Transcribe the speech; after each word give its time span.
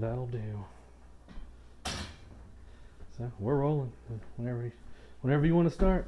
That'll 0.00 0.26
do. 0.26 0.42
So 3.16 3.30
we're 3.38 3.56
rolling. 3.56 3.92
Whenever, 4.36 4.64
you- 4.64 4.72
whenever 5.22 5.46
you 5.46 5.54
want 5.54 5.68
to 5.68 5.74
start. 5.74 6.06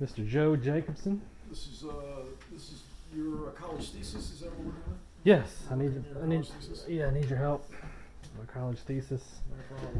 Mr. 0.00 0.26
Joe 0.26 0.56
Jacobson. 0.56 1.20
This 1.48 1.66
is, 1.68 1.84
uh, 1.84 2.22
this 2.52 2.70
is 2.72 2.82
your 3.14 3.48
uh, 3.48 3.52
college 3.52 3.88
thesis, 3.90 4.30
is 4.32 4.40
that 4.40 4.50
what 4.50 4.58
we're 4.66 4.72
doing? 4.72 4.98
Yes, 5.24 5.62
I 5.70 5.74
need. 5.76 6.04
Your 6.14 6.22
I 6.22 6.26
need. 6.26 6.46
thesis? 6.46 6.84
Yeah, 6.86 7.06
I 7.06 7.10
need 7.10 7.28
your 7.30 7.38
help. 7.38 7.68
My 8.38 8.44
college 8.52 8.78
thesis. 8.80 9.22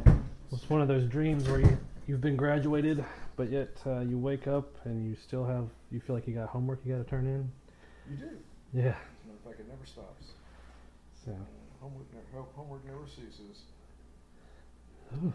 No. 0.05 0.19
It's 0.51 0.69
one 0.69 0.81
of 0.81 0.87
those 0.87 1.05
dreams 1.09 1.49
where 1.49 1.59
you 1.59 1.77
you've 2.07 2.21
been 2.21 2.35
graduated, 2.37 3.03
but 3.35 3.49
yet 3.49 3.69
uh, 3.85 3.99
you 4.01 4.17
wake 4.17 4.47
up 4.47 4.69
and 4.85 5.05
you 5.09 5.15
still 5.21 5.43
have 5.45 5.67
you 5.91 5.99
feel 5.99 6.15
like 6.15 6.27
you 6.27 6.35
got 6.35 6.47
homework 6.49 6.79
you 6.85 6.95
got 6.95 7.03
to 7.03 7.09
turn 7.09 7.25
in. 7.25 7.51
You 8.09 8.17
do. 8.17 8.29
Yeah. 8.73 8.81
As 8.83 8.85
a 8.85 8.85
matter 8.85 8.95
of 9.33 9.43
fact, 9.43 9.59
it 9.59 9.67
never 9.67 9.85
stops. 9.85 10.27
So. 11.27 11.35
Homework, 11.81 12.05
homework 12.55 12.85
never 12.85 13.05
ceases. 13.05 13.63
Ooh, 15.21 15.33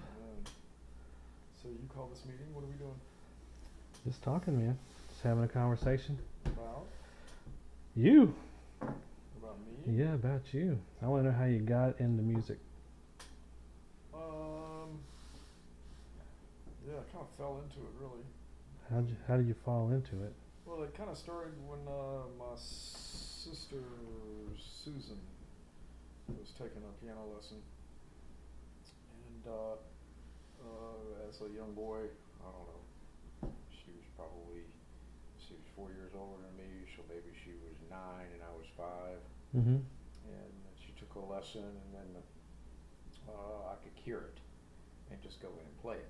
So 1.62 1.68
you 1.68 1.87
call 1.95 2.09
this 2.09 2.24
meeting, 2.24 2.46
what 2.55 2.65
are 2.65 2.66
we 2.66 2.77
doing? 2.77 2.98
just 4.06 4.23
talking, 4.23 4.59
man. 4.59 4.78
Just 5.10 5.23
having 5.23 5.45
a 5.45 5.48
conversation. 5.48 6.18
About, 6.46 6.87
You. 7.95 8.34
about 8.80 9.59
me? 9.87 9.98
Yeah, 10.02 10.15
about 10.15 10.41
you. 10.52 10.78
I 11.02 11.06
want 11.09 11.24
to 11.24 11.30
know 11.30 11.37
how 11.37 11.45
you 11.45 11.59
got 11.60 12.01
into 12.01 12.23
music. 12.23 12.59
Um, 14.15 14.98
yeah, 16.88 16.95
I 16.95 17.12
kind 17.12 17.20
of 17.20 17.29
fell 17.37 17.60
into 17.62 17.80
it 17.80 17.93
really. 18.01 18.24
How 18.90 19.01
did 19.01 19.10
you, 19.10 19.16
how 19.29 19.37
did 19.37 19.46
you 19.46 19.54
fall 19.62 19.90
into 19.90 20.24
it? 20.24 20.32
Well, 20.65 20.82
it 20.84 20.96
kind 20.96 21.10
of 21.10 21.18
started 21.18 21.52
when 21.68 21.80
uh, 21.87 22.23
my 22.38 22.56
sister 22.56 23.77
Susan 24.59 25.18
was 26.28 26.50
taking 26.58 26.82
a 26.86 26.92
piano 27.02 27.26
lesson, 27.34 27.58
and 29.26 29.42
uh, 29.46 29.76
uh, 30.62 31.29
as 31.29 31.40
a 31.42 31.48
young 31.54 31.74
boy, 31.74 32.06
I 32.40 32.48
don't 32.51 32.66
know, 32.70 32.82
she 33.70 33.90
was 33.92 34.06
probably 34.16 34.62
she 35.38 35.54
was 35.54 35.66
four 35.74 35.90
years 35.90 36.12
older 36.14 36.38
than 36.42 36.54
me, 36.56 36.87
so 36.95 37.02
maybe 37.09 37.34
she 37.34 37.51
was 37.66 37.74
nine 37.90 38.30
and 38.32 38.42
I 38.42 38.52
was 38.54 38.66
five, 38.76 39.20
Mm-hmm. 39.52 39.84
and 39.84 40.52
she 40.80 40.92
took 40.98 41.12
a 41.16 41.20
lesson, 41.20 41.60
and 41.60 41.90
then 41.92 42.10
uh, 43.29 43.73
I 43.73 43.76
could 43.84 43.92
hear 43.95 44.32
it 44.32 44.38
and 45.10 45.20
just 45.20 45.42
go 45.42 45.48
in 45.60 45.66
and 45.66 45.76
play 45.82 45.96
it. 45.96 46.09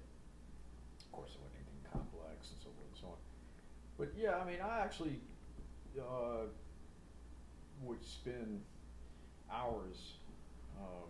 Of 1.02 1.10
course, 1.10 1.32
it 1.34 1.40
wasn't 1.42 1.58
anything 1.66 1.82
complex 1.90 2.54
and 2.54 2.60
so 2.62 2.70
forth 2.70 2.86
and 2.86 2.98
so 3.02 3.06
on. 3.08 3.20
But 3.98 4.14
yeah, 4.16 4.36
I 4.38 4.44
mean, 4.46 4.60
I 4.62 4.78
actually 4.78 5.18
uh, 5.98 6.46
would 7.82 8.04
spend 8.04 8.62
hours, 9.52 10.14
um, 10.78 11.08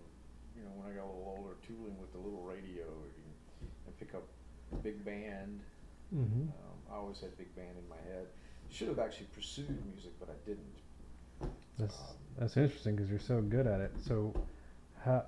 you 0.57 0.63
know, 0.63 0.71
when 0.77 0.93
I 0.93 0.97
got 0.97 1.05
a 1.05 1.11
little 1.13 1.35
older, 1.39 1.55
tooling 1.67 1.97
with 2.01 2.13
the 2.13 2.19
little 2.19 2.43
radio 2.43 2.85
and, 2.85 3.69
and 3.87 3.99
pick 3.99 4.15
up 4.15 4.25
big 4.83 5.05
band. 5.05 5.61
Mm-hmm. 6.15 6.43
Um, 6.43 6.79
I 6.91 6.97
always 6.97 7.21
had 7.21 7.37
big 7.39 7.55
band 7.57 7.77
in 7.79 7.89
my 7.89 7.97
head. 8.13 8.27
Should 8.71 8.89
have 8.89 8.99
actually 8.99 9.27
pursued 9.35 9.85
music, 9.93 10.13
but 10.19 10.29
I 10.29 10.49
didn't. 10.49 11.53
That's 11.79 11.99
Um, 11.99 12.17
that's 12.39 12.57
interesting 12.57 12.97
because 12.97 13.11
you're 13.11 13.21
so 13.21 13.41
good 13.43 13.67
at 13.67 13.81
it. 13.81 13.93
So, 14.07 14.35
how, 15.05 15.25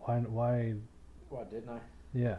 why, 0.00 0.18
why? 0.20 0.74
Why 1.28 1.44
didn't 1.44 1.70
I? 1.70 1.80
Yeah. 2.14 2.38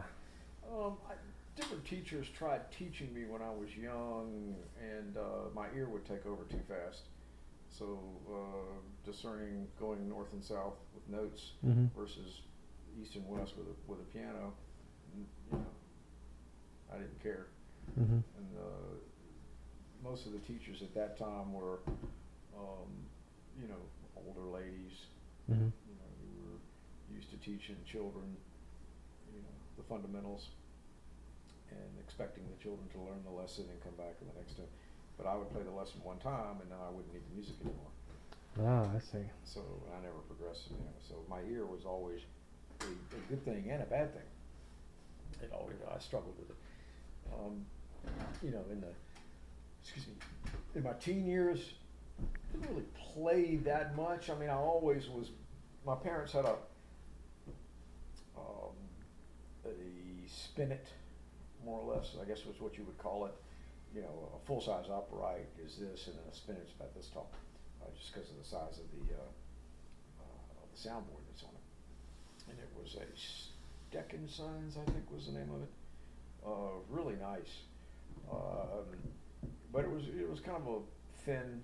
Um, 0.70 0.96
I, 1.08 1.14
different 1.56 1.84
teachers 1.84 2.26
tried 2.36 2.70
teaching 2.70 3.12
me 3.14 3.24
when 3.24 3.42
I 3.42 3.50
was 3.50 3.68
young, 3.76 4.54
and 4.80 5.16
uh, 5.16 5.50
my 5.54 5.66
ear 5.76 5.88
would 5.88 6.04
take 6.04 6.26
over 6.26 6.44
too 6.44 6.60
fast. 6.68 7.02
So 7.76 7.98
uh, 8.30 9.10
discerning 9.10 9.66
going 9.80 10.08
north 10.08 10.32
and 10.32 10.44
south 10.44 10.74
with 10.94 11.08
notes 11.08 11.52
Mm-hmm. 11.66 11.86
versus 11.98 12.42
east 13.00 13.16
and 13.16 13.26
west 13.26 13.54
with 13.56 13.66
a, 13.66 13.90
with 13.90 14.00
a 14.00 14.04
piano, 14.12 14.52
you 15.16 15.24
know, 15.52 15.64
I 16.92 16.96
didn't 16.98 17.22
care. 17.22 17.46
Mm-hmm. 17.98 18.20
And 18.36 18.48
uh, 18.58 18.94
most 20.04 20.26
of 20.26 20.32
the 20.32 20.38
teachers 20.40 20.82
at 20.82 20.94
that 20.94 21.18
time 21.18 21.52
were, 21.54 21.78
um, 22.56 22.90
you 23.60 23.68
know, 23.68 23.80
older 24.26 24.46
ladies, 24.50 25.08
Mm-hmm. 25.50 25.64
you 25.88 25.94
know, 25.98 26.10
who 26.20 26.52
were 26.52 26.58
used 27.16 27.30
to 27.30 27.36
teaching 27.38 27.76
children, 27.84 28.36
you 29.34 29.40
know, 29.42 29.56
the 29.76 29.82
fundamentals 29.82 30.50
and 31.70 31.98
expecting 31.98 32.44
the 32.46 32.62
children 32.62 32.86
to 32.92 32.98
learn 33.00 33.24
the 33.24 33.30
lesson 33.34 33.64
and 33.70 33.82
come 33.82 33.96
back 33.96 34.14
in 34.20 34.28
the 34.28 34.34
next 34.38 34.54
time. 34.56 34.68
But 35.22 35.30
I 35.30 35.36
would 35.36 35.52
play 35.52 35.62
the 35.62 35.70
lesson 35.70 36.00
one 36.02 36.18
time 36.18 36.58
and 36.60 36.70
then 36.70 36.78
I 36.82 36.90
wouldn't 36.90 37.12
need 37.12 37.22
the 37.30 37.34
music 37.34 37.54
anymore. 37.62 37.92
Ah, 38.60 38.96
I 38.96 38.98
see. 38.98 39.24
So 39.44 39.60
I 39.96 40.02
never 40.02 40.18
progressed, 40.26 40.70
you 40.70 40.76
know, 40.76 40.92
so 41.08 41.14
my 41.30 41.40
ear 41.48 41.64
was 41.64 41.84
always 41.84 42.20
a, 42.80 42.84
a 42.86 43.20
good 43.28 43.44
thing 43.44 43.70
and 43.70 43.82
a 43.82 43.86
bad 43.86 44.12
thing. 44.12 44.28
It 45.40 45.52
always, 45.52 45.76
I 45.88 45.98
struggled 46.00 46.34
with 46.38 46.50
it. 46.50 46.56
Um, 47.32 47.64
you 48.42 48.50
know, 48.50 48.64
in 48.70 48.80
the, 48.80 48.88
excuse 49.82 50.08
me, 50.08 50.14
in 50.74 50.82
my 50.82 50.92
teen 50.94 51.24
years, 51.24 51.74
didn't 52.52 52.68
really 52.68 52.86
play 53.14 53.56
that 53.56 53.96
much. 53.96 54.28
I 54.28 54.34
mean, 54.34 54.50
I 54.50 54.56
always 54.56 55.08
was, 55.08 55.30
my 55.86 55.94
parents 55.94 56.32
had 56.32 56.46
a, 56.46 56.56
um, 58.36 58.74
a 59.66 60.28
spinet, 60.28 60.86
more 61.64 61.78
or 61.78 61.94
less, 61.94 62.16
I 62.20 62.24
guess 62.24 62.44
was 62.44 62.60
what 62.60 62.76
you 62.76 62.84
would 62.84 62.98
call 62.98 63.26
it. 63.26 63.34
You 63.94 64.00
know, 64.00 64.32
a 64.34 64.46
full-size 64.46 64.86
upright 64.88 65.48
is 65.62 65.76
this, 65.76 66.06
and 66.08 66.16
a 66.30 66.34
spinet's 66.34 66.72
about 66.72 66.94
this 66.94 67.08
tall, 67.08 67.30
uh, 67.82 67.90
just 67.98 68.14
because 68.14 68.30
of 68.30 68.38
the 68.38 68.44
size 68.44 68.80
of 68.80 68.88
the, 68.88 69.14
uh, 69.14 69.20
uh, 70.20 70.62
of 70.64 70.68
the 70.72 70.80
soundboard 70.80 71.20
that's 71.28 71.42
on 71.44 71.50
it. 71.52 72.50
And 72.50 72.58
it 72.58 72.70
was 72.74 72.96
a 72.96 73.06
Stecken 73.92 74.26
Sons, 74.28 74.78
I 74.80 74.90
think 74.90 75.10
was 75.12 75.26
the 75.26 75.32
name 75.32 75.50
of 75.52 75.62
it. 75.62 75.72
Uh, 76.44 76.80
really 76.88 77.16
nice. 77.20 77.68
Um, 78.30 78.96
but 79.72 79.84
it 79.84 79.90
was, 79.90 80.04
it 80.08 80.28
was 80.28 80.40
kind 80.40 80.56
of 80.56 80.66
a 80.66 80.78
thin, 81.24 81.60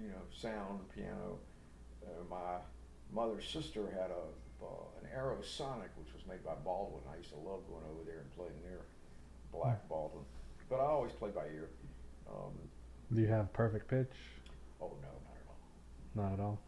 you 0.00 0.08
know, 0.08 0.22
sound 0.34 0.80
piano. 0.94 1.38
Uh, 2.04 2.24
my 2.28 2.58
mother's 3.12 3.48
sister 3.48 3.86
had 3.92 4.10
a, 4.10 4.64
uh, 4.64 4.86
an 5.00 5.08
Acrosonic, 5.16 5.94
which 5.94 6.12
was 6.12 6.26
made 6.28 6.44
by 6.44 6.54
Baldwin. 6.64 7.02
I 7.12 7.16
used 7.16 7.30
to 7.30 7.36
love 7.36 7.62
going 7.70 7.84
over 7.90 8.02
there 8.04 8.18
and 8.18 8.36
playing 8.36 8.60
their 8.64 8.82
black 9.52 9.88
Baldwin. 9.88 10.24
But 10.68 10.76
I 10.80 10.84
always 10.84 11.12
played 11.12 11.34
by 11.34 11.44
ear. 11.46 11.68
Um, 12.30 12.52
Do 13.14 13.20
you 13.20 13.28
have 13.28 13.52
perfect 13.52 13.88
pitch? 13.88 14.12
oh 14.80 14.92
no, 15.02 15.08
not 15.24 15.36
at 15.36 15.46
all. 15.48 15.58
Not 16.14 16.32
at 16.34 16.40
all. 16.40 16.58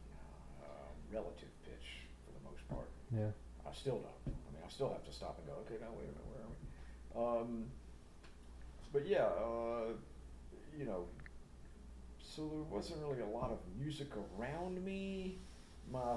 Uh, 0.63 0.67
relative 1.15 1.49
pitch 1.65 1.87
for 2.25 2.33
the 2.33 2.45
most 2.51 2.67
part. 2.69 2.89
Yeah. 3.15 3.31
I 3.69 3.75
still 3.75 3.99
don't. 3.99 4.35
I 4.35 4.53
mean, 4.55 4.63
I 4.67 4.71
still 4.71 4.89
have 4.89 5.05
to 5.05 5.13
stop 5.13 5.39
and 5.39 5.47
go, 5.47 5.53
okay, 5.67 5.81
now 5.81 5.89
wait 5.97 6.09
a 6.09 6.13
minute, 6.13 6.29
where 6.33 7.25
are 7.29 7.39
we? 7.39 7.43
Um, 7.43 7.65
but 8.93 9.07
yeah, 9.07 9.25
uh, 9.25 9.93
you 10.77 10.87
know, 10.87 11.05
so 12.23 12.49
there 12.49 12.63
wasn't 12.77 13.01
really 13.01 13.21
a 13.21 13.27
lot 13.27 13.51
of 13.51 13.59
music 13.79 14.09
around 14.39 14.83
me. 14.85 15.39
My 15.93 16.17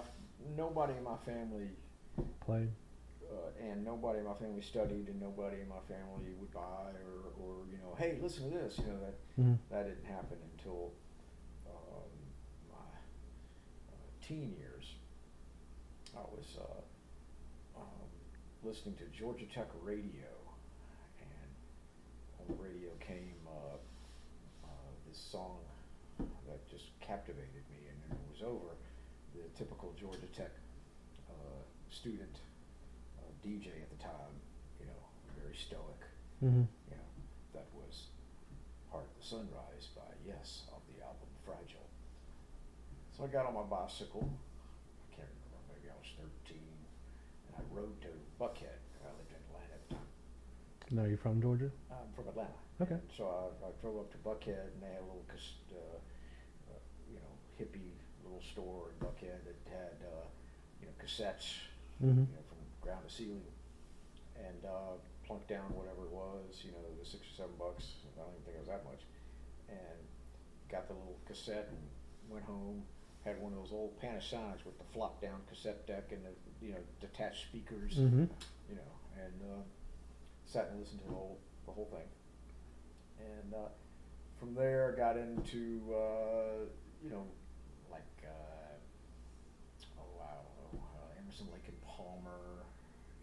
nobody 0.57 0.93
in 0.97 1.03
my 1.03 1.17
family, 1.25 1.67
Played. 2.45 2.69
Uh, 3.33 3.65
and 3.69 3.83
nobody 3.83 4.19
in 4.19 4.25
my 4.25 4.33
family 4.35 4.61
studied, 4.61 5.07
and 5.07 5.19
nobody 5.19 5.61
in 5.61 5.67
my 5.67 5.81
family 5.87 6.31
would 6.39 6.53
buy 6.53 6.93
or, 7.03 7.33
or 7.41 7.55
you 7.71 7.77
know, 7.79 7.95
hey, 7.97 8.17
listen 8.21 8.49
to 8.51 8.55
this. 8.57 8.77
You 8.79 8.85
know 8.93 8.99
that 9.01 9.15
Mm-hmm. 9.39 9.55
that 9.73 9.87
didn't 9.87 10.05
happen 10.05 10.37
until 10.55 10.91
um, 11.67 12.13
my 12.69 12.91
uh, 13.89 13.95
teen 14.21 14.53
years. 14.59 14.85
I 16.15 16.21
was 16.21 16.45
uh, 16.61 17.79
um, 17.81 18.09
listening 18.63 18.93
to 18.97 19.05
Georgia 19.17 19.45
Tech 19.51 19.69
radio, 19.81 20.29
and 21.19 21.49
on 22.39 22.45
the 22.55 22.61
radio 22.63 22.89
came 22.99 23.33
uh, 23.47 23.77
uh, 24.65 24.69
this 25.09 25.17
song 25.17 25.57
that 26.19 26.69
just 26.69 26.91
captivated 27.01 27.65
me, 27.73 27.89
and 27.89 27.97
then 28.05 28.11
it 28.19 28.29
was 28.31 28.43
over. 28.43 28.75
The 29.33 29.49
typical 29.57 29.95
Georgia 29.99 30.29
Tech 30.37 30.51
uh, 31.27 31.33
student 31.89 32.37
DJ 33.45 33.67
at 33.83 33.89
the 33.91 34.01
time, 34.01 34.33
you 34.79 34.85
know, 34.87 34.99
very 35.39 35.55
stoic 35.55 35.99
Mm-hmm. 36.43 36.67
you 36.91 36.97
know, 36.99 37.09
that 37.55 37.67
was 37.71 38.11
Heart 38.91 39.07
of 39.07 39.15
the 39.15 39.23
Sunrise 39.23 39.87
by 39.95 40.11
Yes 40.27 40.63
on 40.75 40.81
the 40.91 40.99
album 40.99 41.31
Fragile. 41.47 41.87
So 43.15 43.23
I 43.23 43.27
got 43.31 43.45
on 43.47 43.53
my 43.55 43.63
bicycle, 43.63 44.27
I 44.27 45.07
can't 45.15 45.31
remember, 45.31 45.71
maybe 45.71 45.87
I 45.87 45.95
was 45.95 46.11
13, 46.19 46.59
and 46.59 47.51
I 47.55 47.61
rode 47.71 47.95
to 48.03 48.11
Buckhead. 48.35 48.75
I 49.07 49.07
lived 49.15 49.31
in 49.31 49.39
Atlanta 49.39 49.71
at 49.71 49.83
the 49.87 49.95
time. 49.95 50.11
No, 50.91 51.03
you're 51.07 51.21
from 51.21 51.39
Georgia. 51.39 51.71
I'm 51.87 52.11
from 52.11 52.27
Atlanta. 52.27 52.59
Okay. 52.83 52.99
And 52.99 53.07
so 53.15 53.23
I, 53.63 53.67
I 53.67 53.71
drove 53.79 54.03
up 54.03 54.11
to 54.11 54.19
Buckhead 54.19 54.67
and 54.75 54.83
they 54.83 54.91
had 54.91 54.99
a 54.99 55.07
little, 55.07 55.23
uh, 55.31 56.75
uh, 56.75 56.81
you 57.07 57.23
know, 57.23 57.31
hippie 57.55 57.95
little 58.27 58.43
store 58.43 58.91
in 58.91 58.99
Buckhead 58.99 59.47
that 59.47 59.55
had, 59.71 59.95
uh, 60.03 60.27
you 60.83 60.91
know, 60.91 60.95
cassettes 60.99 61.71
Mm-hmm. 62.03 62.25
you 62.27 62.35
know, 62.35 62.42
ground 62.83 63.07
to 63.07 63.11
ceiling, 63.13 63.47
and 64.35 64.59
uh, 64.67 64.99
plunked 65.25 65.47
down 65.47 65.71
whatever 65.73 66.03
it 66.05 66.11
was, 66.11 66.61
you 66.63 66.71
know, 66.71 66.83
the 66.99 67.05
six 67.07 67.23
or 67.31 67.35
seven 67.47 67.55
bucks. 67.57 68.03
I 68.15 68.21
don't 68.21 68.31
even 68.35 68.43
think 68.43 68.57
it 68.57 68.63
was 68.67 68.69
that 68.69 68.83
much, 68.85 69.01
and 69.69 69.99
got 70.69 70.87
the 70.87 70.93
little 70.93 71.17
cassette 71.25 71.69
and 71.71 71.81
went 72.29 72.45
home, 72.45 72.83
had 73.25 73.39
one 73.39 73.53
of 73.53 73.59
those 73.59 73.71
old 73.71 73.95
Panasonics 74.01 74.65
with 74.65 74.77
the 74.77 74.87
flop 74.93 75.21
down 75.21 75.39
cassette 75.49 75.87
deck 75.87 76.11
and 76.11 76.21
the 76.25 76.33
you 76.65 76.71
know 76.73 76.83
detached 76.99 77.47
speakers, 77.49 77.95
Mm-hmm. 77.95 78.25
you 78.69 78.75
know, 78.75 78.91
and 79.15 79.33
uh, 79.47 79.63
sat 80.45 80.69
and 80.71 80.79
listened 80.79 80.99
to 81.01 81.07
the 81.07 81.13
whole 81.13 81.39
the 81.65 81.71
whole 81.71 81.87
thing. 81.91 82.07
And 83.19 83.53
uh, 83.53 83.69
from 84.39 84.53
there, 84.55 84.93
got 84.97 85.15
into 85.15 85.79
uh, 85.93 86.67
you 87.03 87.09
know 87.09 87.23
like 87.91 88.03
uh, 88.25 88.75
oh 89.99 90.19
I 90.19 90.35
don't 90.35 90.57
know 90.73 90.83
uh, 90.99 91.19
Emerson, 91.21 91.47
Lake 91.53 91.67
and 91.67 91.79
Palmer, 91.83 92.65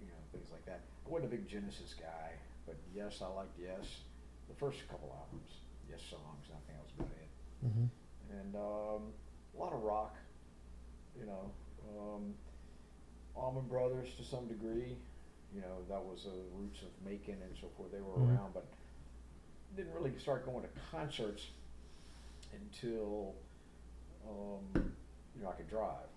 you 0.00 0.08
know 0.08 0.20
things 0.32 0.50
like 0.52 0.64
that. 0.66 0.80
I 1.06 1.08
wasn't 1.08 1.32
a 1.32 1.36
big 1.36 1.48
Genesis 1.48 1.94
guy, 1.98 2.32
but 2.66 2.76
yes, 2.94 3.22
I 3.22 3.26
liked 3.28 3.58
Yes. 3.58 4.00
The 4.48 4.54
first 4.56 4.86
couple 4.88 5.14
albums, 5.16 5.50
Yes 5.88 6.00
songs, 6.10 6.46
nothing 6.50 6.76
else 6.78 6.90
about 6.98 7.10
it 7.12 7.28
Mm-hmm. 7.64 8.38
and 8.40 8.54
um, 8.56 9.12
a 9.54 9.58
lot 9.58 9.72
of 9.72 9.82
rock, 9.82 10.16
you 11.18 11.26
know, 11.26 11.50
um, 11.98 12.34
Allman 13.36 13.66
Brothers 13.68 14.14
to 14.16 14.24
some 14.24 14.46
degree, 14.48 14.96
you 15.54 15.60
know, 15.60 15.82
that 15.88 16.02
was 16.02 16.24
the 16.24 16.32
roots 16.56 16.80
of 16.82 16.88
Macon 17.04 17.36
and 17.42 17.56
so 17.60 17.68
forth. 17.76 17.92
They 17.92 18.00
were 18.00 18.18
Mhm. 18.18 18.28
around, 18.34 18.54
but 18.54 18.64
didn't 19.76 19.92
really 19.92 20.16
start 20.18 20.44
going 20.46 20.62
to 20.62 20.68
concerts 20.90 21.48
until 22.52 23.34
um, 24.28 24.92
you 25.36 25.42
know 25.42 25.48
I 25.50 25.52
could 25.54 25.68
drive. 25.68 26.08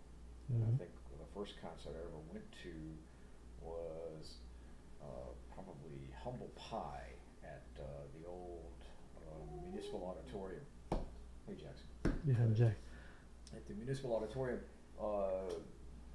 And 0.50 0.64
Mhm. 0.64 0.76
I 0.76 0.78
think 0.78 0.92
the 1.20 1.26
first 1.40 1.54
concert 1.62 1.94
I 1.96 2.00
ever 2.00 2.20
went 2.32 2.46
to 2.64 2.74
was 3.62 4.36
uh, 4.42 4.43
Pie 6.74 7.14
at 7.44 7.62
uh, 7.78 7.86
the 8.18 8.28
old 8.28 8.74
uh, 9.22 9.70
Municipal 9.70 10.02
Auditorium. 10.10 10.66
Hey 11.46 11.54
Jackson. 11.54 11.86
Yeah, 12.26 12.34
Jay. 12.56 12.74
At 13.54 13.68
the 13.68 13.76
Municipal 13.76 14.16
Auditorium, 14.16 14.60
uh, 15.00 15.54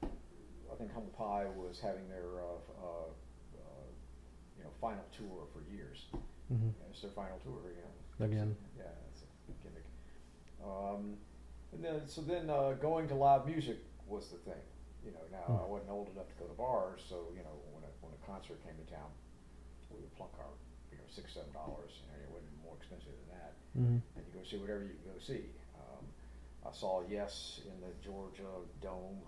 I 0.02 0.75
think 0.76 0.93
Humble 0.93 1.14
Pie 1.16 1.46
was 1.55 1.78
having 1.78 2.08
their 2.08 2.43
uh, 2.43 2.58
uh, 2.75 3.06
uh, 3.55 3.87
you 4.58 4.64
know 4.64 4.70
final 4.81 5.05
tour 5.16 5.46
for 5.55 5.62
years. 5.72 6.06
Mm-hmm. 6.52 6.75
And 6.75 6.87
it's 6.90 7.02
their 7.02 7.12
final 7.12 7.38
tour, 7.38 7.62
you 7.70 7.82
know. 7.87 8.26
Again. 8.26 8.56
Yeah, 8.76 8.90
that's 9.06 9.22
a 9.22 9.52
gimmick. 9.62 9.87
Um, 10.58 11.14
and 11.72 11.84
then, 11.84 12.08
so 12.08 12.20
then 12.22 12.50
uh, 12.50 12.72
going 12.82 13.06
to 13.08 13.14
live 13.14 13.46
music 13.46 13.78
was 14.08 14.26
the 14.31 14.38
thing. 14.38 14.62
You 15.05 15.12
know, 15.12 15.22
now 15.31 15.55
Hmm. 15.55 15.62
I 15.62 15.66
wasn't 15.70 15.90
old 15.93 16.08
enough 16.10 16.26
to 16.26 16.34
go 16.34 16.46
to 16.50 16.55
bars, 16.58 17.00
so 17.08 17.31
you 17.31 17.46
know 17.46 17.55
when 17.70 17.84
a 17.87 17.93
when 18.02 18.10
a 18.10 18.26
concert 18.26 18.58
came 18.66 18.75
to 18.75 18.90
town, 18.93 19.06
we 19.90 19.99
would 20.00 20.14
plunk 20.17 20.32
our 20.38 20.52
you 20.93 20.99
know 20.99 21.06
six 21.08 21.35
seven 21.35 21.52
dollars, 21.52 22.02
and 22.12 22.17
it 22.23 22.29
wasn't 22.31 22.50
be 22.52 22.61
more 22.64 22.76
expensive 22.76 23.12
than 23.12 23.31
that, 23.38 23.52
Mm-hmm. 23.79 24.00
and 24.17 24.20
you 24.26 24.32
go 24.35 24.43
see 24.43 24.56
whatever 24.58 24.82
you 24.82 24.96
can 24.96 25.12
go 25.12 25.19
see. 25.20 25.44
Um, 25.79 26.02
I 26.67 26.73
saw 26.73 27.02
Yes 27.08 27.61
in 27.69 27.76
the 27.85 27.93
Georgia 28.02 28.49
Dome, 28.82 29.20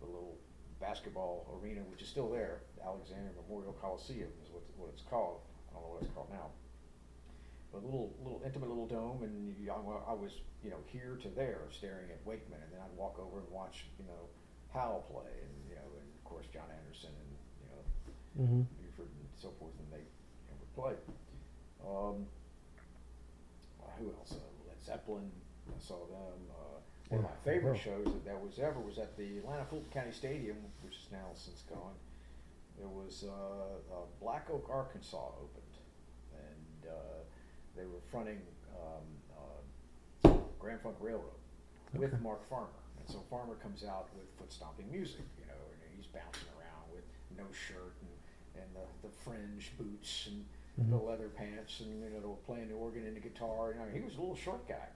the 0.00 0.06
little 0.06 0.38
basketball 0.80 1.44
arena, 1.60 1.82
which 1.90 2.00
is 2.00 2.08
still 2.08 2.30
there. 2.30 2.62
The 2.78 2.84
Alexander 2.86 3.28
Memorial 3.44 3.74
Coliseum 3.82 4.30
is 4.42 4.48
what, 4.50 4.62
what 4.78 4.88
it's 4.94 5.02
called. 5.04 5.42
I 5.68 5.74
don't 5.74 5.82
know 5.84 5.92
what 5.98 6.02
it's 6.02 6.14
called 6.14 6.30
now. 6.32 6.48
But 7.70 7.82
a 7.82 7.86
little, 7.86 8.10
little 8.24 8.40
intimate 8.46 8.68
little 8.72 8.88
dome, 8.88 9.22
and 9.22 9.30
you, 9.54 9.70
I, 9.70 9.78
I 10.10 10.14
was, 10.16 10.40
you 10.64 10.70
know, 10.70 10.80
here 10.90 11.18
to 11.22 11.28
there, 11.28 11.68
staring 11.70 12.10
at 12.10 12.18
Wakeman, 12.24 12.58
and 12.58 12.70
then 12.72 12.80
I'd 12.82 12.96
walk 12.98 13.20
over 13.20 13.38
and 13.38 13.48
watch, 13.52 13.84
you 13.98 14.06
know, 14.10 14.26
Howe 14.74 15.04
play, 15.12 15.30
and 15.30 15.52
you 15.68 15.74
know, 15.76 15.86
and 15.98 16.06
of 16.18 16.24
course 16.24 16.46
Jon 16.50 16.66
Anderson, 16.66 17.10
and 17.14 17.30
you 17.62 17.68
know, 17.70 17.82
Mm-hmm. 18.40 18.62
And 19.40 19.48
so 19.52 19.56
forth, 19.58 19.72
and 19.78 19.88
they 19.90 20.04
know, 20.04 20.56
would 20.60 20.74
play. 20.76 20.94
Um, 21.80 22.26
uh, 23.80 23.88
who 23.98 24.12
else? 24.18 24.32
Uh, 24.32 24.68
Led 24.68 24.82
Zeppelin. 24.84 25.30
I 25.68 25.80
saw 25.80 25.96
them. 26.06 26.40
Uh, 26.50 26.78
one 27.08 27.24
of 27.24 27.30
my 27.30 27.36
favorite 27.50 27.78
shows 27.78 28.04
that, 28.04 28.24
that 28.26 28.38
was 28.40 28.58
ever 28.58 28.78
was 28.80 28.98
at 28.98 29.16
the 29.16 29.38
Atlanta 29.38 29.64
Fulton 29.64 29.88
County 29.92 30.12
Stadium, 30.12 30.56
which 30.82 30.94
is 30.96 31.08
now 31.10 31.32
since 31.34 31.62
gone. 31.62 31.94
There 32.78 32.88
was 32.88 33.24
uh, 33.26 33.32
uh, 33.94 34.04
Black 34.20 34.48
Oak, 34.52 34.68
Arkansas 34.70 35.16
opened, 35.16 35.76
and 36.36 36.90
uh, 36.90 37.20
they 37.76 37.84
were 37.84 38.00
fronting 38.10 38.40
um, 38.76 39.08
uh, 40.28 40.38
Grand 40.58 40.80
Funk 40.82 40.96
Railroad 41.00 41.24
with 41.94 42.12
Okay. 42.12 42.22
Mark 42.22 42.48
Farner. 42.48 42.76
And 42.98 43.08
so 43.08 43.24
Farner 43.32 43.58
comes 43.60 43.84
out 43.84 44.08
with 44.14 44.26
foot 44.38 44.52
stomping 44.52 44.90
music, 44.92 45.24
you 45.40 45.46
know, 45.46 45.60
and 45.72 45.90
he's 45.96 46.06
bouncing 46.06 46.48
around 46.60 46.92
with 46.92 47.04
no 47.36 47.44
shirt 47.52 47.96
and, 48.02 48.10
and 48.56 48.64
the, 48.74 49.08
the 49.08 49.12
fringe 49.24 49.72
boots 49.78 50.28
and 50.28 50.44
the 50.90 50.96
Mhm. 50.96 51.06
leather 51.08 51.28
pants 51.28 51.80
and, 51.80 52.02
you 52.02 52.08
know, 52.10 52.38
playing 52.46 52.68
the 52.68 52.74
organ 52.74 53.06
and 53.06 53.14
the 53.16 53.20
guitar. 53.20 53.72
You 53.72 53.80
know, 53.80 53.86
he 53.92 54.00
was 54.00 54.16
a 54.16 54.20
little 54.20 54.34
short 54.36 54.66
guy, 54.66 54.88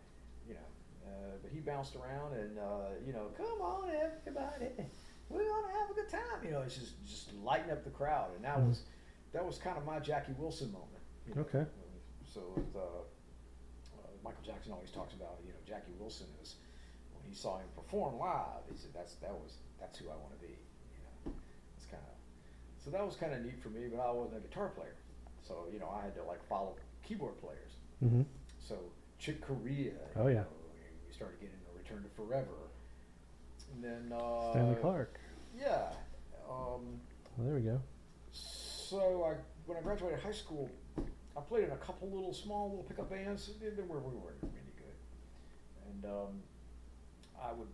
you 0.49 0.55
know, 0.55 0.61
uh, 1.07 1.37
but 1.43 1.51
he 1.53 1.61
bounced 1.61 1.95
around 1.97 2.33
and, 2.35 2.59
uh, 2.59 2.89
you 3.05 3.13
know, 3.13 3.29
come 3.37 3.61
on 3.61 3.91
everybody, 3.91 4.71
we're 5.29 5.45
gonna 5.45 5.73
have 5.79 5.91
a 5.91 5.95
good 5.95 6.09
time. 6.09 6.43
You 6.43 6.53
know, 6.53 6.63
it's 6.63 6.77
just, 6.77 7.05
just 7.07 7.33
lighting 7.35 7.71
up 7.71 7.85
the 7.85 7.91
crowd. 7.91 8.35
And 8.37 8.45
that 8.45 8.59
Mhm. 8.59 8.69
was, 8.69 8.83
that 9.33 9.45
was 9.45 9.59
kind 9.59 9.77
of 9.77 9.85
my 9.85 9.99
Jackie 10.01 10.33
Wilson 10.33 10.73
moment. 10.73 11.03
You 11.27 11.35
know? 11.35 11.41
Okay. 11.43 11.67
So 12.25 12.41
with, 12.57 12.75
uh, 12.75 12.81
uh, 12.81 14.09
Michael 14.23 14.43
Jackson 14.43 14.73
always 14.73 14.91
talks 14.91 15.13
about, 15.15 15.39
you 15.45 15.53
know, 15.53 15.59
Jackie 15.67 15.93
Wilson 15.99 16.27
is 16.43 16.57
when 17.15 17.25
he 17.25 17.35
saw 17.35 17.59
him 17.59 17.69
perform 17.77 18.19
live. 18.19 18.63
He 18.71 18.77
said, 18.77 18.93
"That's 18.95 19.15
that 19.17 19.33
was 19.35 19.59
that's 19.79 19.99
who 19.99 20.09
I 20.11 20.17
want 20.17 20.33
to 20.33 20.39
be." 20.47 20.53
You 20.55 21.03
know, 21.31 21.35
it's 21.77 21.87
kind 21.87 22.03
of 22.03 22.15
so 22.85 22.91
that 22.91 23.05
was 23.05 23.17
kind 23.17 23.33
of 23.33 23.43
neat 23.45 23.61
for 23.63 23.71
me. 23.71 23.87
But 23.91 24.01
I 24.03 24.11
wasn't 24.11 24.39
a 24.39 24.41
guitar 24.47 24.69
player, 24.69 24.97
so 25.47 25.67
you 25.73 25.79
know 25.79 25.89
I 25.89 26.05
had 26.05 26.15
to 26.17 26.23
like 26.25 26.47
follow 26.49 26.77
keyboard 27.03 27.41
players. 27.41 27.73
Mm-hmm. 28.05 28.23
So 28.59 28.77
Chick 29.19 29.41
Corea. 29.41 29.93
Oh, 30.17 30.27
yeah. 30.29 30.41
know, 30.41 30.47
we 31.07 31.15
started 31.15 31.41
getting 31.41 31.57
a 31.73 31.79
Return 31.79 32.03
to 32.03 32.09
Forever, 32.11 32.69
and 33.73 33.83
then 33.83 34.13
uh, 34.13 34.51
Stanley 34.51 34.77
Clarke. 34.77 35.19
Yeah. 35.59 35.93
Um, 36.49 37.01
Well, 37.37 37.47
there 37.47 37.55
we 37.55 37.63
go. 37.63 37.81
so 38.33 39.25
I, 39.25 39.37
when 39.67 39.79
I 39.79 39.81
graduated 39.81 40.21
high 40.21 40.33
school, 40.33 40.71
I 40.99 41.41
played 41.41 41.65
in 41.65 41.71
a 41.71 41.77
couple 41.77 42.11
little 42.11 42.35
small 42.35 42.69
little 42.69 42.85
pickup 42.85 43.11
bands. 43.11 43.51
They 43.61 43.71
they 43.71 43.83
were 43.83 44.01
we 44.01 44.15
weren't 44.15 44.43
really 44.43 44.75
good, 44.77 44.97
and 45.89 46.05
um, 46.05 46.43
I 47.43 47.53
would 47.53 47.69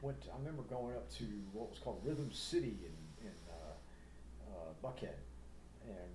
went. 0.00 0.22
To, 0.22 0.30
I 0.30 0.38
remember 0.38 0.62
going 0.62 0.96
up 0.96 1.10
to 1.18 1.24
what 1.52 1.68
was 1.70 1.78
called 1.78 2.00
Rhythm 2.02 2.30
City 2.32 2.78
in 2.82 2.92
Buckhead, 4.82 5.16
and 5.86 6.10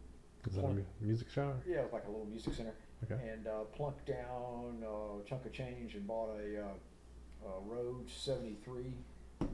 Is 0.48 0.54
that 0.56 0.60
a 0.60 0.64
Plunk- 0.64 0.78
mu- 0.78 0.86
music 1.08 1.30
shower? 1.30 1.56
yeah, 1.68 1.80
it 1.80 1.84
was 1.84 1.94
like 1.94 2.06
a 2.08 2.12
little 2.12 2.26
music 2.26 2.54
center, 2.54 2.74
Okay. 3.04 3.20
and 3.30 3.48
uh, 3.48 3.64
plunked 3.76 4.06
down 4.06 4.84
uh, 4.84 5.20
a 5.20 5.24
chunk 5.26 5.46
of 5.46 5.52
change 5.54 5.96
and 5.96 6.06
bought 6.08 6.38
a, 6.40 6.62
uh, 6.66 6.74
a 7.48 7.60
Rhodes 7.62 8.14
'73, 8.14 8.94
and 9.42 9.50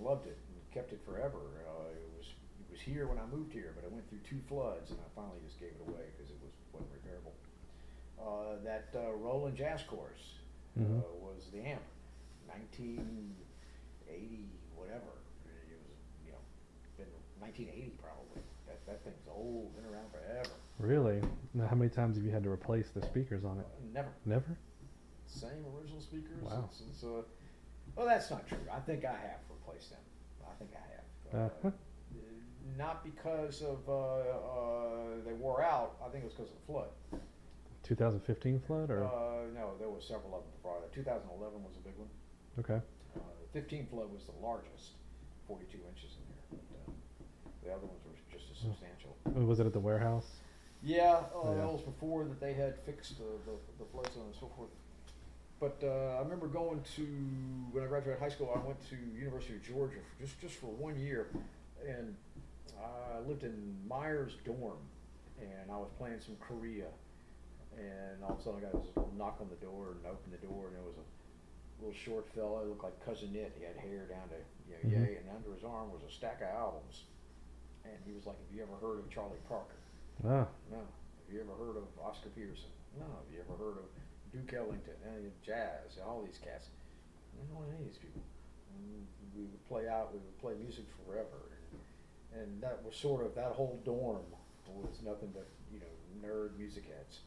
loved 0.00 0.26
it 0.26 0.38
and 0.48 0.70
kept 0.72 0.92
it 0.92 1.00
forever. 1.04 1.38
Uh, 1.68 1.90
it 1.94 2.10
was 2.16 2.26
it 2.28 2.70
was 2.70 2.80
here 2.80 3.06
when 3.06 3.18
I 3.18 3.26
moved 3.26 3.52
here, 3.52 3.72
but 3.74 3.84
I 3.84 3.88
went 3.88 4.08
through 4.08 4.20
two 4.28 4.40
floods, 4.48 4.90
and 4.90 4.98
I 5.00 5.08
finally 5.14 5.40
just 5.46 5.58
gave 5.60 5.70
it 5.70 5.80
away 5.88 6.04
because 6.16 6.30
it 6.30 6.38
was 6.42 6.52
wasn't 6.72 6.92
repairable. 6.94 7.34
Uh, 8.20 8.56
that 8.64 8.88
uh, 8.94 9.12
Roland 9.14 9.56
Jazz 9.56 9.82
Chorus 9.82 10.38
Mhm. 10.78 11.00
uh, 11.00 11.02
was 11.20 11.48
the 11.52 11.60
amp, 11.60 11.82
1980 12.46 14.48
whatever. 14.76 15.12
It 15.46 15.78
was 15.88 15.98
you 16.26 16.32
know 16.32 16.38
been 16.96 17.06
1980 17.42 17.92
probably. 17.98 18.42
That 18.66 18.78
that 18.86 19.02
thing's 19.04 19.26
old, 19.28 19.74
been 19.74 19.84
around 19.92 20.08
forever. 20.14 20.54
Really? 20.78 21.20
Now, 21.54 21.66
how 21.66 21.76
many 21.76 21.90
times 21.90 22.16
have 22.16 22.24
you 22.24 22.30
had 22.30 22.42
to 22.44 22.50
replace 22.50 22.90
the 22.90 23.02
speakers 23.02 23.44
on 23.44 23.58
it? 23.58 23.66
Never. 23.92 24.08
Never? 24.24 24.56
Same 25.26 25.64
original 25.74 26.00
speakers. 26.00 26.42
Wow. 26.42 26.68
It's, 26.70 26.82
it's, 26.88 27.04
uh, 27.04 27.22
well, 27.96 28.06
that's 28.06 28.30
not 28.30 28.46
true. 28.46 28.58
I 28.72 28.80
think 28.80 29.04
I 29.04 29.12
have 29.12 29.40
replaced 29.50 29.90
them. 29.90 30.00
I 30.46 30.54
think 30.58 30.70
I 30.74 30.84
have. 30.94 31.02
Uh-huh. 31.34 31.70
not 32.76 33.02
because 33.04 33.62
of 33.62 33.78
uh, 33.88 33.92
uh, 33.92 35.24
they 35.24 35.32
wore 35.32 35.62
out. 35.62 35.96
I 36.04 36.08
think 36.10 36.24
it 36.24 36.26
was 36.26 36.34
because 36.34 36.50
of 36.52 36.58
the 36.60 36.72
flood. 36.72 37.20
2015 37.82 38.60
flood 38.66 38.90
or? 38.90 39.04
Uh, 39.04 39.48
no, 39.54 39.72
there 39.78 39.88
were 39.88 40.00
several 40.00 40.34
of 40.34 40.42
them 40.42 40.52
before 40.56 40.78
that. 40.80 40.92
2011 40.92 41.62
was 41.62 41.74
a 41.76 41.84
big 41.84 41.94
one. 41.96 42.08
okay. 42.60 42.80
Uh, 43.16 43.20
15 43.52 43.86
flood 43.90 44.12
was 44.12 44.24
the 44.24 44.36
largest, 44.44 44.96
42 45.48 45.78
inches 45.88 46.16
in 46.16 46.24
here. 46.28 46.44
But, 46.50 46.64
uh, 46.78 46.92
the 47.64 47.70
other 47.72 47.86
ones 47.86 48.00
were 48.04 48.12
just 48.30 48.50
as 48.50 48.56
Oh. 48.64 48.70
substantial. 48.70 49.16
Was 49.46 49.60
it 49.60 49.66
at 49.66 49.72
the 49.72 49.80
warehouse? 49.80 50.40
Yeah, 50.82 51.24
uh, 51.34 51.50
Yeah. 51.50 51.54
that 51.58 51.72
was 51.72 51.82
before 51.82 52.24
that 52.24 52.40
they 52.40 52.54
had 52.54 52.76
fixed 52.80 53.18
the, 53.18 53.24
the, 53.46 53.56
the 53.78 53.84
flood 53.90 54.12
zone 54.12 54.26
and 54.26 54.34
so 54.34 54.48
forth. 54.56 54.70
But 55.60 55.78
uh, 55.82 56.16
I 56.18 56.22
remember 56.22 56.48
going 56.48 56.82
to 56.96 57.02
when 57.70 57.84
I 57.84 57.86
graduated 57.86 58.20
high 58.20 58.30
school. 58.30 58.50
I 58.54 58.58
went 58.66 58.80
to 58.90 58.96
University 58.96 59.54
of 59.54 59.62
Georgia 59.62 59.98
for 60.02 60.24
just 60.24 60.40
just 60.40 60.54
for 60.56 60.66
one 60.66 60.98
year, 60.98 61.28
and 61.86 62.16
I 62.82 63.20
lived 63.28 63.44
in 63.44 63.76
Myers 63.86 64.32
dorm, 64.44 64.78
and 65.40 65.70
I 65.70 65.76
was 65.76 65.88
playing 65.98 66.18
some 66.20 66.34
Corea, 66.36 66.88
and 67.78 68.24
all 68.24 68.32
of 68.32 68.40
a 68.40 68.42
sudden 68.42 68.58
I 68.58 68.62
got 68.62 68.72
this 68.72 68.90
little 68.96 69.12
knock 69.16 69.38
on 69.40 69.48
the 69.50 69.64
door 69.64 69.94
and 69.94 70.04
I 70.04 70.10
opened 70.10 70.32
the 70.34 70.44
door, 70.44 70.66
and 70.66 70.74
there 70.74 70.82
was 70.82 70.98
a 70.98 71.06
little 71.84 71.94
short 71.94 72.26
fella. 72.34 72.62
He 72.64 72.68
looked 72.68 72.82
like 72.82 72.98
Cousin 73.06 73.30
Itt. 73.36 73.52
He 73.56 73.62
had 73.64 73.76
hair 73.76 74.06
down 74.10 74.26
to 74.34 74.38
you 74.66 74.74
know, 74.74 74.98
Mhm. 74.98 75.06
yay, 75.06 75.16
and 75.22 75.30
under 75.30 75.54
his 75.54 75.62
arm 75.62 75.92
was 75.92 76.02
a 76.02 76.10
stack 76.10 76.40
of 76.42 76.48
albums. 76.48 77.04
And 77.84 77.98
he 78.06 78.12
was 78.12 78.26
like, 78.26 78.38
"Have 78.38 78.52
you 78.54 78.62
ever 78.62 78.76
heard 78.80 78.98
of 78.98 79.10
Charlie 79.10 79.42
Parker?" 79.48 79.78
Ah. 80.24 80.46
No. 80.70 80.78
Have 80.82 81.30
you 81.30 81.40
ever 81.40 81.54
heard 81.58 81.76
of 81.76 81.86
Oscar 81.98 82.30
Peterson? 82.30 82.70
No. 82.98 83.06
Have 83.06 83.30
you 83.32 83.40
ever 83.40 83.56
heard 83.58 83.78
of 83.80 83.86
Duke 84.30 84.52
Ellington? 84.52 84.96
Any 85.08 85.32
jazz? 85.44 85.96
And 85.96 86.04
all 86.06 86.22
these 86.22 86.38
cats. 86.38 86.68
I 86.68 87.42
don't 87.42 87.50
know 87.52 87.64
any 87.68 87.82
of 87.82 87.88
these 87.88 87.98
people. 87.98 88.22
And 88.76 89.06
we 89.34 89.48
would 89.48 89.64
play 89.68 89.88
out, 89.88 90.12
we 90.12 90.20
would 90.20 90.38
play 90.38 90.54
music 90.60 90.84
forever. 91.04 91.50
And, 91.56 92.42
and 92.42 92.62
that 92.62 92.84
was 92.84 92.94
sort 92.96 93.24
of, 93.24 93.34
that 93.34 93.52
whole 93.52 93.80
dorm 93.84 94.24
was 94.68 95.02
nothing 95.04 95.28
but, 95.34 95.48
you 95.72 95.80
know, 95.80 95.92
nerd 96.24 96.56
music 96.56 96.84
heads. 96.86 97.20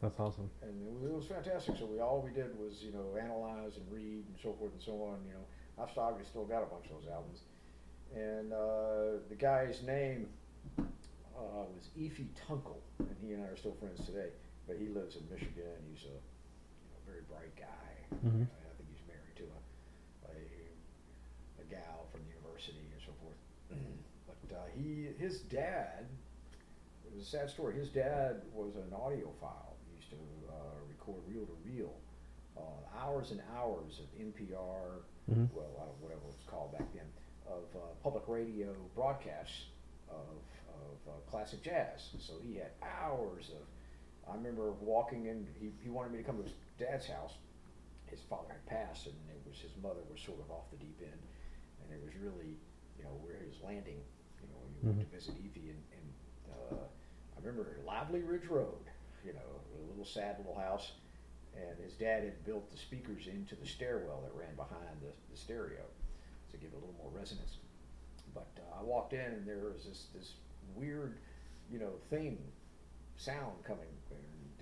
That's 0.00 0.18
awesome. 0.20 0.48
And 0.62 0.72
it 0.86 0.92
was, 0.94 1.04
it 1.10 1.14
was 1.14 1.26
fantastic. 1.26 1.76
So 1.76 1.86
we, 1.86 2.00
all 2.00 2.22
we 2.22 2.30
did 2.30 2.56
was, 2.58 2.82
you 2.82 2.92
know, 2.92 3.18
analyze 3.20 3.76
and 3.76 3.84
read 3.90 4.24
and 4.24 4.36
so 4.40 4.54
forth 4.54 4.72
and 4.72 4.82
so 4.82 4.92
on, 5.02 5.18
you 5.26 5.34
know. 5.34 5.44
I've 5.78 5.90
I've 5.98 6.26
still 6.26 6.44
got 6.44 6.62
a 6.62 6.66
bunch 6.66 6.86
of 6.90 6.98
those 6.98 7.10
albums. 7.10 7.40
And, 8.14 8.52
uh, 8.52 9.20
the 9.28 9.36
guy's 9.38 9.82
name, 9.82 10.28
uh, 10.78 11.64
was 11.74 11.88
Efi 11.98 12.26
Tunkel, 12.34 12.78
and 12.98 13.14
he 13.22 13.32
and 13.32 13.42
I 13.44 13.46
are 13.48 13.56
still 13.56 13.76
friends 13.78 14.04
today. 14.06 14.30
But 14.66 14.76
he 14.78 14.88
lives 14.88 15.16
in 15.16 15.22
Michigan. 15.30 15.64
And 15.76 15.84
he's 15.94 16.04
a 16.04 16.08
you 16.12 16.88
know, 16.90 17.00
very 17.06 17.22
bright 17.28 17.54
guy. 17.56 18.16
Mhm. 18.24 18.42
I 18.44 18.70
think 18.76 18.88
he's 18.90 19.06
married 19.06 19.36
to 19.36 19.44
a, 19.44 19.60
a 20.32 21.62
a 21.62 21.64
gal 21.70 22.06
from 22.12 22.20
the 22.24 22.32
university 22.36 22.84
and 22.92 23.00
so 23.04 23.12
forth. 23.22 23.38
but 24.28 24.56
uh, 24.56 24.60
he, 24.76 25.08
his 25.18 25.40
dad, 25.48 26.04
it 27.06 27.14
was 27.14 27.22
a 27.22 27.26
sad 27.30 27.48
story. 27.50 27.74
His 27.76 27.88
dad 27.90 28.42
was 28.52 28.74
an 28.76 28.90
audiophile. 28.92 29.76
He 29.88 29.96
used 29.96 30.10
to 30.10 30.20
uh, 30.50 30.54
record 30.88 31.22
reel 31.28 31.46
to 31.46 31.56
reel, 31.64 31.94
uh, 32.56 32.60
hours 32.98 33.30
and 33.30 33.40
hours 33.56 34.00
of 34.00 34.06
NPR, 34.20 35.00
Mhm. 35.30 35.48
well, 35.54 35.68
I 35.76 35.84
don't, 35.84 36.00
whatever 36.00 36.22
it 36.22 36.26
was 36.26 36.36
called 36.48 36.72
back 36.72 36.88
then, 36.94 37.04
of 37.50 37.64
uh, 37.74 37.84
public 38.02 38.24
radio 38.28 38.74
broadcasts 38.94 39.64
of, 40.08 40.16
of 40.68 40.96
uh, 41.08 41.30
classic 41.30 41.62
jazz. 41.62 42.10
So 42.18 42.34
he 42.42 42.56
had 42.56 42.70
hours 42.82 43.50
of. 43.50 43.64
I 44.30 44.36
remember 44.36 44.72
walking 44.80 45.26
in. 45.26 45.46
He, 45.58 45.70
he 45.82 45.88
wanted 45.88 46.12
me 46.12 46.18
to 46.18 46.24
come 46.24 46.36
to 46.36 46.42
his 46.42 46.52
dad's 46.78 47.06
house. 47.06 47.32
His 48.06 48.20
father 48.28 48.48
had 48.52 48.64
passed, 48.66 49.06
and 49.06 49.16
it 49.30 49.40
was 49.48 49.58
his 49.58 49.72
mother 49.82 50.00
was 50.10 50.20
sort 50.20 50.40
of 50.40 50.50
off 50.50 50.70
the 50.70 50.76
deep 50.76 51.00
end, 51.02 51.20
and 51.84 51.92
it 51.92 52.00
was 52.04 52.12
really, 52.20 52.56
you 52.98 53.04
know, 53.04 53.16
where 53.24 53.36
he 53.40 53.48
was 53.48 53.56
landing. 53.64 54.00
You 54.40 54.48
know, 54.48 54.60
when 54.64 54.72
you 54.76 54.82
went 54.84 55.00
to 55.00 55.06
Mhm. 55.08 55.18
visit 55.18 55.34
Evie, 55.40 55.70
and, 55.72 55.82
and 55.96 56.06
uh, 56.52 56.84
I 56.84 57.36
remember 57.40 57.76
Lively 57.86 58.20
Ridge 58.22 58.46
Road. 58.48 58.84
You 59.24 59.32
know, 59.32 59.50
a 59.76 59.88
little 59.90 60.04
sad 60.04 60.36
little 60.38 60.54
house, 60.56 60.92
and 61.56 61.76
his 61.84 61.94
dad 61.94 62.22
had 62.24 62.44
built 62.44 62.70
the 62.70 62.76
speakers 62.78 63.26
into 63.26 63.56
the 63.56 63.66
stairwell 63.66 64.22
that 64.24 64.32
ran 64.38 64.54
behind 64.56 65.00
the, 65.02 65.12
the 65.30 65.36
stereo 65.36 65.84
to 66.50 66.56
give 66.56 66.70
it 66.70 66.76
a 66.76 66.78
little 66.78 66.94
more 67.02 67.10
resonance. 67.12 67.56
But 68.34 68.48
uh, 68.58 68.80
I 68.80 68.82
walked 68.82 69.12
in 69.12 69.20
and 69.20 69.46
there 69.46 69.58
was 69.58 69.84
this 69.84 70.06
this 70.14 70.34
weird, 70.74 71.18
you 71.70 71.78
know, 71.78 71.92
thing, 72.10 72.38
sound 73.16 73.62
coming. 73.64 73.88
And 74.10 74.18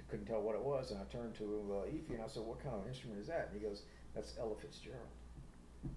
couldn't 0.09 0.27
tell 0.27 0.41
what 0.41 0.55
it 0.55 0.63
was, 0.63 0.93
and 0.93 1.01
I 1.01 1.05
turned 1.11 1.35
to 1.37 1.45
uh, 1.83 1.91
Efi 1.91 2.15
and 2.15 2.23
I 2.23 2.29
said, 2.29 2.43
"What 2.45 2.63
kind 2.63 2.77
of 2.77 2.87
instrument 2.87 3.21
is 3.21 3.27
that?" 3.27 3.49
And 3.51 3.61
he 3.61 3.67
goes, 3.67 3.83
"That's 4.15 4.35
Ella 4.39 4.55
Fitzgerald." 4.61 5.03
And 5.83 5.93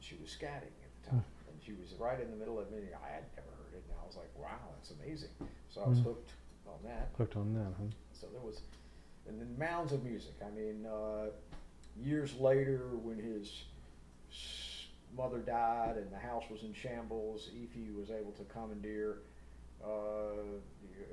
she 0.00 0.14
was 0.20 0.28
scatting 0.28 0.76
at 0.84 0.92
the 1.02 1.10
time, 1.10 1.24
and 1.48 1.56
she 1.64 1.72
was 1.72 1.94
right 1.98 2.20
in 2.20 2.30
the 2.30 2.36
middle 2.36 2.58
of 2.58 2.70
it. 2.72 2.92
I 3.02 3.08
had 3.14 3.24
never 3.34 3.48
heard 3.56 3.72
it, 3.74 3.82
and 3.88 3.96
I 3.98 4.04
was 4.06 4.16
like, 4.16 4.28
"Wow, 4.38 4.60
that's 4.76 4.90
amazing!" 4.90 5.30
So 5.70 5.80
I 5.82 5.88
was 5.88 5.98
Mhm. 6.00 6.04
hooked 6.04 6.32
on 6.66 6.82
that. 6.84 7.08
Hooked 7.16 7.36
on 7.36 7.54
that, 7.54 7.72
huh? 7.78 7.88
So 8.12 8.26
there 8.28 8.42
was, 8.42 8.60
and 9.26 9.40
then 9.40 9.56
mounds 9.58 9.92
of 9.92 10.04
music. 10.04 10.34
I 10.44 10.50
mean, 10.50 10.84
uh, 10.84 11.30
years 11.96 12.34
later, 12.38 12.88
when 12.96 13.18
his 13.18 13.64
mother 15.16 15.38
died 15.38 15.96
and 15.96 16.10
the 16.12 16.18
house 16.18 16.44
was 16.50 16.62
in 16.62 16.72
shambles, 16.74 17.48
Efi 17.54 17.94
was 17.94 18.10
able 18.10 18.32
to 18.32 18.44
commandeer 18.44 19.18
uh, 19.84 20.42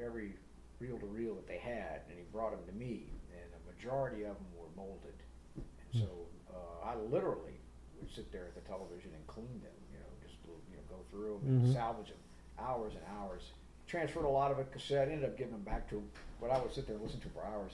every 0.03 0.33
reel 0.79 0.98
to 0.98 1.05
reel 1.05 1.36
that 1.36 1.48
they 1.48 1.57
had, 1.57 2.01
and 2.10 2.17
he 2.17 2.24
brought 2.31 2.51
them 2.51 2.60
to 2.67 2.74
me, 2.74 3.07
and 3.31 3.45
a 3.53 3.75
majority 3.75 4.24
of 4.24 4.36
them 4.36 4.48
were 4.57 4.67
molded. 4.75 5.13
And 5.55 6.01
so 6.01 6.10
uh, 6.53 6.86
I 6.86 6.95
literally 6.95 7.53
would 8.00 8.12
sit 8.13 8.31
there 8.31 8.45
at 8.45 8.55
the 8.55 8.62
television 8.69 9.12
and 9.13 9.25
clean 9.27 9.62
them, 9.62 9.72
you 9.91 10.00
know, 10.00 10.12
just 10.22 10.36
you 10.69 10.75
know 10.75 10.83
go 10.89 10.98
through 11.10 11.39
them 11.43 11.48
and 11.50 11.67
Mhm. 11.67 11.74
salvage 11.74 12.07
them, 12.10 12.17
hours 12.60 12.93
and 12.95 13.03
hours. 13.17 13.51
Transferred 13.88 14.25
a 14.25 14.29
lot 14.29 14.51
of 14.51 14.60
it 14.60 14.72
cassette, 14.72 15.10
ended 15.10 15.25
up 15.29 15.38
giving 15.38 15.53
them 15.53 15.62
back 15.63 15.88
to 15.89 15.98
him, 15.98 16.10
but 16.41 16.50
I 16.50 16.60
would 16.62 16.74
sit 16.74 16.88
there 16.88 16.95
and 16.95 17.03
listen 17.05 17.19
to 17.22 17.29
for 17.29 17.43
hours. 17.45 17.74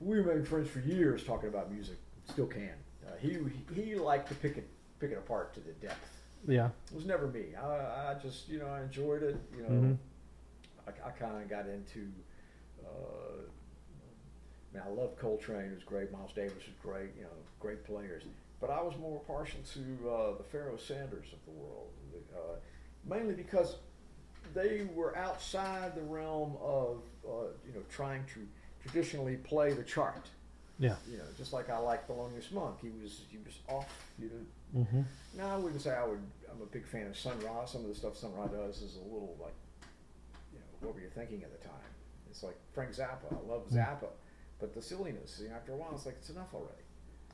We 0.00 0.16
remained 0.18 0.46
friends 0.48 0.68
for 0.70 0.78
years 0.80 1.24
talking 1.24 1.48
about 1.48 1.70
music. 1.72 1.96
Still 2.26 2.46
can. 2.46 2.74
Uh, 3.06 3.16
he 3.20 3.38
he 3.74 3.94
liked 3.96 4.28
to 4.28 4.34
pick 4.36 4.56
it 4.56 4.68
pick 5.00 5.10
it 5.10 5.18
apart 5.18 5.54
to 5.54 5.60
the 5.60 5.72
depth. 5.72 6.22
Yeah. 6.46 6.68
It 6.90 6.94
was 6.94 7.04
never 7.06 7.26
me. 7.26 7.54
I, 7.60 7.66
I 8.12 8.16
just, 8.22 8.48
you 8.48 8.58
know, 8.58 8.66
I 8.66 8.82
enjoyed 8.82 9.22
it. 9.22 9.36
You 9.56 9.62
know, 9.62 9.68
Mhm. 9.68 9.98
I, 10.86 11.08
I 11.08 11.10
kind 11.10 11.42
of 11.42 11.48
got 11.48 11.66
into. 11.66 12.08
Uh, 12.84 13.42
I 14.72 14.74
mean, 14.74 14.82
I 14.86 14.88
love 14.90 15.16
Coltrane. 15.18 15.70
It 15.70 15.74
was 15.74 15.84
great. 15.84 16.12
Miles 16.12 16.32
Davis 16.32 16.52
was 16.66 16.74
great. 16.82 17.10
You 17.16 17.22
know, 17.24 17.28
great 17.60 17.84
players. 17.84 18.22
But 18.60 18.70
I 18.70 18.82
was 18.82 18.96
more 18.98 19.20
partial 19.20 19.60
to 19.74 20.10
uh, 20.10 20.36
the 20.36 20.42
Pharoah 20.44 20.78
Sanders 20.78 21.26
of 21.32 21.38
the 21.44 21.52
world, 21.52 21.88
uh, 22.34 22.56
mainly 23.08 23.34
because 23.34 23.76
they 24.52 24.88
were 24.94 25.16
outside 25.16 25.94
the 25.94 26.02
realm 26.02 26.56
of, 26.60 27.02
uh, 27.24 27.30
you 27.66 27.72
know, 27.74 27.82
trying 27.88 28.24
to 28.34 28.40
traditionally 28.82 29.36
play 29.36 29.72
the 29.72 29.82
chart. 29.84 30.28
Yeah. 30.78 30.94
You 31.10 31.18
know, 31.18 31.24
just 31.36 31.52
like 31.52 31.70
I 31.70 31.78
like 31.78 32.06
Thelonious 32.08 32.52
Monk. 32.52 32.76
He 32.80 32.90
was 33.02 33.22
he 33.30 33.38
was 33.44 33.58
off. 33.68 33.88
You 34.18 34.26
know, 34.26 34.80
Mm-hmm. 34.82 35.00
no, 35.38 35.46
I 35.46 35.56
wouldn't 35.56 35.80
say 35.80 35.92
I 35.94 36.04
would. 36.04 36.20
I'm 36.52 36.60
a 36.60 36.66
big 36.66 36.86
fan 36.86 37.06
of 37.06 37.16
Sun 37.16 37.40
Ra. 37.40 37.64
Some 37.64 37.82
of 37.82 37.88
the 37.88 37.94
stuff 37.94 38.16
Sun 38.18 38.34
Ra 38.36 38.46
does 38.48 38.82
is 38.82 38.96
a 38.96 39.04
little 39.04 39.34
like, 39.40 39.54
you 40.52 40.58
know, 40.58 40.66
what 40.86 40.94
were 40.94 41.00
you 41.00 41.08
thinking 41.08 41.42
at 41.42 41.50
the 41.50 41.66
time? 41.66 41.74
It's 42.30 42.42
like 42.42 42.56
Frank 42.74 42.90
Zappa. 42.92 43.32
I 43.32 43.50
love 43.50 43.62
Mm. 43.70 43.76
Zappa, 43.78 44.08
but 44.60 44.74
the 44.74 44.82
silliness. 44.82 45.40
You 45.42 45.48
know, 45.48 45.54
after 45.56 45.72
a 45.72 45.76
while, 45.76 45.92
it's 45.94 46.04
like 46.04 46.16
it's 46.18 46.28
enough 46.30 46.52
already. 46.52 46.84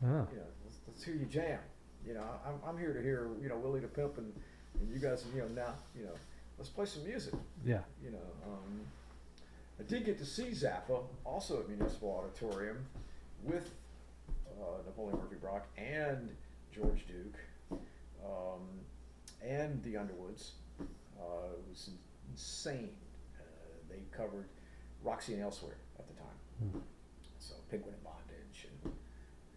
Ah. 0.05 0.31
You 0.31 0.39
know, 0.39 0.47
let's, 0.65 0.79
let's 0.87 1.03
hear 1.03 1.15
you 1.17 1.27
jam. 1.27 1.59
You 2.07 2.15
know, 2.15 2.25
I'm, 2.47 2.55
I'm 2.69 2.79
here 2.79 2.93
to 2.93 3.03
hear 3.03 3.29
you 3.43 3.49
know 3.49 3.57
Willie 3.59 3.81
the 3.81 3.89
Pimp 3.89 4.17
and, 4.19 4.33
and 4.81 4.89
you 4.93 5.01
guys. 5.01 5.25
You 5.35 5.43
know, 5.43 5.49
now 5.49 5.75
you 5.99 6.05
know, 6.05 6.15
let's 6.57 6.71
play 6.71 6.87
some 6.87 7.05
music. 7.05 7.35
Yeah. 7.67 7.81
You 8.03 8.13
know, 8.13 8.27
um, 8.47 8.81
I 9.81 9.83
did 9.83 10.05
get 10.05 10.19
to 10.19 10.25
see 10.25 10.51
Zappa 10.51 11.03
also 11.25 11.59
at 11.61 11.69
Municipal 11.69 12.23
Auditorium 12.25 12.87
with 13.45 13.71
uh, 14.59 14.83
Napoleon 14.87 15.19
Murphy 15.19 15.37
Brock 15.41 15.67
and 15.77 16.31
George 16.75 17.07
Duke 17.07 17.81
um, 18.25 18.63
and 19.43 19.83
the 19.83 19.97
Underwoods. 19.97 20.53
Uh, 20.81 21.53
it 21.53 21.65
was 21.69 21.91
insane. 22.31 22.97
Uh, 23.39 23.45
they 23.89 24.01
covered 24.17 24.49
Roxy 25.03 25.35
and 25.35 25.43
Elsewhere 25.43 25.77
at 25.99 26.07
the 26.09 26.15
time. 26.15 26.39
Mm. 26.65 26.81
So 27.39 27.55
Penguin 27.71 27.95
in 27.95 28.01
Bondage 28.03 28.67
and 28.69 28.93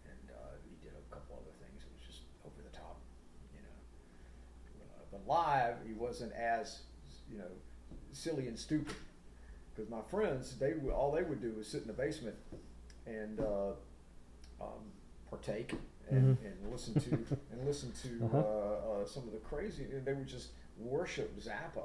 and 0.04 0.30
uh, 0.30 0.56
he 0.68 0.76
did 0.86 0.94
a 0.94 1.14
couple 1.14 1.36
other 1.36 1.56
things. 1.64 1.82
It 1.82 1.90
was 1.94 2.06
just 2.06 2.22
over 2.44 2.62
the 2.62 2.76
top, 2.76 3.00
you 3.54 3.60
know. 3.60 4.84
Uh, 4.84 5.04
but 5.10 5.26
live, 5.26 5.76
he 5.86 5.94
wasn't 5.94 6.32
as 6.32 6.82
you 7.30 7.38
know 7.38 7.50
silly 8.12 8.48
and 8.48 8.58
stupid. 8.58 8.94
Because 9.74 9.90
my 9.90 10.02
friends, 10.10 10.56
they 10.58 10.74
all 10.92 11.12
they 11.12 11.22
would 11.22 11.40
do 11.40 11.52
was 11.56 11.66
sit 11.66 11.82
in 11.82 11.86
the 11.86 11.92
basement 11.94 12.36
and 13.08 13.40
uh, 13.40 13.70
um, 14.60 14.82
partake 15.30 15.74
and, 16.10 16.36
Mhm. 16.38 16.44
and 16.46 16.72
listen 16.72 16.94
to 16.94 17.10
and 17.52 17.64
listen 17.66 17.92
to 17.92 18.24
Uh-huh. 18.26 18.38
uh, 18.38 19.00
uh, 19.02 19.04
some 19.06 19.24
of 19.24 19.32
the 19.32 19.38
crazy. 19.38 19.84
And 19.92 20.04
they 20.04 20.12
would 20.14 20.26
just 20.28 20.50
worship 20.78 21.38
Zappa. 21.40 21.84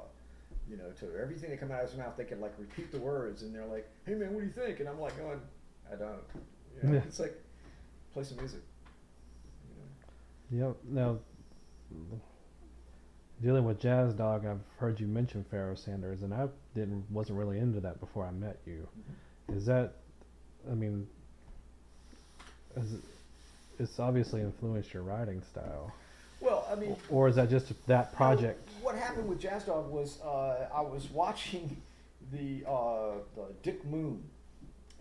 You 0.68 0.76
know, 0.78 0.90
to 1.00 1.14
everything 1.20 1.50
that 1.50 1.60
come 1.60 1.70
out 1.70 1.82
of 1.84 1.90
his 1.90 1.98
mouth, 1.98 2.16
they 2.16 2.24
could 2.24 2.40
like 2.40 2.54
repeat 2.58 2.90
the 2.90 2.98
words, 2.98 3.42
and 3.42 3.54
they're 3.54 3.66
like, 3.66 3.86
"Hey 4.06 4.14
man, 4.14 4.32
what 4.32 4.40
do 4.40 4.46
you 4.46 4.52
think?" 4.52 4.80
And 4.80 4.88
I'm 4.88 4.98
like, 4.98 5.16
"Going, 5.18 5.40
I 5.92 5.96
don't." 5.96 6.20
You 6.82 6.88
know, 6.88 6.94
Yeah. 6.94 7.02
It's 7.04 7.20
like 7.20 7.34
play 8.14 8.24
some 8.24 8.38
music. 8.38 8.60
You 10.50 10.60
know. 10.62 10.68
Yep. 10.68 10.76
Now, 10.84 11.18
dealing 13.42 13.64
with 13.64 13.78
Jazz 13.78 14.14
Dog, 14.14 14.46
I've 14.46 14.60
heard 14.78 14.98
you 15.00 15.06
mention 15.06 15.44
Pharoah 15.44 15.76
Sanders, 15.76 16.22
and 16.22 16.32
I 16.32 16.48
didn't 16.74 17.10
wasn't 17.10 17.38
really 17.38 17.58
into 17.58 17.80
that 17.80 18.00
before 18.00 18.24
I 18.24 18.30
met 18.30 18.58
you. 18.64 18.88
Is 19.52 19.66
that, 19.66 19.96
I 20.70 20.74
mean, 20.74 21.06
it's 23.78 23.98
obviously 23.98 24.40
influenced 24.40 24.92
your 24.94 25.02
writing 25.02 25.42
style, 25.42 25.92
Well, 26.40 26.66
I 26.70 26.74
mean, 26.74 26.96
or 27.08 27.28
is 27.28 27.36
that 27.36 27.50
just 27.50 27.72
that 27.86 28.14
project? 28.14 28.68
What 28.82 28.96
happened 28.96 29.28
with 29.28 29.40
Jazz 29.40 29.64
Dog 29.64 29.90
was 29.90 30.20
uh, 30.22 30.68
I 30.74 30.80
was 30.80 31.08
watching 31.10 31.76
the, 32.32 32.64
uh, 32.68 33.12
the 33.34 33.46
Dick 33.62 33.84
Moon 33.84 34.22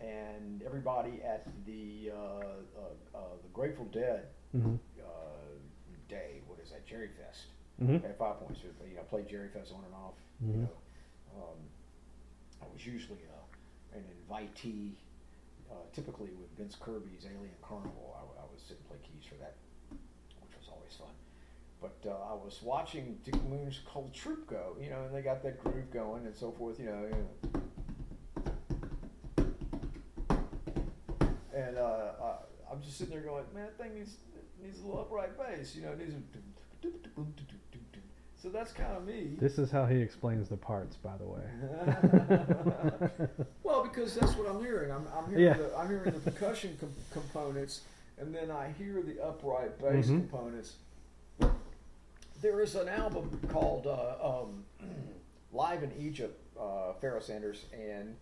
and 0.02 0.62
everybody 0.66 1.22
at 1.24 1.46
the 1.66 2.12
uh, 2.12 2.18
uh, 2.18 3.18
uh, 3.18 3.20
the 3.42 3.50
Grateful 3.54 3.86
Dead 3.86 4.26
Mm-hmm. 4.56 4.76
uh, 5.02 5.06
day. 6.10 6.42
What 6.46 6.60
is 6.64 6.70
that? 6.70 6.86
Jerry 6.86 7.10
Fest. 7.18 7.46
Mm-hmm. 7.82 8.06
At 8.06 8.20
Five 8.20 8.40
Points, 8.40 8.60
you 8.64 8.96
know, 8.96 9.02
played 9.10 9.28
Jerry 9.28 9.50
Fest 9.50 9.72
on 9.76 9.84
and 9.84 9.96
off. 9.96 10.14
You 10.46 10.54
Mhm. 10.54 10.62
know, 10.62 11.42
um, 11.42 11.58
I 12.62 12.66
was 12.72 12.86
usually 12.86 13.18
an 13.96 14.04
invitee. 14.30 14.92
Uh, 15.74 15.78
typically 15.92 16.30
with 16.40 16.56
Vince 16.56 16.76
Kirby's 16.80 17.26
Alien 17.26 17.56
Carnival, 17.64 18.16
I, 18.16 18.22
I 18.42 18.46
would 18.52 18.62
sit 18.62 18.78
and 18.78 18.88
play 18.88 18.98
keys 19.02 19.26
for 19.28 19.36
that, 19.36 19.56
which 19.90 20.56
was 20.56 20.70
always 20.72 20.94
fun. 20.94 21.10
But 21.82 21.98
uh, 22.08 22.32
I 22.32 22.34
was 22.34 22.60
watching 22.62 23.18
Dick 23.24 23.42
Moon's 23.50 23.80
Cold 23.88 24.14
Troop 24.14 24.48
go, 24.48 24.78
you 24.80 24.92
know, 24.92 25.04
and 25.06 25.16
they 25.16 25.24
got 25.24 25.42
that 25.42 25.64
groove 25.64 25.90
going 25.92 26.28
and 26.28 26.36
so 26.36 26.52
forth, 26.52 26.80
you 26.80 26.86
know. 26.86 27.08
You 27.10 27.16
know. 27.18 27.28
And 31.56 31.78
uh, 31.78 31.82
uh, 32.22 32.38
I'm 32.72 32.82
just 32.84 33.00
sitting 33.00 33.14
there 33.14 33.24
going, 33.24 33.46
man, 33.56 33.66
that 33.66 33.78
thing 33.84 33.98
is, 33.98 34.18
needs 34.62 34.80
a 34.80 34.86
little 34.86 35.02
upright 35.02 35.38
bass. 35.38 35.76
You 35.76 35.84
know, 35.84 35.94
it 35.94 36.00
needs 36.00 36.14
a 36.14 36.22
so 38.44 38.50
that's 38.50 38.74
kind 38.74 38.92
of 38.98 39.08
me. 39.08 39.38
This 39.40 39.58
is 39.58 39.72
how 39.72 39.86
he 39.86 39.96
explains 40.02 40.50
the 40.50 40.58
parts, 40.58 40.98
by 40.98 41.14
the 41.18 41.24
way. 41.24 41.40
well, 43.64 43.84
because 43.84 44.16
that's 44.16 44.36
what 44.36 44.50
I'm 44.54 44.60
hearing. 44.62 44.92
I'm, 44.92 45.08
I'm 45.18 45.30
hearing 45.30 45.46
Yeah. 45.46 45.54
the 45.54 45.74
I'm 45.78 45.88
hearing 45.88 46.12
the 46.12 46.20
percussion 46.20 46.76
com- 46.78 46.94
components, 47.14 47.82
and 48.18 48.36
then 48.36 48.52
I 48.52 48.74
hear 48.78 49.02
the 49.02 49.24
upright 49.24 49.80
bass 49.80 50.08
Mhm. 50.08 50.30
components. 50.30 50.74
There 52.42 52.60
is 52.60 52.76
an 52.76 52.90
album 52.90 53.40
called 53.50 53.88
uh, 53.88 54.42
um, 54.42 54.66
Live 55.54 55.84
in 55.84 55.94
Egypt, 55.98 56.38
uh, 56.60 56.92
Pharoah 57.00 57.22
Sanders, 57.22 57.64
and 57.74 58.14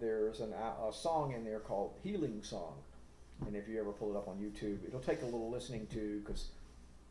there's 0.00 0.40
an, 0.40 0.54
a 0.54 0.88
a 0.88 0.92
song 0.94 1.34
in 1.34 1.44
there 1.44 1.60
called 1.60 1.92
Healing 2.02 2.42
Song. 2.42 2.72
And 3.46 3.54
if 3.54 3.68
you 3.68 3.78
ever 3.78 3.92
pull 3.92 4.14
it 4.14 4.16
up 4.16 4.28
on 4.28 4.36
YouTube, 4.38 4.78
it'll 4.88 5.00
take 5.00 5.20
a 5.20 5.26
little 5.26 5.50
listening 5.50 5.86
to 5.88 6.22
because, 6.24 6.46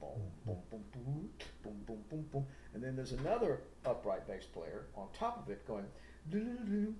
boom, 0.00 0.20
boom, 0.44 0.56
boom, 0.70 0.84
boom, 0.92 1.30
boom, 1.62 1.80
boom, 1.86 2.04
boom, 2.10 2.26
boom. 2.32 2.46
And 2.74 2.82
then 2.82 2.96
there's 2.96 3.12
another 3.12 3.60
upright 3.84 4.26
bass 4.26 4.44
player 4.44 4.86
on 4.96 5.08
top 5.18 5.42
of 5.42 5.50
it 5.50 5.66
going, 5.66 5.86
and 6.32 6.96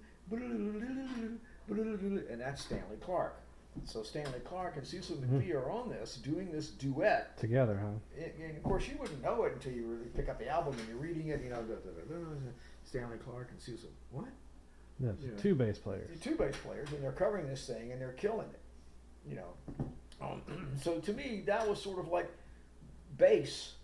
that's 2.41 2.63
Stanley 2.63 2.97
Clarke. 3.01 3.41
So 3.85 4.03
Stanley 4.03 4.41
Clarke 4.45 4.77
and 4.77 4.87
Cecil 4.87 5.17
mm-hmm. 5.17 5.37
McBee 5.37 5.49
mm-hmm. 5.49 5.59
are 5.59 5.71
on 5.71 5.91
this, 5.91 6.17
doing 6.17 6.51
this 6.51 6.69
duet 6.69 7.37
together, 7.37 7.79
huh? 7.81 7.89
And, 8.17 8.33
and, 8.43 8.57
of 8.57 8.63
course, 8.63 8.89
you 8.89 8.97
wouldn't 8.99 9.23
know 9.23 9.45
it 9.45 9.53
until 9.53 9.73
you 9.73 9.85
really 9.85 10.07
pick 10.15 10.31
up 10.31 10.39
the 10.39 10.49
album 10.49 10.75
and 10.79 10.89
you're 10.89 10.97
reading 10.97 11.29
it. 11.29 11.43
You 11.43 11.51
know, 11.51 11.57
da, 11.57 11.75
da, 11.75 11.91
da, 12.09 12.17
Stanley 12.85 13.19
Clarke 13.19 13.51
and 13.51 13.61
Cecil. 13.61 13.91
What? 14.11 14.29
Yes, 14.99 15.15
you 15.21 15.29
know, 15.29 15.37
two 15.37 15.55
bass 15.55 15.79
players. 15.79 16.19
Two 16.21 16.37
bass 16.37 16.55
players, 16.65 16.91
and 16.93 17.03
they're 17.03 17.13
covering 17.13 17.47
this 17.47 17.67
thing 17.67 17.93
and 17.93 18.01
they're 18.01 18.13
killing 18.13 18.47
it. 18.49 18.61
You 19.29 19.37
know, 19.37 19.85
um, 20.23 20.43
so 20.83 20.99
to 21.01 21.13
me, 21.13 21.43
that 21.47 21.69
was 21.69 21.83
sort 21.83 21.99
of 21.99 22.09
like 22.09 22.31
bass 23.17 23.75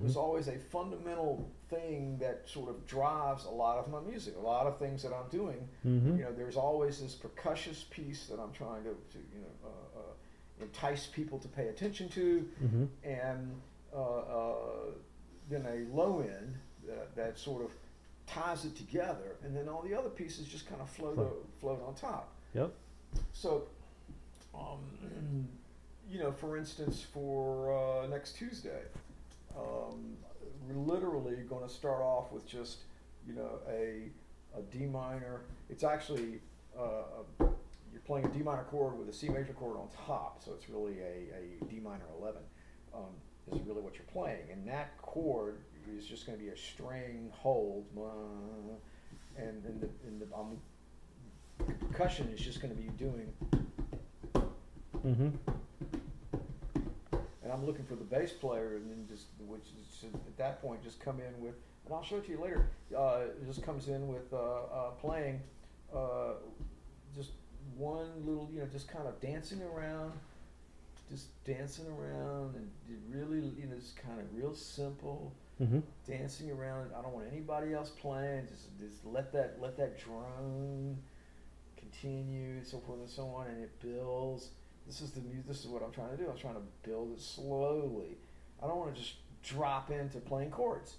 was 0.00 0.14
Mhm. 0.14 0.20
always 0.20 0.46
a 0.46 0.56
fundamental 0.58 1.50
thing 1.68 2.16
that 2.18 2.48
sort 2.48 2.68
of 2.70 2.86
drives 2.86 3.44
a 3.46 3.50
lot 3.50 3.78
of 3.78 3.88
my 3.90 3.98
music, 4.00 4.36
a 4.36 4.40
lot 4.40 4.66
of 4.68 4.78
things 4.78 5.02
that 5.02 5.12
I'm 5.12 5.28
doing. 5.28 5.68
Mhm. 5.84 6.18
You 6.18 6.24
know, 6.24 6.32
there's 6.32 6.56
always 6.56 7.00
this 7.00 7.16
percussive 7.16 7.90
piece 7.90 8.28
that 8.28 8.38
I'm 8.38 8.52
trying 8.52 8.84
to, 8.84 8.90
to 8.90 9.18
you 9.18 9.40
know, 9.40 9.68
uh, 9.68 9.98
uh, 9.98 10.02
entice 10.60 11.08
people 11.08 11.38
to 11.40 11.48
pay 11.48 11.66
attention 11.68 12.08
to, 12.10 12.48
Mhm. 12.62 12.88
and 13.02 13.60
uh, 13.92 13.98
uh, 14.18 14.90
then 15.48 15.66
a 15.66 15.84
low 15.94 16.20
end 16.20 16.56
that, 16.86 17.14
that 17.16 17.36
sort 17.38 17.64
of 17.64 17.74
ties 18.26 18.64
it 18.64 18.76
together, 18.76 19.36
and 19.42 19.54
then 19.56 19.68
all 19.68 19.82
the 19.82 19.94
other 19.94 20.08
pieces 20.10 20.46
just 20.46 20.66
kind 20.68 20.80
of 20.80 20.88
float 20.88 21.16
Float. 21.16 21.32
o- 21.44 21.46
float 21.58 21.82
on 21.82 21.94
top. 21.96 22.32
Yep. 22.54 22.72
So, 23.32 23.66
um, 24.54 25.48
you 26.12 26.18
know, 26.18 26.30
for 26.30 26.58
instance, 26.58 27.02
for 27.12 27.72
uh, 27.72 28.06
next 28.06 28.36
Tuesday, 28.36 28.82
um, 29.56 30.16
we're 30.68 30.76
literally 30.94 31.36
going 31.48 31.66
to 31.66 31.72
start 31.72 32.02
off 32.02 32.30
with 32.30 32.46
just, 32.46 32.78
you 33.26 33.34
know, 33.34 33.60
a, 33.68 34.10
a 34.56 34.62
D 34.70 34.84
minor. 34.84 35.40
It's 35.70 35.84
actually, 35.84 36.40
uh, 36.78 36.82
a, 37.40 37.44
you're 37.90 38.02
playing 38.04 38.26
a 38.26 38.28
D 38.28 38.40
minor 38.40 38.64
chord 38.64 38.98
with 38.98 39.08
a 39.08 39.12
C 39.12 39.28
major 39.30 39.54
chord 39.54 39.78
on 39.78 39.88
top, 40.06 40.42
so 40.44 40.52
it's 40.52 40.68
really 40.68 40.98
a, 41.00 41.64
a 41.64 41.64
D 41.70 41.80
minor 41.82 42.04
11 42.20 42.42
um, 42.94 43.00
is 43.50 43.66
really 43.66 43.80
what 43.80 43.94
you're 43.94 44.04
playing. 44.12 44.50
And 44.52 44.68
that 44.68 45.00
chord 45.00 45.56
is 45.96 46.06
just 46.06 46.26
going 46.26 46.38
to 46.38 46.44
be 46.44 46.50
a 46.50 46.56
string 46.56 47.30
hold, 47.32 47.86
and, 49.38 49.64
and 49.64 49.80
the, 49.80 49.88
and 50.06 50.20
the 50.20 50.36
um, 50.36 50.58
percussion 51.80 52.28
is 52.34 52.40
just 52.40 52.60
going 52.60 52.74
to 52.74 52.80
be 52.80 52.88
doing 52.90 53.32
Mhm. 55.04 55.32
And 57.42 57.52
I'm 57.52 57.64
looking 57.66 57.84
for 57.84 57.94
the 57.96 58.04
bass 58.04 58.32
player, 58.32 58.76
and 58.76 58.90
then 58.90 59.06
just 59.08 59.26
which 59.46 59.62
is 59.80 60.04
at 60.14 60.36
that 60.38 60.60
point 60.62 60.82
just 60.82 61.00
come 61.00 61.20
in 61.20 61.40
with, 61.44 61.54
and 61.84 61.94
I'll 61.94 62.02
show 62.04 62.16
it 62.16 62.24
to 62.26 62.30
you 62.32 62.40
later. 62.40 62.68
Uh, 62.96 63.22
just 63.46 63.62
comes 63.62 63.88
in 63.88 64.08
with 64.08 64.32
uh, 64.32 64.36
uh, 64.36 64.90
playing 65.00 65.40
uh, 65.94 66.34
just 67.14 67.30
one 67.76 68.08
little, 68.24 68.48
you 68.52 68.60
know, 68.60 68.66
just 68.66 68.88
kind 68.88 69.06
of 69.08 69.20
dancing 69.20 69.60
around, 69.62 70.12
just 71.10 71.26
dancing 71.44 71.86
around, 71.88 72.54
and 72.56 72.70
really, 73.10 73.48
you 73.58 73.66
know, 73.66 73.76
just 73.76 73.96
kind 73.96 74.18
of 74.20 74.26
real 74.36 74.54
simple 74.54 75.32
Mhm. 75.60 75.82
dancing 76.06 76.50
around. 76.50 76.90
I 76.96 77.02
don't 77.02 77.12
want 77.12 77.26
anybody 77.30 77.72
else 77.74 77.90
playing. 77.90 78.46
Just 78.48 78.78
just 78.78 79.04
let 79.04 79.32
that 79.32 79.60
let 79.60 79.76
that 79.76 79.98
drone 79.98 80.96
continue, 81.76 82.56
and 82.56 82.66
so 82.66 82.78
forth 82.80 83.00
and 83.00 83.08
so 83.10 83.26
on, 83.28 83.48
and 83.48 83.62
it 83.62 83.78
builds. 83.80 84.50
This 84.86 85.00
is 85.00 85.10
the 85.12 85.20
This 85.46 85.60
is 85.60 85.66
what 85.66 85.82
I'm 85.82 85.92
trying 85.92 86.10
to 86.10 86.16
do. 86.16 86.28
I'm 86.30 86.36
trying 86.38 86.54
to 86.54 86.62
build 86.88 87.12
it 87.12 87.20
slowly. 87.20 88.16
I 88.62 88.66
don't 88.66 88.76
want 88.78 88.94
to 88.94 89.00
just 89.00 89.14
drop 89.42 89.90
into 89.90 90.18
playing 90.18 90.50
chords. 90.50 90.96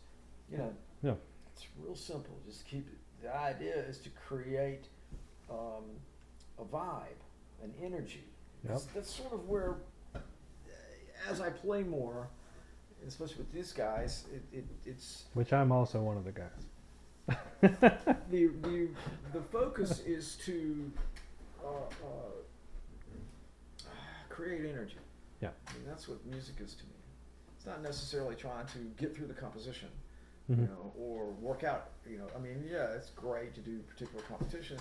You 0.52 0.58
know, 0.58 0.74
Yeah. 1.02 1.15
it's 1.54 1.65
real 1.82 1.96
simple. 1.96 2.38
Just 2.46 2.65
keep 2.67 2.88
it. 2.88 2.98
The 3.24 3.34
idea 3.36 3.76
is 3.76 4.00
to 4.00 4.10
create 4.10 4.86
um, 5.50 5.84
a 6.60 6.63
vibe, 6.63 7.19
an 7.63 7.74
energy. 7.82 8.26
Yep. 8.63 8.72
That's, 8.74 8.86
that's 8.86 9.13
sort 9.15 9.34
of 9.34 9.48
where, 9.48 9.76
as 11.30 11.39
I 11.39 11.50
play 11.50 11.84
more, 11.84 12.28
especially 13.08 13.38
with 13.38 13.52
these 13.54 13.72
guys, 13.72 14.26
it, 14.34 14.43
it, 14.58 14.65
it's 14.86 15.24
Which 15.34 15.54
I'm 15.54 15.72
also 15.72 16.02
one 16.02 16.17
of 16.17 16.26
the 16.26 16.32
guys. 16.32 17.38
the 18.30 18.48
the 18.62 18.89
the 19.32 19.41
focus 19.52 20.02
is 20.02 20.36
to 20.46 20.91
uh, 21.63 21.67
uh, 21.69 22.30
create 24.34 24.65
energy. 24.65 24.98
Yeah. 25.41 25.50
I 25.67 25.74
mean, 25.74 25.84
that's 25.88 26.08
what 26.08 26.26
music 26.26 26.56
is 26.60 26.74
to 26.76 26.84
me. 26.86 26.91
It's 27.56 27.65
not 27.65 27.82
necessarily 27.82 28.36
trying 28.36 28.65
to 28.67 28.80
get 28.98 29.15
through 29.15 29.28
the 29.28 29.34
composition, 29.34 29.89
Mhm. 30.50 30.58
you 30.58 30.67
know, 30.67 30.93
or 30.98 31.32
work 31.32 31.63
out. 31.63 31.91
You 32.06 32.17
know, 32.17 32.28
I 32.36 32.39
mean, 32.39 32.63
yeah, 32.69 32.91
it's 32.93 33.12
great 33.12 33.54
to 33.56 33.62
do 33.62 33.80
particular 33.84 34.24
competition 34.24 34.78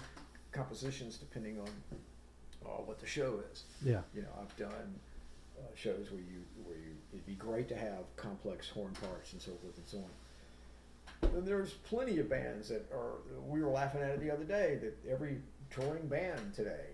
compositions 0.53 1.17
depending 1.17 1.59
on 1.59 1.69
uh, 2.65 2.69
what 2.85 2.99
the 3.01 3.07
show 3.07 3.41
is. 3.53 3.65
Yeah. 3.83 4.03
You 4.15 4.23
know, 4.23 4.29
I've 4.41 4.55
done 4.57 5.01
uh, 5.59 5.63
shows 5.75 6.11
where 6.11 6.21
you 6.21 6.45
where 6.65 6.77
you 6.77 6.97
it'd 7.13 7.27
be 7.27 7.35
great 7.35 7.69
to 7.69 7.77
have 7.77 8.05
complex 8.17 8.69
horn 8.69 8.93
parts 8.95 9.33
and 9.33 9.41
so 9.43 9.53
forth 9.57 9.77
and 9.79 9.87
so 9.89 9.99
on. 9.99 10.11
And 11.37 11.47
there's 11.47 11.73
plenty 11.73 12.19
of 12.19 12.29
bands 12.29 12.69
that 12.69 12.91
are. 12.93 13.15
We 13.47 13.63
were 13.63 13.71
laughing 13.71 14.03
at 14.03 14.11
it 14.11 14.21
the 14.21 14.31
other 14.31 14.45
day 14.45 14.77
that 14.83 15.11
every 15.11 15.41
touring 15.71 16.07
band 16.07 16.55
today, 16.55 16.92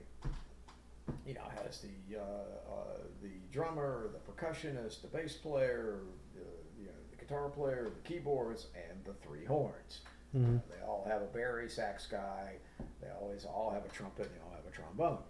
you 1.27 1.35
know, 1.35 1.43
has 1.65 1.81
the 1.81 2.19
uh, 2.19 2.23
uh, 2.23 2.99
the 3.23 3.31
drummer, 3.53 4.11
the 4.13 4.33
percussionist, 4.33 5.03
the 5.03 5.09
bass 5.09 5.35
player, 5.35 6.01
the, 6.35 6.41
you 6.81 6.87
know, 6.87 6.93
the 7.11 7.17
guitar 7.17 7.49
player, 7.49 7.91
the 7.95 8.09
keyboards, 8.09 8.67
and 8.75 9.05
the 9.05 9.13
three 9.27 9.45
horns. 9.45 10.01
Mhm. 10.35 10.61
They 10.69 10.85
all 10.87 11.05
have 11.09 11.23
a 11.23 11.27
bari 11.27 11.69
sax 11.71 12.07
guy. 12.07 12.57
They 13.01 13.09
always 13.21 13.45
all 13.45 13.71
have 13.71 13.85
a 13.85 13.89
trumpet. 13.89 14.27
And 14.27 14.35
they 14.35 14.41
all 14.45 14.53
have 14.55 14.67
a 14.67 14.75
trombone. 14.75 15.23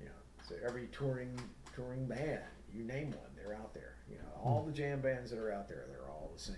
You 0.00 0.06
know, 0.06 0.12
so 0.48 0.54
every 0.64 0.88
touring 0.92 1.38
touring 1.74 2.06
band, 2.06 2.42
you 2.74 2.82
name 2.84 3.10
one, 3.12 3.30
they're 3.36 3.54
out 3.54 3.72
there. 3.74 3.94
You 4.10 4.16
know, 4.18 4.40
all 4.44 4.62
the 4.64 4.72
jam 4.72 5.00
bands 5.00 5.30
that 5.30 5.38
are 5.38 5.52
out 5.52 5.68
there, 5.68 5.84
they're 5.88 6.08
all 6.10 6.30
the 6.34 6.40
same. 6.42 6.56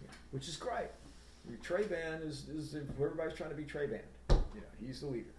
You 0.00 0.06
know, 0.08 0.14
which 0.30 0.48
is 0.48 0.56
great. 0.56 0.88
Your 1.48 1.58
Trey 1.58 1.84
band 1.84 2.22
is 2.24 2.48
is 2.48 2.74
everybody's 2.74 3.34
trying 3.36 3.50
to 3.50 3.56
be 3.56 3.64
Trey 3.64 3.86
band. 3.86 4.02
You 4.30 4.60
know, 4.60 4.66
he's 4.80 5.00
the 5.00 5.06
leader. 5.08 5.34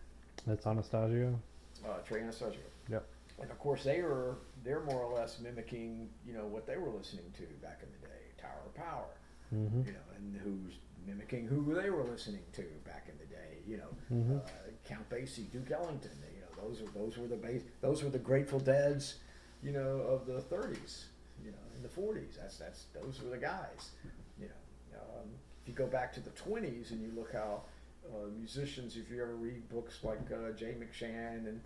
That's 0.46 0.66
Anastasio. 0.68 1.40
Uh, 1.88 1.98
Trey 2.00 2.22
Anastasio. 2.22 2.60
Yep. 2.90 3.06
And 3.42 3.52
of 3.52 3.60
course, 3.60 3.84
they 3.84 4.00
are 4.00 4.38
they're 4.64 4.82
more 4.82 5.02
or 5.02 5.16
less 5.16 5.40
mimicking 5.40 6.10
you 6.26 6.34
know 6.34 6.46
what 6.46 6.66
they 6.66 6.78
were 6.78 6.90
listening 6.90 7.26
to 7.38 7.44
back 7.62 7.82
in 7.84 7.90
the 8.02 8.08
day, 8.08 8.24
Tower 8.42 8.62
of 8.66 8.74
Power 8.74 9.06
Mhm. 9.54 9.86
you 9.86 9.92
know, 9.94 10.00
and 10.16 10.36
who's 10.38 10.74
mimicking 11.06 11.46
who 11.46 11.76
they 11.76 11.90
were 11.92 12.04
listening 12.04 12.42
to 12.54 12.64
back 12.84 13.08
in 13.10 13.18
the 13.20 13.26
day. 13.26 13.60
You 13.68 13.78
know, 13.78 13.90
Mhm. 14.12 14.44
uh, 14.44 14.50
Count 14.86 15.08
Basie, 15.10 15.52
Duke 15.52 15.70
Ellington. 15.70 16.12
You 16.34 16.42
know, 16.42 16.64
those 16.64 16.82
are 16.82 16.88
those 16.92 17.18
were 17.18 17.28
the 17.28 17.38
base, 17.38 17.62
those 17.82 18.04
were 18.04 18.10
the 18.10 18.18
Grateful 18.20 18.60
Dead's, 18.60 19.20
you 19.62 19.72
know, 19.72 20.00
of 20.02 20.26
the 20.26 20.42
30s. 20.42 21.10
You 21.44 21.52
know, 21.52 21.58
in 21.76 21.84
the 21.84 21.90
40s. 21.90 22.38
That's 22.38 22.58
that's 22.58 22.86
those 22.86 23.22
were 23.22 23.30
the 23.30 23.38
guys. 23.38 23.92
You 24.40 24.48
know, 24.48 25.00
um, 25.00 25.30
if 25.62 25.68
you 25.68 25.74
go 25.76 25.86
back 25.88 26.12
to 26.14 26.20
the 26.22 26.32
20s 26.32 26.92
and 26.92 27.02
you 27.02 27.12
look 27.12 27.34
how 27.34 27.64
uh, 28.14 28.28
musicians, 28.38 28.98
if 28.98 29.10
you 29.10 29.22
ever 29.22 29.36
read 29.36 29.68
books 29.70 30.00
like 30.04 30.20
uh, 30.32 30.52
Jay 30.56 30.76
McShann 30.80 31.48
and, 31.48 31.60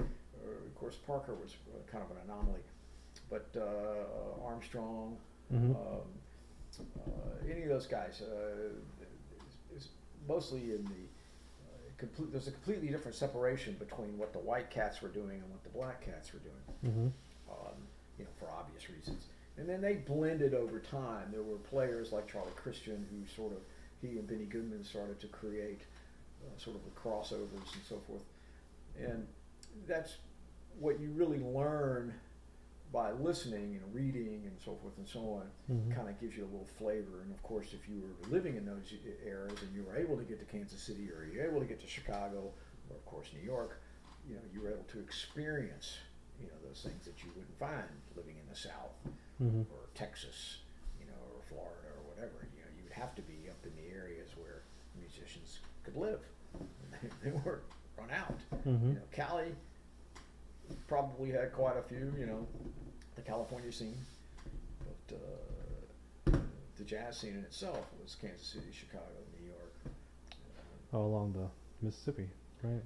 or 0.46 0.54
of 0.66 0.76
course 0.76 0.96
Parker 1.08 1.36
was 1.36 1.56
uh, 1.74 1.92
kind 1.92 2.04
of 2.04 2.12
an 2.12 2.18
anomaly, 2.26 2.62
but 3.30 3.48
uh, 3.58 4.44
Armstrong, 4.46 5.18
Mhm. 5.54 5.76
um, 5.76 6.02
uh, 6.80 7.52
any 7.52 7.64
of 7.64 7.70
those 7.70 7.88
guys. 7.88 8.22
Uh, 8.22 8.70
is, 9.76 9.90
mostly 10.28 10.60
in 10.72 10.84
the 10.86 11.04
uh, 11.66 11.90
complete. 11.98 12.32
There's 12.32 12.48
a 12.48 12.52
completely 12.52 12.90
different 12.90 13.16
separation 13.16 13.76
between 13.80 14.18
what 14.18 14.32
the 14.34 14.40
white 14.40 14.70
cats 14.70 15.02
were 15.02 15.10
doing 15.10 15.42
and 15.42 15.50
what 15.50 15.64
the 15.64 15.70
black 15.70 16.02
cats 16.06 16.32
were 16.34 16.40
doing 16.40 16.64
Mm-hmm. 16.86 17.08
um, 17.52 17.76
you 18.18 18.26
know, 18.26 18.32
for 18.40 18.50
obvious 18.52 18.90
reasons. 18.90 19.26
And 19.58 19.68
then 19.68 19.82
they 19.82 19.94
blended 19.96 20.54
over 20.54 20.80
time. 20.80 21.32
There 21.32 21.42
were 21.44 21.58
players 21.58 22.12
like 22.12 22.28
Charlie 22.32 22.52
Christian 22.56 23.06
who 23.12 23.26
sort 23.36 23.52
of, 23.54 23.60
he 24.02 24.18
and 24.20 24.28
Benny 24.28 24.46
Goodman 24.46 24.84
started 24.84 25.20
to 25.22 25.28
create 25.28 25.82
uh, 26.44 26.58
sort 26.58 26.76
of 26.76 26.84
the 26.84 26.92
crossovers 26.92 27.74
and 27.74 27.84
so 27.88 28.00
forth. 28.08 28.24
And 29.00 29.28
that's 29.88 30.18
what 30.80 31.00
you 31.00 31.12
really 31.12 31.40
learn 31.40 32.14
by 32.92 33.12
listening 33.12 33.80
and 33.82 33.94
reading 33.94 34.42
and 34.46 34.58
so 34.64 34.76
forth 34.82 34.98
and 34.98 35.08
so 35.08 35.20
on. 35.34 35.52
Mhm. 35.70 35.96
Kind 35.96 36.10
of 36.10 36.20
gives 36.20 36.36
you 36.36 36.44
a 36.44 36.50
little 36.52 36.66
flavor. 36.78 37.22
And 37.22 37.32
of 37.32 37.42
course, 37.44 37.74
if 37.74 37.88
you 37.88 38.02
were 38.02 38.30
living 38.30 38.56
in 38.56 38.66
those 38.66 38.92
eras 39.26 39.62
and 39.62 39.74
you 39.76 39.84
were 39.84 39.96
able 39.96 40.18
to 40.18 40.24
get 40.24 40.40
to 40.40 40.46
Kansas 40.46 40.82
City 40.82 41.12
or 41.12 41.24
you 41.26 41.40
were 41.40 41.46
able 41.46 41.60
to 41.60 41.68
get 41.68 41.80
to 41.82 41.88
Chicago 41.88 42.52
or 42.90 42.96
of 42.96 43.06
course 43.06 43.28
New 43.34 43.46
York, 43.46 43.80
you 44.28 44.36
know, 44.36 44.42
you 44.54 44.62
were 44.62 44.70
able 44.72 44.86
to 44.86 45.00
experience, 45.00 45.98
you 46.42 46.48
know, 46.48 46.54
those 46.68 46.82
things 46.84 47.06
that 47.06 47.24
you 47.24 47.30
wouldn't 47.36 47.58
find 47.60 47.88
living 48.16 48.38
in 48.38 48.48
the 48.50 48.56
South 48.56 48.96
Mhm. 49.40 49.66
or 49.72 49.88
Texas, 49.94 50.62
you 51.00 51.06
know, 51.06 51.22
or 51.36 51.42
Florida 51.44 51.88
or 51.96 52.02
whatever. 52.10 52.48
You 52.58 52.62
know, 52.64 52.72
you 52.76 52.84
would 52.84 52.94
have 52.94 53.14
to 53.16 53.22
be 53.22 53.50
up 53.50 53.64
in 53.66 53.76
the 53.76 53.84
musicians 53.94 54.19
could 55.90 56.00
live. 56.00 56.20
They, 57.02 57.30
they 57.30 57.38
weren't 57.38 57.62
run 57.98 58.10
out. 58.12 58.38
Mhm. 58.68 58.90
You 58.90 58.94
know, 58.96 59.02
Cali 59.12 59.56
probably 60.88 61.32
had 61.32 61.54
quite 61.54 61.78
a 61.78 61.82
few. 61.82 62.14
You 62.20 62.26
know, 62.26 62.48
the 63.16 63.22
California 63.22 63.72
scene, 63.72 63.96
but 64.86 65.16
uh, 65.16 66.38
the 66.78 66.84
jazz 66.84 67.18
scene 67.18 67.36
in 67.38 67.44
itself 67.46 67.86
was 68.04 68.16
Kansas 68.20 68.48
City, 68.48 68.66
Chicago, 68.74 69.06
New 69.40 69.48
York. 69.48 69.74
Uh, 69.86 70.98
All 70.98 71.06
along 71.08 71.34
the 71.34 71.48
Mississippi, 71.86 72.30
right? 72.64 72.82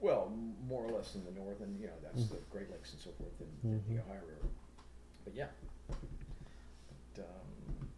well, 0.00 0.30
more 0.68 0.84
or 0.84 0.90
less 0.92 1.14
in 1.14 1.24
the 1.24 1.30
north, 1.40 1.60
and 1.62 1.80
you 1.80 1.86
know 1.86 1.98
that's 2.02 2.22
Mm. 2.24 2.30
the 2.30 2.36
Great 2.50 2.70
Lakes 2.70 2.92
and 2.92 3.00
so 3.00 3.10
forth, 3.18 3.32
and, 3.40 3.72
and 3.72 3.82
the. 3.96 4.02
Ohio 4.02 4.20
River. 4.20 4.48
But 5.24 5.34
yeah, 5.34 5.48
but, 5.88 7.22
um, 7.24 7.88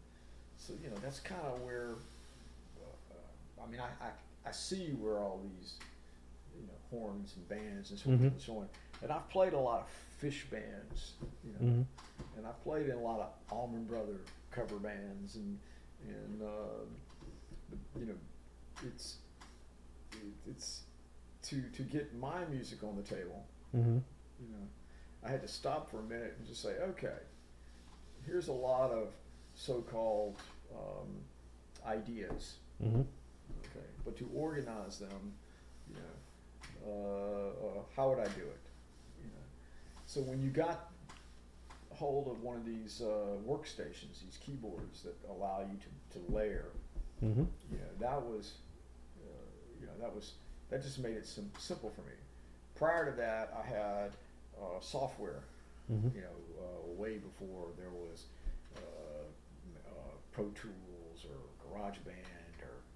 so 0.56 0.72
you 0.82 0.88
know 0.90 0.96
that's 1.02 1.18
kind 1.20 1.42
of 1.46 1.60
where. 1.62 1.94
Uh, 3.10 3.62
I 3.64 3.66
mean, 3.70 3.80
I, 3.80 3.88
I 4.06 4.10
I 4.48 4.52
see 4.52 4.92
where 4.92 5.18
all 5.18 5.42
these, 5.42 5.74
you 6.58 6.62
know, 6.66 6.72
horns 6.90 7.34
and 7.36 7.46
bands 7.48 7.90
and 7.90 7.98
so 7.98 8.06
forth 8.06 8.20
Mhm. 8.20 8.26
and 8.32 8.40
so 8.40 8.58
on, 8.58 8.68
and 9.02 9.12
I've 9.12 9.28
played 9.28 9.52
a 9.52 9.58
lot 9.58 9.80
of 9.82 9.88
Phish 10.20 10.48
bands, 10.50 11.14
you 11.44 11.52
know, 11.52 11.58
Mhm. 11.58 11.86
and 12.36 12.46
I've 12.46 12.60
played 12.62 12.88
in 12.88 12.96
a 12.96 13.00
lot 13.02 13.20
of 13.20 13.30
Allman 13.52 13.84
Brother 13.84 14.18
cover 14.50 14.78
bands, 14.78 15.36
and 15.36 15.58
and 16.02 16.42
uh, 16.42 16.84
you 17.98 18.06
know, 18.06 18.18
it's 18.86 19.18
it, 20.12 20.32
it's 20.46 20.84
to 21.42 21.60
to 21.70 21.82
get 21.82 22.14
my 22.14 22.44
music 22.46 22.82
on 22.82 22.96
the 22.96 23.02
table. 23.02 23.44
Mhm. 23.74 24.02
You 24.40 24.48
know, 24.48 24.66
I 25.22 25.28
had 25.28 25.42
to 25.42 25.48
stop 25.48 25.90
for 25.90 25.98
a 26.00 26.04
minute 26.04 26.34
and 26.38 26.46
just 26.46 26.62
say, 26.62 26.76
okay, 26.78 27.18
here's 28.24 28.48
a 28.48 28.52
lot 28.52 28.92
of 28.92 29.12
so-called 29.54 30.40
um, 30.74 31.22
ideas. 31.84 32.58
Mhm. 32.80 33.04
Okay, 33.70 33.86
but 34.04 34.16
to 34.18 34.28
organize 34.34 34.98
them, 34.98 35.32
you 35.88 35.96
know, 35.96 36.86
uh, 36.86 37.66
uh, 37.66 37.82
how 37.96 38.08
would 38.10 38.18
I 38.18 38.26
do 38.28 38.40
it? 38.42 38.66
You 39.22 39.28
know, 39.28 39.44
so 40.06 40.20
when 40.20 40.40
you 40.42 40.50
got 40.50 40.90
hold 41.90 42.28
of 42.28 42.42
one 42.42 42.56
of 42.56 42.64
these 42.64 43.00
uh, 43.02 43.36
workstations, 43.46 44.22
these 44.24 44.38
keyboards 44.40 45.02
that 45.02 45.16
allow 45.30 45.60
you 45.60 45.76
to, 45.78 46.18
to 46.18 46.32
layer, 46.32 46.66
Mhm. 47.22 47.46
you 47.70 47.78
know, 47.78 47.90
that 47.98 48.22
was, 48.22 48.54
uh, 49.20 49.80
you 49.80 49.86
know, 49.86 49.92
that 50.00 50.14
was 50.14 50.34
that 50.70 50.82
just 50.82 50.98
made 50.98 51.16
it 51.16 51.26
sim- 51.26 51.50
simple 51.58 51.90
for 51.90 52.02
me. 52.02 52.12
Prior 52.74 53.10
to 53.10 53.16
that, 53.16 53.52
I 53.56 53.66
had 53.66 54.12
uh, 54.60 54.78
software, 54.80 55.42
Mhm. 55.90 56.14
you 56.14 56.20
know, 56.20 56.36
uh, 56.62 56.86
way 56.92 57.18
before 57.18 57.68
there 57.76 57.90
was 57.90 58.26
uh, 58.76 58.80
uh, 59.88 59.92
Pro 60.32 60.44
Tools 60.50 61.24
or 61.26 61.38
GarageBand 61.66 62.37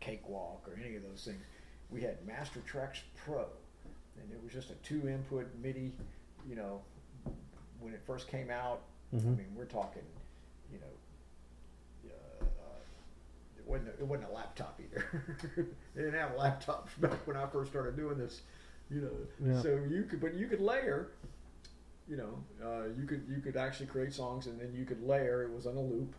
Cakewalk 0.02 0.66
or 0.68 0.78
any 0.84 0.96
of 0.96 1.02
those 1.02 1.24
things. 1.24 1.42
We 1.90 2.00
had 2.00 2.24
Master 2.26 2.60
Tracks 2.66 3.00
Pro, 3.24 3.46
and 4.20 4.30
it 4.32 4.42
was 4.42 4.52
just 4.52 4.70
a 4.70 4.74
two-input 4.82 5.46
MIDI. 5.62 5.92
You 6.48 6.56
know, 6.56 6.80
when 7.80 7.94
it 7.94 8.00
first 8.06 8.26
came 8.28 8.50
out, 8.50 8.82
I 9.12 9.16
Mhm. 9.16 9.36
mean, 9.38 9.54
we're 9.54 9.66
talking, 9.66 10.02
you 10.72 10.78
know, 10.80 10.86
uh, 12.10 12.80
it 13.58 13.64
wasn't 13.66 13.90
a, 13.90 13.92
it 13.92 14.06
wasn't 14.06 14.28
a 14.30 14.32
laptop 14.32 14.80
either. 14.80 15.04
they 15.94 16.02
didn't 16.02 16.18
have 16.18 16.32
laptops 16.32 16.98
back 17.00 17.24
when 17.26 17.36
I 17.36 17.46
first 17.46 17.70
started 17.70 17.96
doing 17.96 18.18
this, 18.18 18.42
you 18.90 19.02
know. 19.02 19.12
Yeah. 19.52 19.60
So 19.62 19.76
you 19.88 20.04
could, 20.04 20.20
but 20.20 20.34
you 20.34 20.48
could 20.48 20.60
layer. 20.60 21.10
You 22.08 22.16
know, 22.16 22.44
uh, 22.62 22.84
you 22.98 23.06
could 23.06 23.24
you 23.28 23.40
could 23.40 23.56
actually 23.56 23.86
create 23.86 24.12
songs 24.12 24.46
and 24.48 24.58
then 24.60 24.74
you 24.74 24.84
could 24.84 25.02
layer. 25.06 25.44
It 25.44 25.52
was 25.52 25.66
on 25.66 25.76
a 25.76 25.80
loop, 25.80 26.14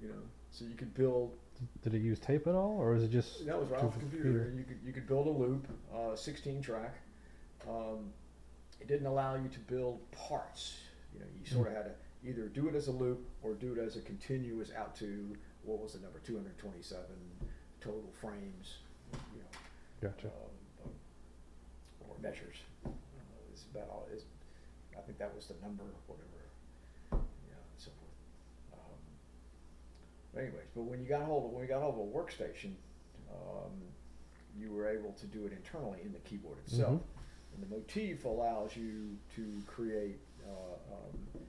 you 0.00 0.08
know, 0.08 0.22
so 0.50 0.64
you 0.64 0.74
could 0.74 0.94
build. 0.94 1.36
Did 1.82 1.94
it 1.94 2.02
use 2.02 2.18
tape 2.18 2.46
at 2.46 2.54
all, 2.54 2.76
or 2.78 2.94
is 2.94 3.02
it 3.02 3.10
just 3.10 3.46
That 3.46 3.58
was 3.58 3.68
right 3.68 3.82
off 3.82 3.94
the 3.94 4.00
computer. 4.00 4.52
You 4.56 4.64
could 4.64 4.78
you 4.84 4.92
could 4.92 5.06
build 5.06 5.26
a 5.26 5.30
loop, 5.30 5.66
uh, 5.94 6.16
16 6.16 6.62
track. 6.62 6.94
Um, 7.68 8.12
it 8.80 8.88
didn't 8.88 9.06
allow 9.06 9.36
you 9.36 9.48
to 9.48 9.58
build 9.60 10.00
parts. 10.10 10.74
You 11.14 11.20
know, 11.20 11.26
you 11.38 11.46
sort 11.48 11.68
of 11.68 11.74
had 11.74 11.84
to 11.84 11.92
either 12.28 12.48
do 12.48 12.68
it 12.68 12.74
as 12.74 12.88
a 12.88 12.92
loop 12.92 13.28
or 13.42 13.54
do 13.54 13.72
it 13.72 13.78
as 13.78 13.96
a 13.96 14.00
continuous 14.00 14.70
out 14.76 14.96
to 14.96 15.36
what 15.64 15.80
was 15.80 15.92
the 15.92 16.00
number 16.00 16.18
227 16.24 17.04
total 17.80 18.10
frames. 18.20 18.78
You 19.12 19.42
know, 19.42 20.08
Gotcha. 20.08 20.28
um, 20.28 20.90
or 22.08 22.16
measures. 22.20 22.56
Uh, 22.84 22.90
is 23.52 23.64
about 23.72 23.88
all. 23.90 24.08
Is 24.12 24.24
I 24.96 25.00
think 25.02 25.18
that 25.18 25.34
was 25.34 25.46
the 25.46 25.54
number, 25.62 25.84
whatever. 26.06 26.28
Yeah, 27.12 27.18
and 27.54 27.78
so 27.78 27.90
forth. 27.90 28.18
Um, 28.72 28.98
but 30.00 30.21
anyways, 30.36 30.68
but 30.74 30.82
when 30.82 31.00
you 31.02 31.08
got 31.08 31.22
hold 31.22 31.44
of 31.46 31.50
when 31.52 31.60
we 31.62 31.66
got 31.66 31.82
hold 31.82 31.94
of 31.94 32.00
a 32.00 32.04
workstation, 32.18 32.72
um, 33.32 33.72
you 34.58 34.70
were 34.72 34.88
able 34.88 35.12
to 35.12 35.26
do 35.26 35.46
it 35.46 35.52
internally 35.52 35.98
in 36.04 36.12
the 36.12 36.18
keyboard 36.20 36.58
itself. 36.66 37.00
Mhm. 37.00 37.54
And 37.54 37.62
the 37.62 37.74
motif 37.74 38.24
allows 38.24 38.76
you 38.76 39.16
to 39.36 39.62
create 39.66 40.18
uh, 40.46 40.94
um, 40.94 41.44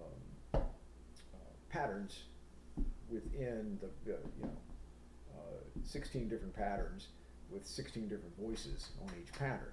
um, 0.00 0.20
uh, 0.54 0.58
patterns 1.68 2.24
within 3.10 3.78
the 3.80 4.14
uh, 4.14 4.18
you 4.38 4.44
know 4.46 4.56
uh, 5.34 5.80
16 5.82 6.28
different 6.28 6.54
patterns 6.54 7.08
with 7.50 7.66
16 7.66 8.08
different 8.08 8.36
voices 8.38 8.90
on 9.02 9.10
each 9.20 9.32
pattern. 9.32 9.72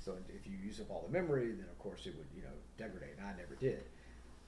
So 0.00 0.16
if 0.28 0.46
you 0.46 0.56
use 0.56 0.80
up 0.80 0.90
all 0.90 1.02
the 1.06 1.12
memory, 1.12 1.52
then 1.52 1.66
of 1.68 1.78
course 1.78 2.06
it 2.06 2.14
would 2.16 2.26
you 2.34 2.42
know 2.42 2.54
degrade. 2.78 3.16
And 3.18 3.26
I 3.26 3.36
never 3.36 3.54
did. 3.56 3.84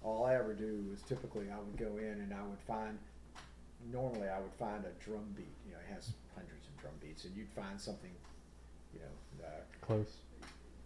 All 0.03 0.25
I 0.25 0.35
ever 0.35 0.55
do 0.55 0.85
is 0.95 1.03
typically 1.03 1.51
I 1.51 1.59
would 1.59 1.77
go 1.77 1.97
in 1.99 2.21
and 2.21 2.33
I 2.33 2.43
would 2.47 2.61
find. 2.67 2.99
Normally 3.93 4.29
I 4.29 4.41
would 4.41 4.53
find 4.59 4.85
a 4.85 5.05
drum 5.05 5.25
beat. 5.37 5.55
You 5.67 5.73
know, 5.73 5.79
it 5.89 5.95
has 5.95 6.13
hundreds 6.35 6.67
of 6.67 6.77
drum 6.81 6.95
beats, 7.01 7.25
and 7.25 7.37
you'd 7.37 7.51
find 7.51 7.81
something. 7.81 8.11
You 8.93 9.01
know, 9.01 9.47
uh, 9.47 9.61
Close. 9.83 10.19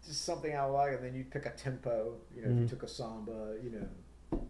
just 0.05 0.25
something 0.25 0.55
I 0.57 0.65
like, 0.65 0.95
and 0.95 1.05
then 1.05 1.15
you 1.15 1.25
pick 1.25 1.47
a 1.47 1.51
tempo. 1.51 2.17
You 2.35 2.43
know, 2.43 2.49
if 2.51 2.57
you 2.59 2.65
Mhm. 2.65 2.69
took 2.71 2.83
a 2.83 2.89
samba, 2.89 3.57
you 3.63 3.71
know, 3.71 4.41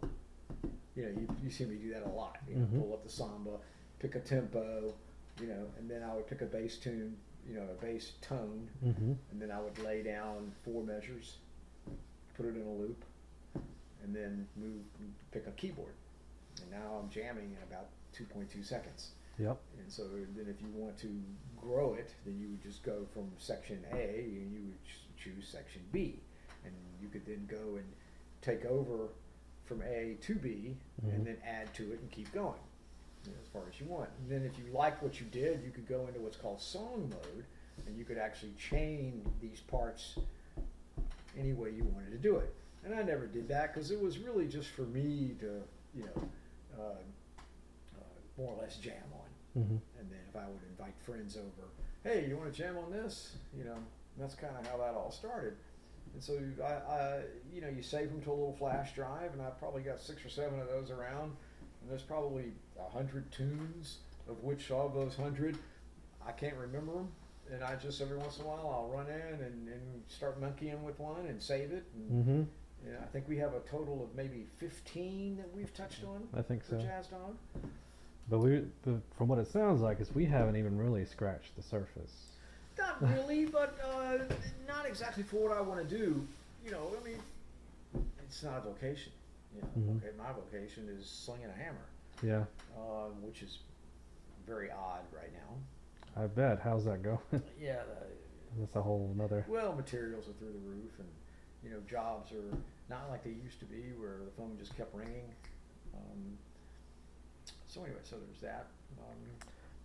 you 0.95 1.03
know, 1.03 1.09
you, 1.09 1.27
you 1.43 1.49
see 1.49 1.65
me 1.65 1.75
do 1.75 1.93
that 1.93 2.03
a 2.03 2.09
lot. 2.09 2.37
You 2.49 2.55
know, 2.55 2.65
Mhm. 2.65 2.79
pull 2.79 2.93
up 2.93 3.03
the 3.03 3.09
samba, 3.09 3.59
pick 3.99 4.15
a 4.15 4.19
tempo, 4.19 4.93
you 5.39 5.47
know, 5.47 5.69
and 5.77 5.89
then 5.89 6.03
I 6.03 6.13
would 6.15 6.27
pick 6.27 6.41
a 6.41 6.45
bass 6.45 6.77
tune, 6.77 7.17
you 7.47 7.55
know, 7.55 7.63
a 7.69 7.73
bass 7.81 8.13
tone, 8.21 8.69
Mhm. 8.83 9.17
and 9.31 9.41
then 9.41 9.51
I 9.51 9.61
would 9.61 9.77
lay 9.79 10.01
down 10.03 10.51
four 10.63 10.83
measures, 10.83 11.37
put 12.33 12.45
it 12.45 12.55
in 12.55 12.61
a 12.65 12.71
loop, 12.73 13.03
and 14.03 14.15
then 14.15 14.47
move, 14.55 14.83
pick 15.31 15.47
a 15.47 15.51
keyboard, 15.51 15.93
and 16.61 16.71
now 16.71 16.95
I'm 16.97 17.09
jamming 17.09 17.51
in 17.55 17.63
about 17.63 17.87
2.2 18.17 18.63
seconds. 18.65 19.09
Yep. 19.39 19.57
And 19.79 19.91
so 19.91 20.03
then 20.35 20.47
if 20.49 20.61
you 20.61 20.67
want 20.73 20.97
to 20.99 21.09
grow 21.59 21.93
it, 21.95 22.13
then 22.25 22.39
you 22.39 22.49
would 22.49 22.61
just 22.61 22.83
go 22.83 23.05
from 23.13 23.31
section 23.37 23.83
A 23.93 23.95
and 23.95 24.51
you 24.53 24.59
would 24.65 24.83
ch- 24.85 25.23
choose 25.23 25.47
section 25.47 25.81
B. 25.91 26.19
And 26.63 26.73
you 27.01 27.07
could 27.09 27.25
then 27.25 27.47
go 27.49 27.75
and 27.77 27.85
take 28.41 28.65
over 28.65 29.09
from 29.65 29.81
A 29.83 30.17
to 30.21 30.35
B 30.35 30.77
Mhm. 31.03 31.13
and 31.15 31.25
then 31.25 31.37
add 31.45 31.73
to 31.75 31.91
it 31.93 31.99
and 31.99 32.11
keep 32.11 32.31
going 32.33 32.59
you 33.25 33.31
know, 33.31 33.37
as 33.41 33.47
far 33.47 33.61
as 33.71 33.79
you 33.79 33.85
want. 33.87 34.09
And 34.19 34.29
then 34.31 34.43
if 34.43 34.57
you 34.57 34.71
like 34.73 35.01
what 35.01 35.19
you 35.19 35.25
did, 35.27 35.63
you 35.63 35.69
could 35.71 35.87
go 35.87 36.07
into 36.07 36.19
what's 36.19 36.37
called 36.37 36.59
song 36.59 37.09
mode 37.09 37.45
and 37.87 37.97
you 37.97 38.03
could 38.03 38.17
actually 38.17 38.53
chain 38.53 39.23
these 39.39 39.59
parts 39.61 40.17
any 41.37 41.53
way 41.53 41.69
you 41.71 41.83
wanted 41.85 42.11
to 42.11 42.17
do 42.17 42.37
it. 42.37 42.53
And 42.83 42.93
I 42.95 43.03
never 43.03 43.27
did 43.27 43.47
that 43.49 43.73
because 43.73 43.91
it 43.91 43.99
was 44.01 44.17
really 44.17 44.47
just 44.47 44.69
for 44.69 44.81
me 44.83 45.35
to, 45.39 45.61
you 45.95 46.03
know, 46.05 46.29
uh, 46.79 46.95
more 48.41 48.53
or 48.55 48.61
less 48.61 48.77
jam 48.77 49.03
on. 49.13 49.61
Mhm. 49.63 49.79
And 49.99 50.09
then 50.11 50.19
if 50.29 50.35
I 50.35 50.47
would 50.47 50.63
invite 50.69 50.97
friends 50.99 51.37
over, 51.37 51.67
hey, 52.03 52.27
you 52.27 52.37
want 52.37 52.51
to 52.51 52.57
jam 52.57 52.77
on 52.77 52.91
this? 52.91 53.35
You 53.55 53.65
know, 53.65 53.77
that's 54.17 54.35
kind 54.35 54.55
of 54.57 54.65
how 54.67 54.77
that 54.77 54.93
all 54.95 55.11
started. 55.11 55.55
And 56.13 56.21
so 56.23 56.39
I, 56.63 56.65
I, 56.91 57.23
you 57.53 57.61
know, 57.61 57.69
you 57.69 57.83
save 57.83 58.09
them 58.09 58.21
to 58.23 58.31
a 58.31 58.33
little 58.33 58.53
flash 58.53 58.93
drive, 58.95 59.33
and 59.33 59.41
I 59.41 59.49
probably 59.51 59.81
got 59.83 60.01
six 60.01 60.25
or 60.25 60.29
seven 60.29 60.59
of 60.59 60.67
those 60.67 60.89
around. 60.91 61.35
and 61.81 61.89
there's 61.89 62.01
probably 62.01 62.53
a 62.79 62.89
hundred 62.89 63.31
tunes, 63.31 63.99
of 64.27 64.43
which 64.43 64.71
of 64.71 64.93
those 64.93 65.15
hundred, 65.15 65.57
I 66.25 66.31
can't 66.31 66.55
remember 66.57 66.93
them. 66.93 67.11
And 67.51 67.63
I 67.63 67.75
just 67.75 68.01
every 68.01 68.17
once 68.17 68.37
in 68.39 68.45
a 68.45 68.47
while 68.47 68.67
I'll 68.69 68.87
run 68.89 69.07
in 69.07 69.41
and, 69.43 69.67
and 69.67 70.03
start 70.07 70.39
monkeying 70.39 70.83
with 70.83 70.99
one 70.99 71.25
and 71.27 71.41
save 71.41 71.71
it. 71.71 71.83
And, 71.95 72.11
Mm-hmm. 72.25 72.89
yeah, 72.89 72.97
I 73.01 73.05
think 73.07 73.27
we 73.27 73.37
have 73.37 73.53
a 73.53 73.59
total 73.61 74.03
of 74.03 74.15
maybe 74.15 74.47
15 74.57 75.37
that 75.37 75.53
we've 75.53 75.73
touched 75.73 76.03
on 76.05 76.27
I 76.33 76.41
think 76.41 76.63
so. 76.63 76.77
Jazz 76.77 77.07
Dog. 77.07 77.35
But 78.29 78.39
we, 78.39 78.61
but 78.85 78.95
from 79.17 79.27
what 79.27 79.39
it 79.39 79.47
sounds 79.47 79.81
like, 79.81 79.99
is 79.99 80.13
we 80.13 80.25
haven't 80.25 80.55
even 80.55 80.77
really 80.77 81.05
scratched 81.05 81.55
the 81.55 81.61
surface. 81.61 82.27
Not 82.77 83.01
really, 83.01 83.45
but 83.45 83.77
uh, 83.83 84.19
not 84.67 84.85
exactly 84.85 85.23
for 85.23 85.49
what 85.49 85.57
I 85.57 85.61
want 85.61 85.87
to 85.87 85.97
do. 85.97 86.25
You 86.63 86.71
know, 86.71 86.91
I 86.99 87.05
mean, 87.05 87.19
it's 88.19 88.41
not 88.43 88.57
a 88.57 88.61
vocation. 88.61 89.11
You 89.53 89.61
know, 89.61 89.91
Mhm. 89.93 89.97
okay, 89.97 90.15
my 90.17 90.31
vocation 90.31 90.87
is 90.89 91.05
slinging 91.05 91.47
a 91.49 91.51
hammer, 91.53 91.85
Yeah, 92.23 92.45
uh, 92.77 93.09
which 93.21 93.43
is 93.43 93.59
very 94.47 94.71
odd 94.71 95.01
right 95.13 95.31
now. 95.33 96.21
I 96.23 96.27
bet. 96.27 96.59
How's 96.59 96.85
that 96.85 97.03
go? 97.03 97.19
Yeah, 97.59 97.83
the, 97.83 98.59
That's 98.59 98.75
a 98.75 98.81
whole 98.81 99.11
another. 99.13 99.45
well, 99.49 99.73
materials 99.73 100.29
are 100.29 100.33
through 100.33 100.53
the 100.53 100.59
roof, 100.69 100.99
and 100.99 101.07
you 101.63 101.69
know, 101.69 101.81
jobs 101.89 102.31
are 102.31 102.57
not 102.89 103.09
like 103.09 103.23
they 103.25 103.31
used 103.31 103.59
to 103.59 103.65
be, 103.65 103.91
where 103.99 104.19
the 104.23 104.31
phone 104.31 104.55
just 104.57 104.75
kept 104.77 104.95
ringing. 104.95 105.29
Um, 105.93 106.37
so 107.71 107.81
anyway, 107.83 107.99
so 108.03 108.17
there's 108.19 108.41
that. 108.41 108.67
Um, 108.99 109.15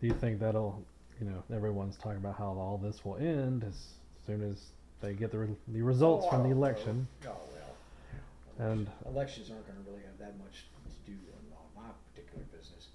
Do 0.01 0.07
you 0.09 0.15
think 0.15 0.41
that'll, 0.41 0.83
you 1.21 1.27
know, 1.31 1.43
everyone's 1.55 1.97
talking 1.97 2.19
about 2.19 2.37
how 2.37 2.47
all 2.59 2.81
this 2.83 3.05
will 3.05 3.17
end 3.17 3.63
as 3.63 3.77
soon 4.27 4.43
as 4.43 4.59
they 5.01 5.15
get 5.15 5.31
the, 5.31 5.39
re- 5.39 5.57
the 5.69 5.83
results 5.83 6.27
oh, 6.27 6.31
from 6.31 6.43
the 6.43 6.49
don't 6.51 6.59
know. 6.59 6.67
election? 6.67 7.09
Oh 7.27 7.31
well. 7.55 8.73
And- 8.73 8.91
elections 9.07 9.51
aren't 9.51 9.67
going 9.71 9.79
to 9.79 9.87
really 9.89 10.03
have 10.03 10.19
that 10.19 10.35
much 10.43 10.67
to 10.83 11.11
do 11.13 11.15
on, 11.39 11.43
on 11.63 11.67
my 11.87 11.91
particular 12.11 12.43
business. 12.51 12.91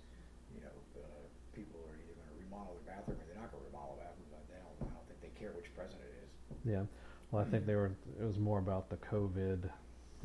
You 0.54 0.60
know, 0.60 0.75
uh, 0.99 1.23
people 1.56 1.80
are 1.88 1.95
either 1.95 2.12
going 2.19 2.27
to 2.27 2.38
remodel 2.43 2.75
their 2.84 2.95
bathroom 2.95 3.15
or 3.15 3.25
they're 3.32 3.39
not 3.39 3.47
going 3.56 3.63
to 3.63 3.69
remodel 3.71 3.95
the 3.95 4.04
bathroom. 4.04 4.27
But 4.27 4.43
they 4.51 4.60
don't. 4.60 4.91
I 4.91 4.91
don't 4.91 5.08
think 5.08 5.23
they 5.23 5.32
care 5.39 5.56
which 5.56 5.71
president 5.71 6.04
it 6.04 6.27
is. 6.27 6.30
Yeah. 6.67 6.84
Well, 7.32 7.39
I 7.39 7.47
think 7.47 7.63
they 7.63 7.80
were. 7.80 7.95
It 8.19 8.27
was 8.27 8.38
more 8.43 8.60
about 8.60 8.91
the 8.91 8.99
COVID, 9.08 9.71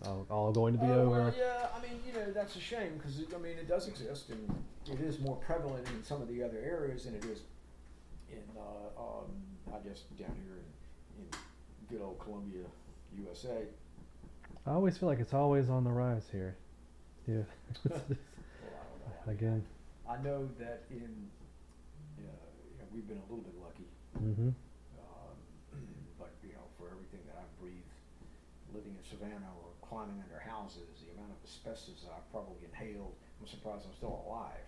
all, 0.04 0.26
all 0.30 0.52
going 0.52 0.74
to 0.74 0.80
be 0.80 0.86
Oh, 0.90 1.00
over. 1.02 1.10
well, 1.10 1.34
yeah, 1.36 1.68
I 1.76 1.80
mean, 1.82 2.00
you 2.06 2.12
know, 2.12 2.30
that's 2.32 2.56
a 2.56 2.60
shame 2.60 2.98
because 2.98 3.18
I 3.34 3.38
mean, 3.38 3.56
it 3.58 3.68
does 3.68 3.88
exist 3.88 4.30
and 4.30 4.64
it 4.92 5.00
is 5.00 5.18
more 5.20 5.36
prevalent 5.36 5.86
in 5.88 6.02
some 6.04 6.20
of 6.22 6.28
the 6.28 6.42
other 6.42 6.58
areas 6.58 7.04
than 7.04 7.14
it 7.14 7.24
is 7.24 7.40
in, 8.30 8.42
uh, 8.56 9.00
um, 9.00 9.26
I 9.72 9.78
guess, 9.88 10.02
down 10.18 10.34
here 10.44 10.58
in, 10.58 11.22
in 11.22 11.28
good 11.88 12.04
old 12.04 12.18
Columbia, 12.18 12.64
USA. 13.18 13.62
I 14.66 14.72
always 14.72 14.98
feel 14.98 15.08
like 15.08 15.20
it's 15.20 15.34
always 15.34 15.68
on 15.70 15.84
the 15.84 15.90
rise 15.90 16.26
here. 16.32 16.56
Yeah. 17.26 17.42
Well, 17.90 18.00
I 18.00 19.26
don't 19.26 19.26
know. 19.26 19.32
Again. 19.32 19.64
I 20.08 20.16
know 20.22 20.48
that 20.58 20.82
in, 20.90 21.10
you 22.18 22.24
know, 22.26 22.86
we've 22.94 23.06
been 23.08 23.18
a 23.18 23.26
little 23.28 23.42
bit 23.44 23.54
lucky, 23.62 23.86
Mm-hmm. 24.22 24.48
um, 24.48 25.36
but 26.18 26.30
you 26.46 26.54
know, 26.54 26.62
for 26.78 26.86
everything 26.94 27.20
that 27.26 27.36
I've 27.38 27.54
breathed, 27.60 27.90
living 28.74 28.94
in 28.94 29.02
Savannah 29.08 29.50
climbing 29.88 30.22
under 30.22 30.38
houses, 30.38 31.04
the 31.06 31.12
amount 31.14 31.32
of 31.32 31.38
asbestos 31.44 32.02
that 32.02 32.12
I've 32.12 32.28
probably 32.30 32.66
inhaled, 32.66 33.14
I'm 33.40 33.46
surprised 33.46 33.86
I'm 33.86 33.94
still 33.96 34.24
alive. 34.26 34.66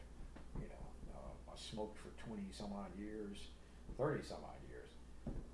You 0.56 0.68
know, 0.68 0.84
uh, 1.14 1.52
I 1.52 1.54
smoked 1.56 1.98
for 1.98 2.10
20 2.26 2.42
some 2.52 2.72
odd 2.72 2.94
years, 2.98 3.50
30 3.98 4.22
some 4.24 4.42
odd 4.44 4.62
years. 4.68 4.90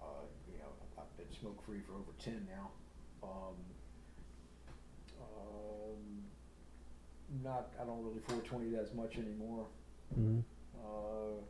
Uh, 0.00 0.24
you 0.50 0.58
know, 0.58 0.70
I've 0.98 1.16
been 1.16 1.30
smoke 1.38 1.64
free 1.64 1.80
for 1.86 1.94
over 1.94 2.12
10 2.22 2.46
now. 2.48 2.70
Um, 3.22 3.56
um, 5.20 6.02
not, 7.42 7.72
I 7.80 7.84
don't 7.84 8.04
really 8.04 8.20
420 8.28 8.76
as 8.76 8.92
much 8.94 9.16
anymore. 9.16 9.66
Mm-hmm. 10.18 10.40
Uh, 10.76 11.40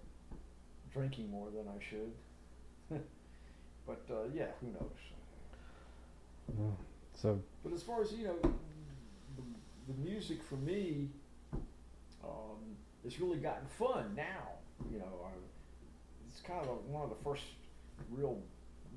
drinking 0.92 1.30
more 1.30 1.50
than 1.50 1.66
I 1.66 1.82
should. 1.82 2.12
but 3.86 4.04
uh, 4.10 4.28
yeah, 4.32 4.54
who 4.60 4.68
knows? 4.68 5.00
So 7.14 7.40
But 7.62 7.72
as 7.72 7.82
far 7.82 8.02
as 8.02 8.12
you 8.12 8.24
know, 8.26 8.36
the, 8.42 9.92
the 9.92 9.98
music 10.08 10.42
for 10.42 10.56
me, 10.56 11.08
um, 12.22 12.58
it's 13.04 13.18
really 13.20 13.38
gotten 13.38 13.66
fun 13.66 14.12
now. 14.16 14.48
You 14.90 14.98
know, 14.98 15.20
I, 15.24 15.30
it's 16.28 16.40
kind 16.40 16.60
of 16.60 16.68
a, 16.68 16.72
one 16.92 17.02
of 17.04 17.10
the 17.10 17.22
first 17.24 17.42
real 18.10 18.38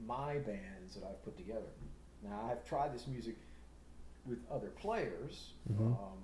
my 0.05 0.37
bands 0.39 0.95
that 0.95 1.03
I've 1.03 1.23
put 1.23 1.37
together. 1.37 1.71
Now 2.23 2.49
I've 2.51 2.63
tried 2.67 2.93
this 2.93 3.07
music 3.07 3.35
with 4.25 4.39
other 4.51 4.67
players. 4.69 5.53
Mhm. 5.71 5.87
Um, 5.87 6.19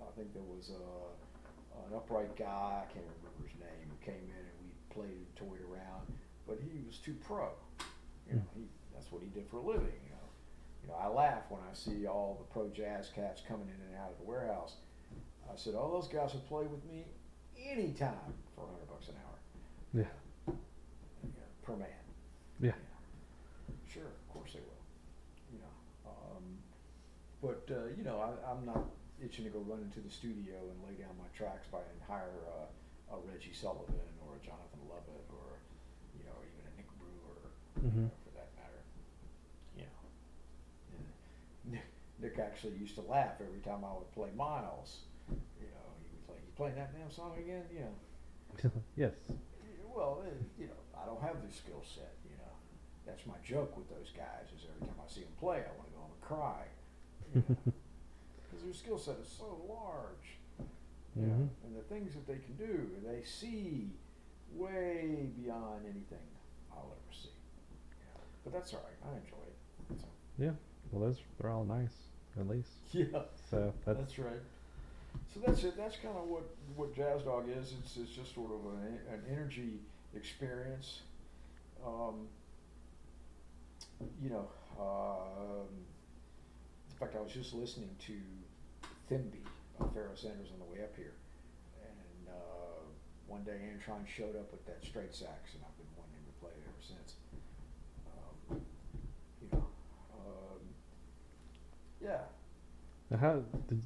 I 0.00 0.10
think 0.16 0.32
there 0.34 0.42
was 0.42 0.70
a, 0.70 1.86
an 1.88 1.96
upright 1.96 2.36
guy, 2.36 2.84
I 2.84 2.92
can't 2.92 3.06
remember 3.18 3.48
his 3.48 3.58
name, 3.58 3.88
who 3.88 4.04
came 4.04 4.20
in 4.28 4.44
and 4.44 4.58
we 4.62 4.70
played 4.94 5.16
and 5.16 5.36
toyed 5.36 5.62
around, 5.70 6.06
but 6.46 6.58
he 6.60 6.82
was 6.86 6.98
too 6.98 7.14
pro. 7.24 7.48
You 8.28 8.34
know, 8.36 8.42
he, 8.54 8.62
that's 8.92 9.10
what 9.10 9.22
he 9.22 9.28
did 9.28 9.48
for 9.48 9.56
a 9.58 9.62
living. 9.62 9.98
You 10.82 10.88
know, 10.88 10.94
I 11.00 11.06
laugh 11.08 11.44
when 11.48 11.60
I 11.70 11.74
see 11.74 12.06
all 12.06 12.36
the 12.38 12.52
pro 12.52 12.68
jazz 12.68 13.10
cats 13.14 13.42
coming 13.46 13.68
in 13.68 13.86
and 13.88 13.96
out 14.02 14.10
of 14.10 14.18
the 14.18 14.24
warehouse. 14.24 14.76
I 15.50 15.56
said, 15.56 15.74
"Oh, 15.76 15.90
those 15.92 16.08
guys 16.08 16.32
will 16.32 16.40
play 16.48 16.64
with 16.66 16.84
me 16.84 17.04
anytime 17.70 18.34
for 18.56 18.64
a 18.64 18.66
hundred 18.66 18.88
bucks 18.88 19.08
an 19.08 19.14
hour, 19.22 19.38
yeah, 19.94 20.52
you 21.22 21.28
know, 21.28 21.48
per 21.62 21.76
man." 21.76 21.88
yeah. 22.60 22.72
Sure, 23.86 24.06
of 24.08 24.28
course 24.32 24.54
they 24.54 24.60
will. 24.60 24.82
You 25.52 25.58
know, 25.60 26.10
um, 26.10 26.44
but 27.42 27.62
uh, 27.70 27.86
you 27.96 28.02
know, 28.02 28.18
I, 28.18 28.32
I'm 28.50 28.64
not 28.64 28.82
itching 29.22 29.44
to 29.44 29.50
go 29.50 29.60
run 29.60 29.80
into 29.84 30.00
the 30.00 30.10
studio 30.10 30.56
and 30.56 30.76
lay 30.88 30.96
down 30.98 31.12
my 31.20 31.28
tracks 31.36 31.66
by 31.70 31.78
and 31.78 32.00
hire 32.08 32.32
uh, 32.48 33.14
a 33.14 33.18
Reggie 33.30 33.52
Sullivan 33.52 34.00
or 34.26 34.34
a 34.34 34.40
Jonathan 34.40 34.80
Lovett 34.88 35.28
or 35.30 35.60
you 36.18 36.24
know 36.24 36.32
or 36.40 36.42
even 36.48 36.64
a 36.64 36.74
Nick 36.80 36.88
Brewer 36.98 37.52
you 37.84 37.90
Mhm. 37.92 38.08
know, 38.08 38.16
for 38.24 38.32
that 38.40 38.48
matter. 38.56 38.80
You 39.76 39.84
know, 39.84 40.00
and 41.68 41.80
Nick, 42.22 42.38
actually 42.38 42.74
used 42.78 42.94
to 42.94 43.02
laugh 43.02 43.34
every 43.40 43.60
time 43.60 43.84
I 43.84 43.92
would 43.92 44.10
play 44.14 44.28
Miles. 44.36 45.00
You 45.28 45.66
know, 45.74 45.88
he 46.00 46.08
was 46.16 46.28
like, 46.28 46.38
"You 46.46 46.52
playing 46.56 46.76
that 46.76 46.94
damn 46.96 47.10
song 47.10 47.32
again?" 47.38 47.64
You 47.74 47.80
know. 47.80 48.70
yes. 48.96 49.12
Well, 49.94 50.22
eh, 50.26 50.30
you 50.58 50.66
know, 50.66 50.80
I 50.96 51.04
don't 51.06 51.20
have 51.20 51.42
the 51.46 51.52
skill 51.52 51.82
set. 51.84 52.14
You 52.24 52.36
know, 52.38 52.52
that's 53.06 53.26
my 53.26 53.34
joke 53.44 53.76
with 53.76 53.88
those 53.90 54.12
guys. 54.16 54.46
Is 54.56 54.64
every 54.72 54.86
time 54.86 54.96
I 55.04 55.10
see 55.12 55.20
them 55.22 55.32
play, 55.40 55.58
I 55.66 55.72
want 55.76 55.88
to 55.88 55.94
go 55.94 56.00
home 56.00 56.12
and 56.14 56.22
cry 56.22 56.62
because 57.34 58.62
their 58.64 58.72
skill 58.74 58.98
set 58.98 59.16
is 59.20 59.28
so 59.28 59.60
large. 59.68 60.38
You 61.16 61.26
know, 61.26 61.34
Mhm. 61.34 61.48
and 61.66 61.76
the 61.76 61.82
things 61.82 62.14
that 62.14 62.26
they 62.26 62.38
can 62.38 62.56
do, 62.56 62.88
they 63.04 63.22
see 63.22 63.90
way 64.54 65.28
beyond 65.36 65.84
anything 65.84 66.24
I'll 66.72 66.88
ever 66.90 67.12
see. 67.12 67.28
You 67.28 68.06
know, 68.14 68.20
but 68.44 68.52
that's 68.54 68.72
all 68.72 68.80
right. 68.80 69.12
I 69.12 69.16
enjoy 69.18 69.44
it. 69.46 70.00
So. 70.00 70.06
Yeah. 70.38 70.52
Well, 70.90 71.02
those 71.08 71.18
they're 71.38 71.50
all 71.50 71.64
nice, 71.64 72.08
at 72.38 72.48
least. 72.48 72.68
Yeah, 72.92 73.22
So 73.50 73.72
that's, 73.86 73.98
that's 74.00 74.18
right. 74.18 74.42
So 75.32 75.40
that's 75.46 75.64
it. 75.64 75.78
That's 75.78 75.96
kind 75.96 76.14
of 76.14 76.28
what 76.28 76.42
what 76.76 76.94
Jazz 76.94 77.22
Dog 77.22 77.48
is. 77.48 77.72
It's 77.80 77.96
it's 77.96 78.10
just 78.12 78.34
sort 78.34 78.50
of 78.52 78.60
an, 78.72 78.98
an 79.10 79.22
energy 79.30 79.80
experience. 80.14 81.00
Um, 81.86 82.28
you 84.22 84.28
know, 84.28 84.46
um, 84.78 85.68
in 86.90 86.96
fact, 86.98 87.16
I 87.16 87.20
was 87.20 87.32
just 87.32 87.54
listening 87.54 87.90
to 88.06 88.12
Thembi 89.10 89.40
by 89.78 89.86
Pharoah 89.94 90.16
Sanders 90.16 90.48
on 90.52 90.58
the 90.58 90.68
way 90.70 90.84
up 90.84 90.94
here, 90.96 91.14
and 91.82 92.28
uh, 92.28 92.84
one 93.26 93.42
day 93.42 93.56
Antron 93.72 94.06
showed 94.06 94.36
up 94.36 94.52
with 94.52 94.64
that 94.66 94.84
straight 94.84 95.14
sax, 95.14 95.54
and 95.54 95.62
I've 95.64 95.76
been 95.80 95.92
wanting 95.96 96.22
to 96.28 96.34
play 96.40 96.52
it 96.52 96.64
ever 96.68 96.82
since. 96.84 97.14
Um, 98.06 98.60
you 99.40 99.48
know, 99.52 99.64
um, 100.12 100.60
yeah. 102.02 102.18
Now 103.10 103.16
how 103.18 103.32
did? 103.68 103.82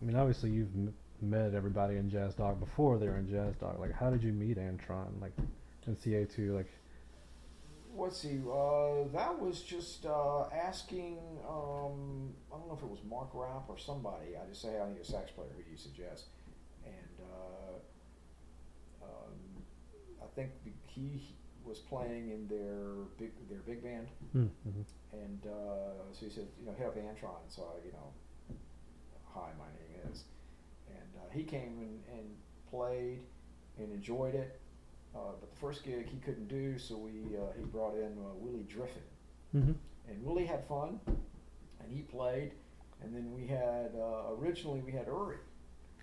I 0.00 0.04
mean, 0.04 0.16
obviously 0.16 0.50
you've 0.50 0.74
m- 0.74 0.94
met 1.22 1.54
everybody 1.54 1.96
in 1.96 2.10
Jazz 2.10 2.34
Dog 2.34 2.60
before 2.60 2.98
they 2.98 3.06
were 3.08 3.16
in 3.16 3.28
Jazz 3.28 3.56
Dog. 3.56 3.80
Like, 3.80 3.92
how 3.92 4.10
did 4.10 4.22
you 4.22 4.32
meet 4.32 4.58
Antron? 4.58 5.20
Like, 5.20 5.32
in 5.86 5.96
CA 5.96 6.24
two, 6.24 6.54
like, 6.54 6.68
Let's 7.98 8.18
see. 8.18 8.38
Uh, 8.46 9.08
that 9.14 9.40
was 9.40 9.62
just 9.62 10.04
uh, 10.04 10.44
asking. 10.50 11.16
Um, 11.48 12.34
I 12.52 12.58
don't 12.58 12.68
know 12.68 12.74
if 12.76 12.82
it 12.82 12.90
was 12.90 12.98
Mark 13.08 13.30
Rapp 13.32 13.70
or 13.70 13.78
somebody. 13.78 14.36
I 14.36 14.46
just 14.50 14.60
say 14.60 14.78
I 14.78 14.86
need 14.92 15.00
a 15.00 15.04
sax 15.04 15.30
player. 15.30 15.48
Who 15.56 15.62
do 15.62 15.70
you 15.70 15.78
suggest? 15.78 16.24
And 16.84 17.16
uh, 17.22 19.04
um, 19.06 19.62
I 20.22 20.26
think 20.34 20.50
the- 20.64 20.72
he 20.84 21.22
was 21.66 21.78
playing 21.78 22.30
in 22.30 22.46
their 22.48 23.04
big 23.18 23.32
their 23.48 23.58
big 23.66 23.82
band, 23.82 24.06
mm, 24.34 24.48
mhm. 24.68 24.84
and 25.12 25.46
uh, 25.46 26.12
so 26.12 26.24
he 26.26 26.30
said, 26.30 26.46
you 26.60 26.66
know, 26.66 26.72
hit 26.78 26.86
up 26.86 26.96
Antron. 26.96 27.40
So 27.48 27.62
I, 27.74 27.84
you 27.86 27.92
know, 27.92 28.56
hi, 29.34 29.48
my 29.58 29.66
name 29.66 30.12
is, 30.12 30.24
and 30.88 31.08
uh, 31.16 31.30
he 31.32 31.42
came 31.42 31.78
and, 31.80 32.18
and 32.18 32.26
played 32.70 33.20
and 33.78 33.92
enjoyed 33.92 34.34
it. 34.34 34.60
Uh, 35.14 35.32
but 35.40 35.50
the 35.50 35.56
first 35.56 35.82
gig 35.84 36.08
he 36.08 36.18
couldn't 36.18 36.48
do, 36.48 36.78
so 36.78 36.96
we 36.96 37.10
uh, 37.36 37.52
he 37.58 37.64
brought 37.64 37.94
in 37.94 38.12
uh, 38.18 38.34
Willie 38.38 38.64
Driffin, 38.68 39.02
Mhm. 39.54 39.74
and 40.08 40.24
Willie 40.24 40.44
had 40.46 40.64
fun, 40.66 41.00
and 41.80 41.90
he 41.90 42.02
played, 42.02 42.52
and 43.02 43.14
then 43.14 43.32
we 43.34 43.46
had 43.46 43.92
uh, 43.96 44.32
originally 44.38 44.80
we 44.80 44.92
had 44.92 45.06
Uri, 45.06 45.36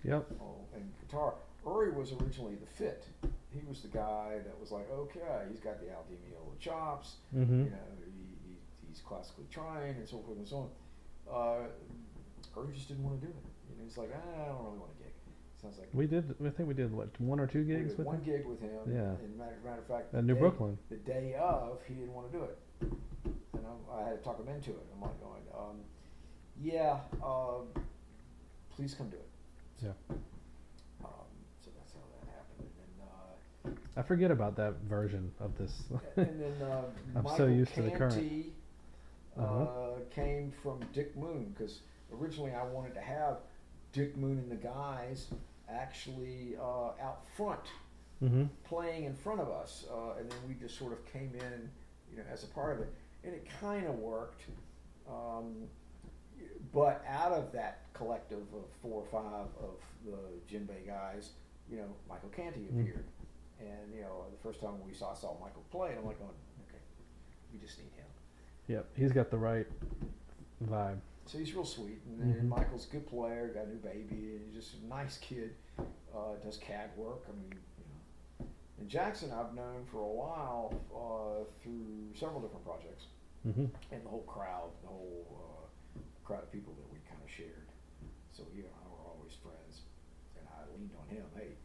Yep. 0.04 0.26
Oh, 0.40 0.56
and 0.74 0.92
guitar. 1.00 1.34
Uri 1.64 1.92
was 1.92 2.12
originally 2.12 2.56
the 2.56 2.66
fit. 2.66 3.06
He 3.54 3.60
was 3.68 3.80
the 3.82 3.88
guy 3.88 4.38
that 4.44 4.58
was 4.60 4.72
like, 4.72 4.90
okay, 4.90 5.46
he's 5.48 5.60
got 5.60 5.80
the 5.80 5.90
Al 5.90 6.04
Di 6.08 6.14
Meola 6.16 6.58
chops. 6.58 7.16
Mm-hmm. 7.34 7.64
You 7.64 7.70
know, 7.70 7.90
he, 8.04 8.12
he, 8.50 8.56
he's 8.88 9.00
classically 9.00 9.44
trained 9.50 9.96
and 9.96 10.08
so 10.08 10.18
forth 10.18 10.36
and 10.38 10.48
so 10.48 10.56
on. 10.56 10.70
Uh, 11.30 11.66
Uri 12.60 12.72
just 12.74 12.88
didn't 12.88 13.04
want 13.04 13.20
to 13.20 13.26
do 13.26 13.32
it. 13.32 13.44
You 13.70 13.76
know, 13.78 13.84
he's 13.84 13.96
like, 13.96 14.10
ah, 14.14 14.42
I 14.42 14.48
don't 14.48 14.64
really 14.64 14.78
want 14.78 14.90
to 14.98 15.02
gig. 15.04 15.12
Sounds 15.62 15.78
like 15.78 15.88
We 15.94 16.06
did. 16.06 16.34
I 16.44 16.50
think 16.50 16.68
we 16.68 16.74
did 16.74 16.92
what 16.92 17.08
one 17.20 17.38
or 17.40 17.46
two 17.46 17.64
gigs 17.64 17.96
with 17.96 18.06
one 18.06 18.16
him. 18.16 18.24
gig 18.24 18.44
with 18.46 18.60
him. 18.60 18.80
Yeah. 18.88 19.14
And 19.24 19.38
matter, 19.38 19.56
matter 19.64 19.80
of 19.80 19.86
fact, 19.86 20.14
At 20.14 20.24
New 20.24 20.34
day- 20.34 20.40
Brooklyn. 20.40 20.76
The 20.90 20.96
day 20.96 21.34
of, 21.40 21.78
he 21.86 21.94
didn't 21.94 22.12
want 22.12 22.30
to 22.32 22.38
do 22.38 22.44
it, 22.44 22.58
and 23.54 23.64
I, 23.66 24.00
I 24.02 24.08
had 24.08 24.18
to 24.18 24.24
talk 24.24 24.38
him 24.38 24.48
into 24.48 24.70
it. 24.70 24.86
I'm 24.94 25.00
like 25.00 25.18
going, 25.20 25.42
um, 25.56 25.76
yeah, 26.60 26.98
um, 27.24 27.66
please 28.74 28.94
come 28.94 29.08
do 29.10 29.16
it. 29.16 29.28
Yeah. 29.82 29.90
Um, 31.04 31.26
so 31.64 31.70
that's 31.76 31.92
how 31.94 32.00
that 32.20 32.28
happened. 32.30 32.68
And 33.64 33.74
then, 33.74 33.83
I 33.96 34.02
forget 34.02 34.30
about 34.30 34.56
that 34.56 34.74
version 34.88 35.30
of 35.40 35.56
this. 35.56 35.84
and 36.16 36.40
then 36.40 36.54
uh, 36.62 36.82
I'm 37.14 37.22
Michael 37.22 37.36
so 37.36 37.46
used 37.46 37.74
to 37.74 37.82
the 37.82 37.90
current. 37.90 38.46
Uh, 39.38 39.42
Uh-huh. 39.42 39.90
came 40.14 40.52
from 40.62 40.80
Dick 40.92 41.16
Moon 41.16 41.52
because 41.56 41.80
originally 42.12 42.52
I 42.52 42.64
wanted 42.64 42.94
to 42.94 43.00
have 43.00 43.38
Dick 43.92 44.16
Moon 44.16 44.38
and 44.38 44.50
the 44.50 44.56
guys 44.56 45.26
actually 45.68 46.54
uh, 46.60 46.90
out 47.02 47.24
front 47.36 47.60
mm-hmm. 48.22 48.44
playing 48.64 49.04
in 49.04 49.14
front 49.14 49.40
of 49.40 49.48
us, 49.50 49.86
uh, 49.90 50.18
and 50.18 50.30
then 50.30 50.38
we 50.46 50.54
just 50.54 50.78
sort 50.78 50.92
of 50.92 51.04
came 51.12 51.32
in, 51.34 51.70
you 52.10 52.18
know, 52.18 52.24
as 52.32 52.44
a 52.44 52.46
part 52.48 52.76
of 52.76 52.82
it, 52.82 52.92
and 53.24 53.34
it 53.34 53.46
kind 53.60 53.86
of 53.86 53.94
worked. 53.98 54.42
Um, 55.08 55.54
but 56.72 57.04
out 57.08 57.32
of 57.32 57.52
that 57.52 57.80
collective 57.92 58.38
of 58.54 58.64
four 58.82 59.02
or 59.02 59.06
five 59.10 59.46
of 59.62 59.76
the 60.04 60.18
djembe 60.52 60.86
guys, 60.86 61.30
you 61.70 61.76
know, 61.76 61.88
Michael 62.08 62.28
Canty 62.30 62.60
Mm. 62.72 62.80
appeared, 62.80 63.04
and 63.60 63.94
you 63.94 64.02
know, 64.02 64.24
the 64.30 64.42
first 64.42 64.60
time 64.60 64.72
we 64.86 64.92
saw 64.94 65.12
I 65.12 65.14
saw 65.14 65.34
Michael 65.40 65.64
play, 65.70 65.90
and 65.90 65.98
I'm 66.00 66.06
like, 66.06 66.18
going, 66.18 66.30
okay, 66.68 66.80
we 67.52 67.58
just 67.58 67.78
need 67.78 67.92
him. 67.96 68.06
Yep. 68.68 68.86
He's 68.96 69.12
got 69.12 69.30
the 69.30 69.38
right 69.38 69.66
vibe. 70.64 70.98
So 71.26 71.38
he's 71.38 71.54
real 71.54 71.64
sweet, 71.64 72.00
and 72.06 72.20
then 72.20 72.34
Mhm. 72.42 72.48
Michael's 72.48 72.86
a 72.86 72.90
good 72.92 73.06
player, 73.06 73.48
got 73.48 73.64
a 73.64 73.68
new 73.68 73.76
baby, 73.76 74.36
and 74.36 74.44
he's 74.44 74.54
just 74.64 74.82
a 74.82 74.86
nice 74.86 75.16
kid. 75.18 75.54
Uh, 76.14 76.36
does 76.42 76.58
CAD 76.58 76.96
work. 76.96 77.24
I 77.28 77.32
mean, 77.32 77.50
you 77.78 77.84
know. 77.88 78.46
And 78.78 78.88
Jackson, 78.88 79.32
I've 79.32 79.54
known 79.54 79.84
for 79.86 79.98
a 80.00 80.06
while 80.12 80.72
uh, 80.94 81.44
through 81.62 82.14
several 82.14 82.40
different 82.40 82.64
projects, 82.64 83.06
Mm-hmm. 83.46 83.66
and 83.92 84.04
the 84.04 84.08
whole 84.08 84.22
crowd, 84.24 84.70
the 84.82 84.88
whole 84.88 85.26
uh, 85.96 86.00
crowd 86.24 86.42
of 86.44 86.50
people 86.52 86.72
that 86.74 86.88
we 86.92 86.98
kind 87.08 87.20
of 87.22 87.30
shared. 87.30 87.68
So 88.32 88.42
he 88.54 88.60
and 88.60 88.70
I 88.72 88.88
were 88.88 89.04
always 89.10 89.34
friends, 89.34 89.82
and 90.38 90.46
I 90.48 90.64
leaned 90.78 90.92
on 90.98 91.06
him. 91.14 91.24
Hey, 91.36 91.56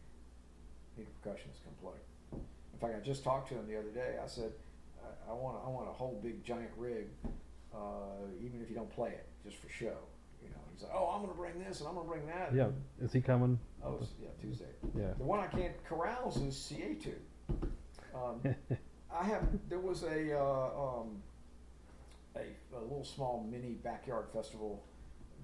percussionist, 1.24 1.64
come 1.64 1.74
play. 1.82 2.00
In 2.34 2.80
fact, 2.80 2.94
I 2.96 3.06
just 3.06 3.24
talked 3.24 3.50
to 3.50 3.56
him 3.56 3.68
the 3.68 3.78
other 3.78 3.90
day. 3.90 4.16
I 4.24 4.28
said, 4.28 4.52
I, 5.04 5.32
I 5.32 5.34
want, 5.34 5.58
I 5.66 5.70
want 5.70 5.90
a 5.90 5.92
whole 5.92 6.20
big 6.24 6.44
giant 6.44 6.72
rig, 6.78 7.08
uh, 7.74 7.78
even 8.44 8.62
if 8.62 8.70
you 8.70 8.76
don't 8.76 8.90
play 8.90 9.10
it, 9.10 9.28
just 9.44 9.58
for 9.58 9.70
show. 9.70 9.98
You 10.42 10.50
know, 10.50 10.62
he's 10.74 10.84
like, 10.84 10.92
oh, 10.94 11.12
I'm 11.14 11.22
going 11.22 11.34
to 11.34 11.38
bring 11.38 11.60
this 11.60 11.80
and 11.80 11.90
I'm 11.90 11.96
going 11.96 12.08
to 12.08 12.12
bring 12.12 12.28
that. 12.28 12.54
Yeah. 12.56 12.70
Is 13.04 13.12
he 13.12 13.22
coming? 13.22 13.60
Oh, 13.84 14.00
yeah, 14.22 14.30
Tuesday. 14.42 14.66
Yeah. 14.98 15.14
The 15.18 15.24
one 15.24 15.40
I 15.40 15.48
can't 15.48 15.74
corrals 15.86 16.38
is 16.38 16.56
CA2. 16.56 17.14
Um, 18.16 18.56
I 19.12 19.24
have. 19.26 19.44
There 19.68 19.80
was 19.80 20.04
a, 20.04 20.40
uh, 20.40 21.00
um, 21.02 21.22
a 22.36 22.42
a 22.76 22.82
little 22.82 23.04
small 23.04 23.46
mini 23.50 23.74
backyard 23.84 24.26
festival 24.32 24.84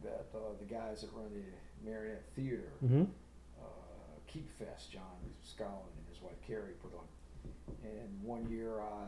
that 0.04 0.28
uh, 0.36 0.54
the 0.60 0.66
guys 0.66 1.02
that 1.02 1.10
run 1.14 1.30
the 1.34 1.90
Marionette 1.90 2.24
Theater, 2.36 2.72
mm-hmm. 2.84 3.04
Keep 4.36 4.52
Fest, 4.60 4.92
John 4.92 5.16
Scotland 5.44 5.96
and 5.96 6.08
his 6.12 6.22
wife 6.22 6.36
Carrie 6.46 6.76
put 6.84 6.92
on. 6.92 7.08
And 7.88 8.12
one 8.22 8.46
year 8.52 8.82
I 8.82 9.08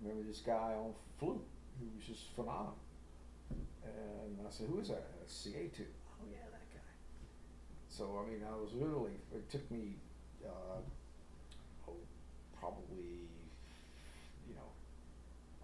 remember 0.00 0.22
this 0.22 0.38
guy 0.38 0.78
on 0.78 0.94
flute 1.18 1.42
who 1.80 1.86
was 1.98 2.06
just 2.06 2.30
phenomenal. 2.36 2.78
And 3.50 4.38
I 4.46 4.50
said, 4.50 4.68
"Who 4.68 4.78
is 4.78 4.86
that?" 4.86 5.02
"That's 5.18 5.34
CA2. 5.34 5.82
Oh 5.82 6.26
yeah, 6.30 6.46
that 6.52 6.62
guy. 6.70 6.90
So 7.88 8.22
I 8.22 8.30
mean, 8.30 8.44
I 8.46 8.54
was 8.54 8.72
literally. 8.72 9.18
It 9.34 9.50
took 9.50 9.68
me, 9.68 9.96
uh, 10.46 10.78
oh, 11.88 11.96
probably, 12.60 13.26
you 14.46 14.54
know, 14.54 14.70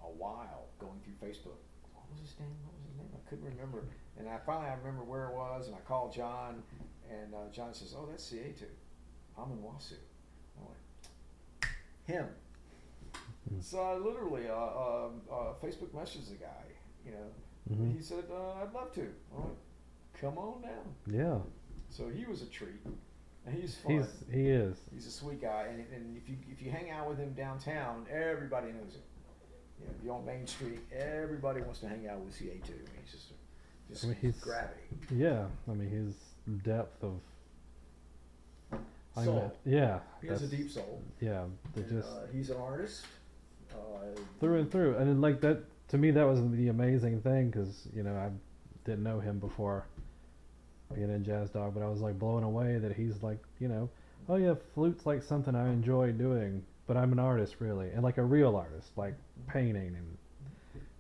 a 0.03 0.11
while 0.11 0.67
going 0.81 0.99
through 1.05 1.23
Facebook. 1.23 1.63
What 1.95 2.11
was 2.11 2.19
his 2.19 2.35
name? 2.41 2.57
What 2.67 2.75
was 2.75 2.91
his 2.91 2.99
name? 2.99 3.15
I 3.15 3.29
couldn't 3.31 3.47
remember. 3.47 3.85
And 4.19 4.29
I 4.29 4.39
finally 4.45 4.71
I 4.71 4.75
remember 4.75 5.05
where 5.05 5.27
it 5.27 5.35
was, 5.37 5.69
and 5.69 5.77
I 5.77 5.81
called 5.87 6.13
John, 6.13 6.65
and 7.09 7.33
uh, 7.33 7.53
John 7.53 7.75
says, 7.75 7.95
"Oh, 7.97 8.09
that's 8.11 8.29
CA2. 8.29 8.67
I'm 9.39 9.51
in 9.53 9.59
Wasu." 9.59 9.95
I'm 10.59 10.67
like, 10.69 11.69
him. 12.07 12.27
So 13.61 13.81
I 13.81 13.95
literally 13.97 14.49
uh, 14.49 14.55
um, 14.57 15.21
uh, 15.31 15.53
Facebook 15.63 15.89
messaged 15.95 16.29
the 16.31 16.37
guy. 16.37 16.65
You 17.07 17.13
know, 17.13 17.27
Mm-hmm. 17.71 17.97
he 17.97 18.03
said, 18.03 18.25
uh, 18.31 18.63
"I'd 18.63 18.75
love 18.75 18.93
to." 18.95 19.01
I'm 19.35 19.43
like, 19.45 19.57
"Come 20.21 20.37
on 20.37 20.61
down." 20.61 20.85
Yeah. 21.07 21.39
So 21.89 22.09
he 22.11 22.27
was 22.27 22.43
a 22.43 22.47
treat. 22.47 22.81
And 23.47 23.55
he's 23.59 23.77
fun. 23.77 23.93
He's 23.99 24.07
he 24.33 24.49
is. 24.49 24.79
He's 24.93 25.07
a 25.07 25.11
sweet 25.11 25.41
guy, 25.41 25.69
and, 25.71 25.85
and 25.95 26.17
if 26.17 26.29
you 26.29 26.37
if 26.51 26.61
you 26.63 26.71
hang 26.71 26.91
out 26.91 27.09
with 27.09 27.19
him 27.19 27.33
downtown, 27.33 28.07
everybody 28.11 28.67
knows 28.69 28.95
him. 28.97 29.03
You 29.81 29.87
know, 29.87 29.93
if 29.99 30.05
you're 30.05 30.15
on 30.15 30.25
Main 30.27 30.47
Street, 30.47 30.81
everybody 30.93 31.61
wants 31.63 31.81
to 31.81 31.89
hang 31.89 32.07
out 32.07 32.21
with 32.21 32.35
CA2. 32.35 32.45
I 32.45 32.51
mean, 32.51 32.61
he's 33.03 33.13
just, 33.13 33.33
just 33.91 34.05
I 34.05 34.09
mean, 34.09 34.17
he's- 34.21 34.41
gravity. 34.41 34.81
Yeah. 35.11 35.47
I 35.69 35.73
mean, 35.73 35.89
his 35.89 36.15
depth 36.65 37.03
of. 37.03 37.19
I 39.17 39.27
mean, 39.27 39.51
yeah. 39.65 40.01
He 40.21 40.29
has 40.29 40.43
a 40.43 40.49
deep 40.49 40.71
soul. 40.71 41.03
Yeah. 41.21 41.45
They 41.75 41.83
And, 41.83 41.91
just 41.91 42.09
uh, 42.09 42.27
he's 42.33 42.51
an 42.51 42.57
artist. 42.57 43.07
Uh, 43.73 44.21
through 44.41 44.59
and 44.59 44.71
through, 44.71 44.97
and 44.97 45.09
then, 45.09 45.21
like 45.21 45.41
that 45.41 45.65
to 45.89 45.99
me, 45.99 46.11
that 46.13 46.25
was 46.25 46.41
the 46.53 46.69
amazing 46.69 47.21
thing 47.23 47.51
because 47.51 47.89
you 47.95 48.03
know 48.03 48.15
I 48.15 48.31
didn't 48.85 49.03
know 49.03 49.19
him 49.21 49.39
before 49.39 49.87
being 50.95 51.11
in 51.11 51.25
Jazz 51.25 51.51
Dog, 51.51 51.75
but 51.75 51.83
I 51.83 51.89
was 51.89 52.01
like 52.01 52.19
blown 52.19 52.45
away 52.45 52.79
that 52.79 52.95
he's 52.95 53.23
like 53.23 53.39
you 53.59 53.69
know, 53.69 53.89
oh 54.29 54.37
yeah, 54.37 54.55
flute's 54.75 55.07
like 55.07 55.23
something 55.23 55.55
I 55.55 55.69
enjoy 55.73 56.13
doing, 56.13 56.65
but 56.87 56.97
I'm 56.97 57.13
an 57.13 57.19
artist 57.19 57.57
really, 57.59 57.91
and 57.91 58.03
like 58.03 58.19
a 58.19 58.25
real 58.25 58.55
artist, 58.55 58.91
like 58.97 59.15
painting 59.49 59.97
and 59.97 60.17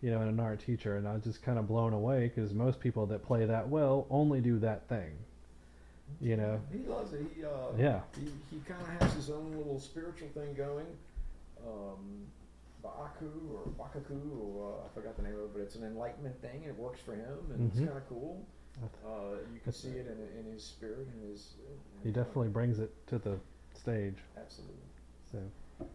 you 0.02 0.10
know, 0.10 0.20
and 0.20 0.28
an 0.28 0.40
art 0.40 0.60
teacher, 0.60 0.96
and 0.96 1.08
I 1.08 1.14
was 1.14 1.24
just 1.24 1.42
kind 1.42 1.58
of 1.58 1.66
blown 1.66 1.94
away 1.94 2.30
because 2.34 2.52
most 2.52 2.78
people 2.78 3.06
that 3.06 3.24
play 3.24 3.46
that 3.46 3.68
well 3.68 4.06
only 4.10 4.40
do 4.40 4.58
that 4.58 4.86
thing, 4.88 5.12
you 6.20 6.36
know. 6.36 6.60
He 6.72 6.78
loves 6.88 7.12
it. 7.12 7.22
He, 7.36 7.44
uh, 7.44 7.48
Yeah. 7.76 8.00
He, 8.18 8.26
he 8.50 8.60
kind 8.66 8.80
of 8.80 8.88
has 9.02 9.12
his 9.14 9.30
own 9.30 9.56
little 9.56 9.78
spiritual 9.80 10.28
thing 10.28 10.54
going. 10.54 10.86
Um, 11.66 12.26
Baku 12.82 13.30
or 13.54 13.72
Bakaku, 13.78 14.20
or 14.38 14.74
uh, 14.82 14.84
I 14.84 14.88
forgot 14.94 15.16
the 15.16 15.22
name 15.22 15.34
of 15.34 15.40
it, 15.40 15.52
but 15.54 15.60
it's 15.62 15.74
an 15.74 15.84
enlightenment 15.84 16.38
thing, 16.42 16.56
and 16.56 16.66
it 16.66 16.78
works 16.78 17.00
for 17.00 17.14
him, 17.14 17.38
and 17.50 17.60
Mhm. 17.60 17.66
it's 17.70 17.78
kind 17.78 17.96
of 17.96 18.06
cool. 18.08 18.44
Uh, 19.06 19.36
you 19.54 19.60
can 19.62 19.72
see 19.72 19.88
it 19.90 20.06
in, 20.06 20.38
in 20.46 20.52
his 20.52 20.62
spirit 20.64 21.06
and 21.12 21.30
his. 21.30 21.54
He 22.02 22.10
definitely 22.10 22.48
brings 22.48 22.80
it 22.80 22.90
to 23.06 23.18
the 23.18 23.38
stage. 23.72 24.16
Absolutely. 24.36 24.76
So 25.30 25.38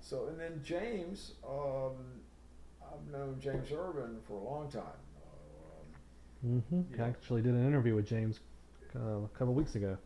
So, 0.01 0.27
and 0.29 0.39
then 0.39 0.61
James, 0.63 1.33
um, 1.47 1.93
I've 2.81 3.05
known 3.11 3.37
James 3.39 3.71
Urban 3.71 4.19
for 4.27 4.33
a 4.33 4.43
long 4.43 4.71
time. 4.71 4.99
Um, 6.43 6.61
hmm 6.71 6.95
Yeah. 6.95 7.05
I 7.05 7.09
actually 7.09 7.41
did 7.41 7.53
an 7.53 7.65
interview 7.67 7.95
with 7.95 8.07
James 8.07 8.39
uh, 8.95 8.99
a 9.23 9.27
couple 9.37 9.53
weeks 9.53 9.75
ago. 9.75 9.97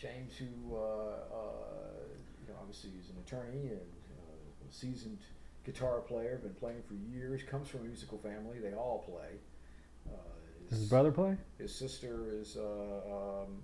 James, 0.00 0.32
who 0.38 0.74
uh, 0.74 0.78
uh, 0.78 2.08
you 2.40 2.48
know, 2.48 2.54
obviously 2.58 2.90
is 2.98 3.10
an 3.10 3.16
attorney 3.26 3.68
and 3.68 3.90
uh, 4.18 4.68
a 4.68 4.72
seasoned 4.72 5.18
guitar 5.64 6.00
player, 6.00 6.40
been 6.42 6.54
playing 6.54 6.82
for 6.88 6.94
years. 6.94 7.42
Comes 7.42 7.68
from 7.68 7.80
a 7.80 7.84
musical 7.84 8.16
family; 8.16 8.58
they 8.60 8.72
all 8.72 9.04
play. 9.06 9.36
Uh, 10.08 10.16
Does 10.70 10.78
his 10.78 10.88
brother 10.88 11.12
play? 11.12 11.36
His 11.58 11.74
sister 11.74 12.28
is 12.32 12.56
uh, 12.56 12.62
um, 12.64 13.60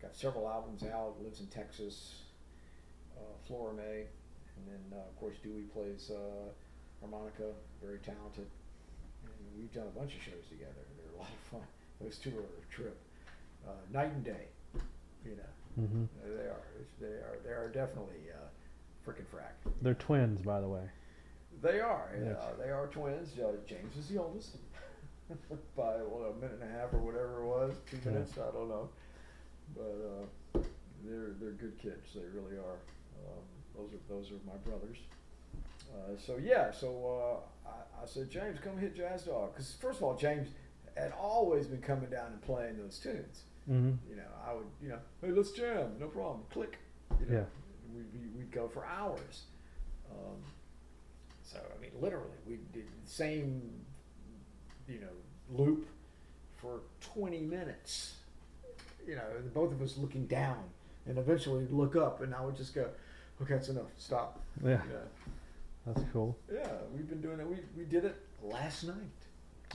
got 0.00 0.16
several 0.16 0.48
albums 0.48 0.82
out. 0.82 1.16
Lives 1.22 1.40
in 1.40 1.46
Texas. 1.48 2.22
Uh, 3.16 3.20
Flora 3.46 3.74
May, 3.74 4.06
and 4.56 4.66
then 4.66 4.98
uh, 4.98 5.08
of 5.08 5.16
course 5.20 5.36
Dewey 5.42 5.62
plays 5.72 6.10
uh, 6.10 6.48
harmonica. 7.00 7.52
Very 7.82 7.98
talented. 7.98 8.46
And 9.24 9.32
we've 9.56 9.72
done 9.72 9.86
a 9.86 9.98
bunch 9.98 10.14
of 10.14 10.22
shows 10.22 10.48
together. 10.48 10.72
They're 10.96 11.14
a 11.14 11.18
lot 11.20 11.28
of 11.30 11.50
fun. 11.50 11.68
Those 12.00 12.18
two 12.18 12.30
are 12.30 12.42
a 12.42 12.74
trip. 12.74 12.96
Uh, 13.66 13.70
night 13.92 14.12
and 14.12 14.24
day. 14.24 14.46
You 15.24 15.36
know, 15.36 15.86
hmm 15.86 16.04
they 16.26 16.42
are. 16.44 16.60
They 17.00 17.06
are. 17.06 17.38
They 17.44 17.50
are 17.50 17.68
definitely 17.72 18.28
uh, 18.30 19.08
frickin' 19.10 19.24
frack. 19.34 19.54
They're 19.80 19.94
twins, 19.94 20.42
by 20.42 20.60
the 20.60 20.68
way. 20.68 20.82
They 21.62 21.80
are. 21.80 22.10
Yes. 22.22 22.36
Uh, 22.38 22.62
they 22.62 22.70
are 22.70 22.88
twins. 22.88 23.30
Uh, 23.38 23.52
James 23.66 23.96
is 23.96 24.08
the 24.08 24.18
oldest 24.20 24.56
by 25.76 25.94
what, 26.02 26.30
a 26.30 26.34
minute 26.34 26.58
and 26.60 26.70
a 26.70 26.78
half 26.78 26.92
or 26.92 26.98
whatever 26.98 27.42
it 27.42 27.46
was, 27.46 27.72
two 27.90 27.96
Yeah. 28.04 28.10
minutes. 28.12 28.32
I 28.36 28.50
don't 28.52 28.68
know, 28.68 28.88
but 29.74 30.60
uh, 30.60 30.60
they're 31.04 31.30
they're 31.40 31.52
good 31.52 31.78
kids. 31.78 32.12
They 32.14 32.20
really 32.38 32.56
are. 32.58 32.78
Um, 33.26 33.42
those 33.74 33.90
are 33.94 34.14
those 34.14 34.30
are 34.30 34.40
my 34.46 34.56
brothers. 34.68 34.98
Uh, 35.90 36.18
so 36.18 36.36
yeah. 36.42 36.70
So 36.70 37.40
uh, 37.66 37.68
I, 37.70 38.02
I 38.02 38.06
said, 38.06 38.28
James, 38.30 38.58
come 38.62 38.76
hit 38.76 38.94
Jazz 38.94 39.22
Dog. 39.22 39.54
Because 39.54 39.72
first 39.80 39.98
of 39.98 40.04
all, 40.04 40.16
James 40.16 40.48
had 40.96 41.12
always 41.12 41.66
been 41.66 41.80
coming 41.82 42.10
down 42.10 42.26
and 42.32 42.40
playing 42.42 42.78
those 42.78 42.98
tunes. 42.98 43.42
Mm-hmm. 43.70 43.92
You 44.10 44.16
know, 44.16 44.28
I 44.46 44.54
would, 44.54 44.66
you 44.82 44.88
know, 44.90 44.98
hey, 45.22 45.30
let's 45.30 45.50
jam, 45.52 45.92
no 45.98 46.06
problem. 46.08 46.40
Click. 46.52 46.78
You 47.20 47.26
know, 47.26 47.34
Yeah. 47.38 47.44
We'd, 47.94 48.12
be- 48.12 48.38
we'd 48.38 48.50
go 48.50 48.68
for 48.68 48.84
hours. 48.86 49.42
Um, 50.10 50.36
so 51.42 51.58
I 51.76 51.80
mean, 51.80 51.90
literally, 52.00 52.26
we 52.46 52.56
did 52.72 52.86
the 53.04 53.10
same, 53.10 53.62
you 54.88 55.00
know, 55.00 55.06
loop 55.56 55.86
for 56.56 56.80
20 57.14 57.40
minutes. 57.40 58.14
You 59.06 59.16
know, 59.16 59.22
and 59.36 59.52
both 59.52 59.70
of 59.72 59.82
us 59.82 59.98
looking 59.98 60.26
down, 60.26 60.64
and 61.06 61.18
eventually 61.18 61.66
look 61.70 61.94
up, 61.94 62.22
and 62.22 62.34
I 62.34 62.40
would 62.42 62.56
just 62.56 62.74
go, 62.74 62.88
"Okay, 63.42 63.52
that's 63.52 63.68
enough. 63.68 63.90
Stop." 63.98 64.40
Yeah, 64.64 64.80
Yeah, 64.90 64.96
that's 65.86 66.02
cool. 66.10 66.34
yeah. 66.50 66.66
We've 66.94 67.06
been 67.06 67.20
doing 67.20 67.38
it. 67.38 67.46
We 67.46 67.56
we 67.76 67.84
did 67.84 68.06
it 68.06 68.16
last 68.42 68.84
night. 68.84 68.94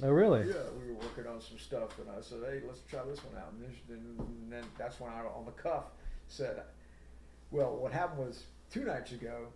Oh, 0.02 0.10
really? 0.12 0.48
Yeah, 0.48 0.54
we 0.80 0.94
were 0.94 1.00
working 1.00 1.28
on 1.28 1.42
some 1.42 1.58
stuff, 1.60 2.00
and 2.00 2.08
I 2.10 2.22
said, 2.22 2.40
"Hey, 2.50 2.62
let's 2.66 2.82
try 2.90 3.04
this 3.04 3.24
one 3.24 3.36
out." 3.42 3.52
And, 3.52 3.62
this, 3.64 3.76
and 3.90 4.52
then 4.52 4.64
that's 4.78 5.00
when 5.00 5.12
I, 5.12 5.20
on 5.22 5.46
the 5.46 5.52
cuff, 5.52 5.86
said, 6.28 6.62
"Well, 7.52 7.76
what 7.76 7.92
happened 7.92 8.20
was 8.26 8.44
two 8.72 8.86
nights 8.86 9.12
ago, 9.12 9.48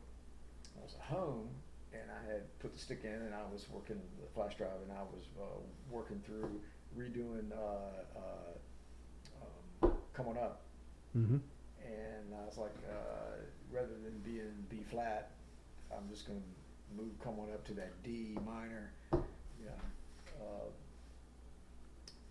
I 0.77 0.83
was 0.83 0.95
at 0.95 1.05
home, 1.05 1.47
and 1.93 2.01
I 2.11 2.31
had 2.31 2.41
put 2.59 2.73
the 2.73 2.79
stick 2.79 3.01
in, 3.05 3.13
and 3.13 3.33
I 3.33 3.43
was 3.51 3.67
working 3.71 4.01
the 4.19 4.27
flash 4.33 4.55
drive, 4.57 4.81
and 4.87 4.91
I 4.91 5.03
was 5.03 5.23
uh, 5.39 5.45
working 5.89 6.21
through 6.25 6.49
redoing 6.97 7.51
uh, 7.53 8.19
uh, 8.19 9.85
um, 9.85 9.93
"Come 10.13 10.27
On 10.27 10.37
Up," 10.37 10.61
Mm-hmm. 11.17 11.37
and 11.85 12.35
I 12.35 12.45
was 12.45 12.57
like, 12.57 12.75
uh, 12.89 13.37
rather 13.71 13.87
than 14.03 14.19
being 14.25 14.51
B 14.69 14.83
flat, 14.91 15.31
I'm 15.95 16.09
just 16.09 16.27
going 16.27 16.41
to 16.41 17.01
move 17.01 17.11
"Come 17.23 17.39
On 17.39 17.49
Up" 17.53 17.63
to 17.67 17.73
that 17.75 18.03
D 18.03 18.35
minor. 18.45 18.91
Yeah. 19.13 19.69
Uh, 20.43 20.69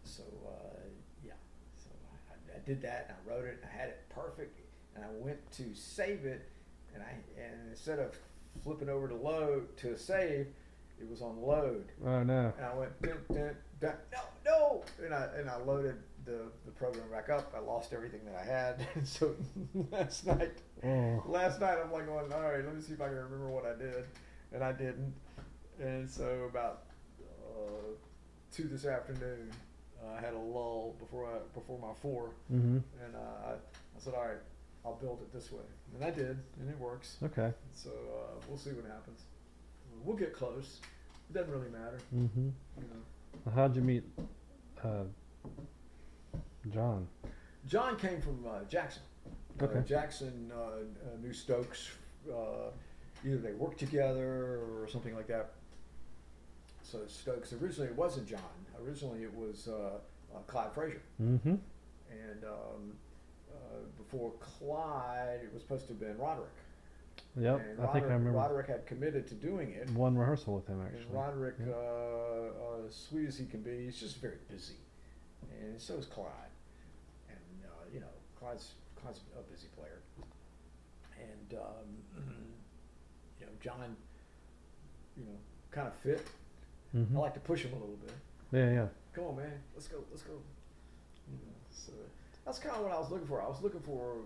so 0.04 0.22
uh, 0.46 0.78
yeah, 1.24 1.32
so 1.76 1.90
I, 2.30 2.34
I 2.56 2.58
did 2.66 2.82
that 2.82 3.06
and 3.08 3.16
I 3.16 3.34
wrote 3.34 3.44
it 3.46 3.58
and 3.62 3.70
I 3.72 3.76
had 3.76 3.88
it 3.88 4.00
perfect 4.10 4.58
and 4.94 5.04
I 5.04 5.08
went 5.18 5.38
to 5.52 5.64
save 5.74 6.24
it 6.24 6.48
and 6.94 7.02
I 7.02 7.10
and 7.40 7.70
instead 7.70 7.98
of 7.98 8.14
flipping 8.62 8.88
over 8.88 9.08
to 9.08 9.14
load 9.14 9.74
to 9.78 9.96
save, 9.98 10.46
it 11.00 11.08
was 11.10 11.22
on 11.22 11.40
load 11.42 11.90
Oh 12.04 12.22
no. 12.22 12.52
and 12.56 12.66
I 12.66 12.74
went 12.74 13.00
dun, 13.02 13.16
dun, 13.32 13.54
dun, 13.80 13.94
no 14.12 14.20
no 14.44 14.84
and 15.04 15.14
I 15.14 15.28
and 15.38 15.48
I 15.48 15.56
loaded 15.62 15.96
the 16.24 16.42
the 16.66 16.70
program 16.72 17.08
back 17.10 17.30
up. 17.30 17.52
I 17.56 17.60
lost 17.60 17.92
everything 17.92 18.20
that 18.26 18.36
I 18.36 18.44
had. 18.44 18.86
And 18.94 19.08
so 19.08 19.34
last 19.90 20.26
night 20.26 20.52
Oh. 20.84 21.22
last 21.26 21.60
night 21.60 21.78
I'm 21.82 21.92
like 21.92 22.06
going, 22.06 22.32
all 22.32 22.42
right, 22.42 22.64
let 22.64 22.74
me 22.74 22.82
see 22.82 22.92
if 22.92 23.00
I 23.00 23.06
can 23.06 23.16
remember 23.16 23.48
what 23.48 23.64
I 23.64 23.74
did, 23.78 24.04
and 24.52 24.62
I 24.62 24.72
didn't. 24.72 25.14
And 25.80 26.08
so 26.10 26.46
about 26.50 26.82
uh, 27.57 27.94
two 28.53 28.64
this 28.64 28.84
afternoon, 28.86 29.50
uh, 30.03 30.12
I 30.16 30.20
had 30.20 30.34
a 30.34 30.38
lull 30.38 30.94
before 30.98 31.26
I 31.26 31.38
before 31.55 31.78
my 31.78 31.92
four, 32.00 32.30
Mm-hmm. 32.53 32.78
and 33.05 33.14
uh, 33.16 33.48
I, 33.48 33.50
I 33.53 33.98
said, 33.98 34.14
all 34.14 34.24
right, 34.24 34.36
I'll 34.84 34.94
build 34.96 35.20
it 35.22 35.32
this 35.32 35.53
way, 35.53 35.62
and 35.94 36.05
I 36.05 36.11
did, 36.11 36.38
and 36.61 36.68
it 36.68 36.78
works. 36.78 37.16
Okay. 37.22 37.53
So 37.72 37.90
uh, 37.90 38.40
we'll 38.48 38.59
see 38.59 38.70
what 38.70 38.86
happens. 38.86 39.20
We'll 40.05 40.16
get 40.16 40.32
close. 40.34 40.80
It 41.30 41.34
doesn't 41.34 41.53
really 41.53 41.70
matter, 41.70 41.98
Mm-hmm. 42.14 42.48
you 42.78 42.84
know. 42.84 43.53
How'd 43.55 43.74
you 43.76 43.82
meet 43.82 44.05
uh, 44.84 45.05
John? 46.70 47.07
John 47.66 47.96
came 47.96 48.20
from 48.20 48.44
uh, 48.46 48.64
Jackson. 48.68 49.03
Uh, 49.61 49.64
Okay. 49.64 49.82
Jackson 49.86 50.50
knew 51.22 51.32
Stokes. 51.32 51.90
Uh, 52.28 52.70
either 53.24 53.36
they 53.36 53.53
worked 53.53 53.78
together 53.78 54.59
or 54.82 54.88
something 54.90 55.14
like 55.14 55.26
that. 55.28 55.50
So 56.83 56.99
Stokes 57.07 57.53
originally 57.53 57.89
it 57.91 57.97
wasn't 57.97 58.26
John. 58.28 58.41
Originally 58.85 59.22
it 59.22 59.35
was 59.35 59.68
uh, 59.68 59.99
uh, 60.35 60.39
Clyde 60.47 60.72
Frazier, 60.72 61.03
Mm-hmm. 61.22 61.49
and 62.11 62.45
um, 62.45 62.93
uh, 63.53 63.78
before 63.97 64.33
Clyde, 64.41 65.41
it 65.45 65.53
was 65.53 65.62
supposed 65.62 65.87
to 65.87 65.93
have 65.93 66.01
been 66.01 66.18
Roderick. 66.18 66.49
Yep. 67.39 67.61
And 67.61 67.80
I 67.80 67.93
think 67.93 68.05
I 68.05 68.09
Roderick- 68.09 68.11
remember 68.11 68.30
Roderick 68.39 68.66
had 68.68 68.87
committed 68.87 69.26
to 69.28 69.35
doing 69.35 69.70
it. 69.72 69.89
one 69.91 70.16
rehearsal 70.18 70.55
with 70.57 70.66
him 70.66 70.80
And 70.80 70.89
actually. 70.89 71.14
Roderick, 71.14 71.55
Yep. 71.61 71.68
uh, 71.68 71.78
uh, 72.83 72.87
as 72.89 72.95
sweet 72.95 73.26
as 73.28 73.39
he 73.39 73.47
can 73.47 73.61
be, 73.62 73.85
he's 73.85 73.99
just 74.01 74.20
very 74.20 74.39
busy, 74.51 74.74
and 75.62 75.80
so 75.80 75.95
is 75.95 76.07
Clyde. 76.07 76.28
And 77.28 77.39
uh, 77.64 77.68
you 77.95 78.01
know, 78.01 78.07
Clyde's 78.39 78.72
Clyde's 79.01 79.20
a 79.39 79.43
busy 79.51 79.68
player, 79.76 80.01
and 81.20 81.59
um, 81.59 81.89
you 83.41 83.47
know, 83.47 83.53
John, 83.61 83.97
you 85.16 85.24
know, 85.24 85.37
kind 85.70 85.87
of 85.87 85.95
fit. 85.95 86.26
Mhm. 86.95 87.16
I 87.16 87.18
like 87.18 87.34
to 87.34 87.40
push 87.40 87.62
him 87.64 87.72
a 87.72 87.76
little 87.78 87.97
bit. 87.97 88.12
Yeah, 88.53 88.70
yeah. 88.70 88.86
Come 89.14 89.24
on, 89.24 89.36
man, 89.36 89.62
let's 89.74 89.88
go, 89.88 89.99
let's 90.11 90.22
go. 90.22 90.32
You 91.28 91.34
know, 91.47 91.53
so 91.70 91.93
that's 92.45 92.59
kind 92.59 92.76
of 92.76 92.82
what 92.82 92.93
I 92.93 92.99
was 92.99 93.11
looking 93.11 93.26
for. 93.26 93.43
I 93.43 93.49
was 93.49 93.62
looking 93.62 93.80
for. 93.80 94.16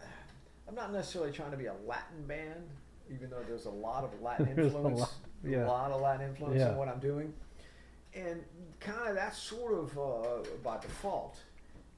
I'm 0.68 0.74
not 0.74 0.92
necessarily 0.92 1.32
trying 1.32 1.50
to 1.50 1.56
be 1.56 1.66
a 1.66 1.74
Latin 1.86 2.24
band, 2.26 2.68
even 3.10 3.30
though 3.30 3.42
there's 3.46 3.66
a 3.66 3.70
lot 3.70 4.04
of 4.04 4.20
Latin 4.22 4.46
There's 4.56 4.72
a 4.72 4.76
influence. 4.76 5.00
lot, 5.00 5.12
yeah. 5.44 5.64
A 5.64 5.68
lot 5.68 5.90
of 5.90 6.00
Latin 6.00 6.28
influence 6.28 6.58
Yeah. 6.58 6.70
in 6.70 6.76
what 6.76 6.88
I'm 6.88 7.00
doing, 7.00 7.32
and 8.14 8.42
kind 8.80 9.08
of 9.08 9.14
that's 9.16 9.38
sort 9.38 9.74
of 9.74 9.98
uh, 9.98 10.48
by 10.62 10.78
default, 10.78 11.36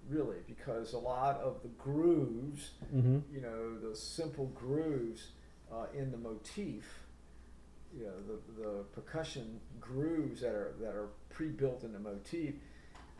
really, 0.09 0.39
because 0.47 0.93
a 0.95 0.99
lot 0.99 1.37
of 1.41 1.63
the 1.63 1.69
grooves, 1.69 2.71
Mm-hmm. 2.95 3.19
you 3.35 3.41
know, 3.41 3.79
the 3.79 3.95
simple 3.95 4.47
grooves 4.55 5.29
uh, 5.73 5.87
in 5.95 6.11
the 6.11 6.19
motif, 6.19 7.04
you 7.97 8.05
know, 8.07 8.13
the, 8.27 8.63
the 8.63 8.83
percussion 8.93 9.61
grooves 9.81 10.41
that 10.41 10.55
are 10.55 10.75
that 10.81 10.95
are 10.95 11.09
pre-built 11.31 11.85
in 11.85 11.93
the 11.93 11.99
motif, 11.99 12.55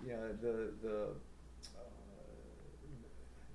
you 0.05 0.13
know, 0.13 0.33
the 0.41 0.71
the 0.83 1.03
uh, 1.77 1.81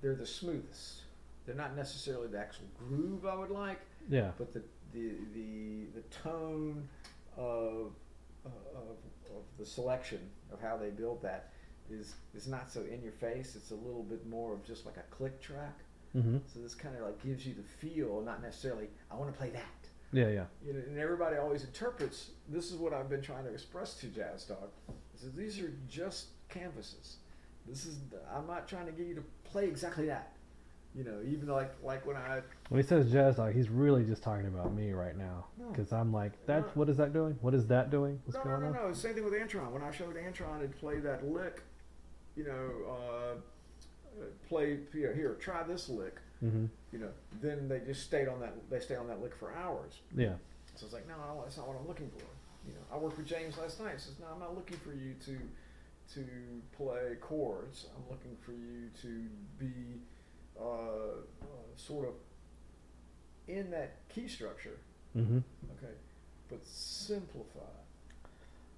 they're 0.00 0.14
the 0.14 0.26
smoothest. 0.26 1.02
They're 1.46 1.54
not 1.54 1.76
necessarily 1.76 2.28
the 2.28 2.38
actual 2.38 2.66
groove 2.78 3.26
I 3.26 3.34
would 3.34 3.50
like, 3.50 3.80
Yeah. 4.08 4.30
but 4.38 4.52
the 4.52 4.62
the 4.92 5.12
the, 5.34 5.84
the 5.94 6.02
tone 6.22 6.88
of, 7.36 7.92
of 8.44 8.96
of 9.30 9.42
the 9.58 9.66
selection 9.66 10.20
of 10.52 10.60
how 10.60 10.76
they 10.76 10.90
build 10.90 11.22
that 11.22 11.52
is 11.90 12.14
is 12.34 12.46
not 12.46 12.70
so 12.70 12.80
in 12.82 13.02
your 13.02 13.12
face. 13.12 13.56
It's 13.56 13.70
a 13.72 13.74
little 13.76 14.02
bit 14.02 14.26
more 14.26 14.54
of 14.54 14.64
just 14.64 14.86
like 14.86 14.96
a 14.96 15.14
click 15.14 15.40
track. 15.40 15.78
Mm-hmm. 16.16 16.38
So 16.52 16.60
this 16.60 16.74
kind 16.74 16.96
of 16.96 17.02
like 17.02 17.22
gives 17.22 17.46
you 17.46 17.54
the 17.54 17.62
feel, 17.62 18.20
not 18.22 18.42
necessarily 18.42 18.88
I 19.10 19.16
want 19.16 19.32
to 19.32 19.38
play 19.38 19.50
that. 19.50 19.88
Yeah, 20.12 20.28
yeah. 20.28 20.44
You 20.66 20.72
know, 20.72 20.80
and 20.88 20.98
everybody 20.98 21.36
always 21.36 21.64
interprets. 21.64 22.30
This 22.48 22.70
is 22.72 22.76
what 22.76 22.92
I've 22.92 23.08
been 23.08 23.22
trying 23.22 23.44
to 23.44 23.52
express 23.52 23.94
to 24.00 24.06
Jazz 24.06 24.44
Dog. 24.44 24.70
Is 25.14 25.22
that 25.22 25.36
these 25.36 25.60
are 25.60 25.72
just 25.88 26.28
canvases. 26.48 27.16
This 27.68 27.86
is 27.86 27.98
I'm 28.34 28.46
not 28.46 28.66
trying 28.66 28.86
to 28.86 28.92
get 28.92 29.06
you 29.06 29.14
to 29.14 29.22
play 29.44 29.66
exactly 29.66 30.06
that. 30.06 30.32
You 30.96 31.04
know, 31.04 31.20
even 31.24 31.48
like 31.48 31.72
like 31.84 32.04
when 32.04 32.16
I 32.16 32.40
When 32.68 32.80
he 32.80 32.86
says 32.86 33.12
jazz 33.12 33.36
dog, 33.36 33.54
he's 33.54 33.68
really 33.68 34.02
just 34.04 34.24
talking 34.24 34.46
about 34.46 34.74
me 34.74 34.90
right 34.90 35.16
now. 35.16 35.46
No. 35.56 35.68
Because 35.68 35.92
I'm 35.92 36.12
like, 36.12 36.32
that's 36.46 36.66
No. 36.66 36.72
what 36.74 36.88
is 36.88 36.96
that 36.96 37.12
doing? 37.12 37.38
What 37.40 37.54
is 37.54 37.66
that 37.68 37.90
doing? 37.90 38.20
What's 38.24 38.36
no, 38.38 38.42
going 38.50 38.62
no, 38.62 38.70
no, 38.72 38.80
on? 38.80 38.88
no. 38.88 38.92
Same 38.92 39.14
thing 39.14 39.24
with 39.24 39.34
Antron. 39.34 39.70
When 39.70 39.82
I 39.82 39.92
showed 39.92 40.16
Antron 40.16 40.60
to 40.62 40.68
play 40.78 40.98
that 40.98 41.24
lick, 41.24 41.62
you 42.34 42.42
know, 42.44 42.70
uh, 42.88 44.20
uh, 44.20 44.24
play 44.48 44.80
here, 44.92 45.14
here, 45.14 45.34
try 45.34 45.62
this 45.62 45.88
lick. 45.88 46.16
Mm-hmm. 46.44 46.66
You 46.92 46.98
know, 46.98 47.10
then 47.42 47.68
they 47.68 47.80
just 47.80 48.02
stayed 48.02 48.28
on 48.28 48.40
that. 48.40 48.54
They 48.70 48.80
stay 48.80 48.96
on 48.96 49.06
that 49.08 49.20
lick 49.22 49.34
for 49.36 49.52
hours. 49.54 50.00
Yeah. 50.16 50.34
So 50.74 50.86
it's 50.86 50.94
like, 50.94 51.06
no, 51.06 51.14
that's 51.42 51.56
not 51.58 51.68
what 51.68 51.76
I'm 51.78 51.86
looking 51.86 52.10
for. 52.10 52.24
You 52.66 52.74
know, 52.74 52.80
I 52.94 52.98
worked 52.98 53.18
with 53.18 53.26
James 53.26 53.58
last 53.58 53.80
night. 53.80 53.92
He 53.94 53.98
says, 54.00 54.14
no, 54.20 54.26
I'm 54.32 54.40
not 54.40 54.54
looking 54.54 54.78
for 54.78 54.92
you 54.92 55.14
to 55.26 55.38
to 56.14 56.24
play 56.76 57.14
chords. 57.20 57.86
I'm 57.96 58.02
looking 58.10 58.36
for 58.40 58.52
you 58.52 58.90
to 59.02 59.26
be 59.58 60.00
uh, 60.60 60.64
uh, 60.64 61.44
sort 61.76 62.08
of 62.08 62.14
in 63.46 63.70
that 63.70 64.08
key 64.08 64.26
structure. 64.26 64.78
Mm-hmm. 65.16 65.38
Okay, 65.78 65.92
but 66.48 66.66
simplify. 66.66 67.60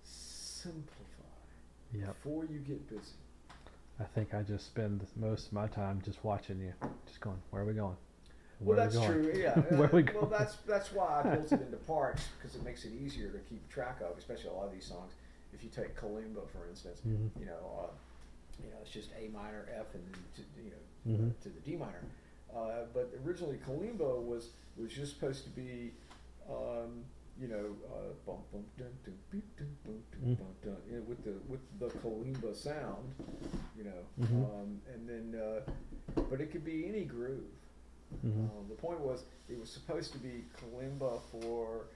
Simplify 0.04 0.98
Yep. 1.94 2.06
before 2.06 2.44
you 2.44 2.58
get 2.60 2.88
busy. 2.88 3.12
I 4.02 4.04
think 4.14 4.34
I 4.34 4.42
just 4.42 4.66
spend 4.66 5.06
most 5.14 5.46
of 5.48 5.52
my 5.52 5.68
time 5.68 6.02
just 6.04 6.24
watching 6.24 6.58
you, 6.60 6.72
just 7.06 7.20
going, 7.20 7.40
where 7.50 7.62
are 7.62 7.66
we 7.66 7.72
going? 7.74 7.96
Well, 8.60 8.76
Where 8.76 8.78
are 8.78 8.80
we 8.88 8.92
that's 8.92 8.94
going? 8.96 9.22
true. 9.24 9.40
Yeah. 9.40 9.54
Where 9.78 9.88
we 9.92 10.02
well, 10.14 10.26
that's 10.26 10.56
that's 10.66 10.92
why 10.92 11.22
I 11.24 11.28
built 11.36 11.52
it 11.52 11.60
into 11.62 11.76
parts 11.78 12.24
because 12.36 12.56
it 12.56 12.64
makes 12.64 12.84
it 12.84 12.92
easier 12.92 13.28
to 13.28 13.38
keep 13.38 13.68
track 13.68 14.00
of, 14.00 14.18
especially 14.18 14.50
a 14.50 14.52
lot 14.54 14.66
of 14.66 14.72
these 14.72 14.84
songs. 14.86 15.12
If 15.52 15.62
you 15.62 15.70
take 15.70 15.96
Kalimba, 15.96 16.48
for 16.48 16.68
instance, 16.68 17.00
Mhm. 17.06 17.30
you 17.38 17.46
know, 17.46 17.60
uh, 17.80 17.90
you 18.64 18.70
know, 18.70 18.76
it's 18.82 18.90
just 18.90 19.10
A 19.20 19.28
minor, 19.28 19.68
F, 19.72 19.86
and 19.94 20.02
then 20.04 20.22
to, 20.36 20.62
you 20.62 20.70
know 20.70 21.24
Mhm. 21.26 21.32
to 21.42 21.48
the 21.48 21.60
D 21.60 21.76
minor. 21.76 22.02
Uh, 22.54 22.84
but 22.92 23.12
originally, 23.24 23.58
Kalimba 23.58 24.20
was 24.22 24.50
was 24.76 24.92
just 24.92 25.14
supposed 25.14 25.44
to 25.44 25.50
be, 25.50 25.92
um, 26.48 27.04
you 27.40 27.48
know, 27.48 27.74
uh, 27.92 28.12
bum, 28.26 28.36
bum, 28.52 28.64
dun, 28.78 28.92
dun, 29.04 29.14
beep, 29.30 29.56
dun, 29.56 29.76
bum, 29.84 30.02
dun, 30.12 30.34
bum, 30.34 30.46
dun, 30.62 30.76
you 30.88 30.96
know, 30.96 31.02
with 31.02 31.24
the 31.24 31.34
with 31.48 31.60
the 31.80 31.88
Kalimba 31.98 32.54
sound, 32.54 33.14
you 33.76 33.84
know, 33.84 34.02
Mhm. 34.20 34.44
um, 34.62 34.80
and 34.92 35.08
then, 35.08 35.40
uh, 35.40 35.60
but 36.30 36.40
it 36.40 36.50
could 36.52 36.64
be 36.64 36.86
any 36.86 37.04
groove. 37.04 37.50
Mhm. 38.24 38.50
Um, 38.58 38.68
the 38.68 38.74
point 38.74 39.00
was, 39.00 39.24
it 39.48 39.58
was 39.58 39.70
supposed 39.70 40.12
to 40.12 40.18
be 40.18 40.44
kalimba 40.58 41.20
for 41.30 41.86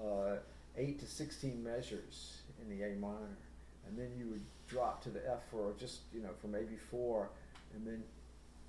uh, 0.00 0.38
eight 0.76 0.98
to 1.00 1.06
sixteen 1.06 1.62
measures 1.62 2.42
in 2.62 2.68
the 2.68 2.82
A 2.84 2.94
minor, 2.96 3.36
and 3.86 3.98
then 3.98 4.16
you 4.16 4.28
would 4.28 4.44
drop 4.68 5.02
to 5.02 5.10
the 5.10 5.28
F 5.28 5.42
for 5.50 5.72
just 5.78 6.00
you 6.12 6.20
know 6.22 6.32
for 6.40 6.46
maybe 6.48 6.76
four, 6.76 7.28
and 7.74 7.84
then 7.86 8.04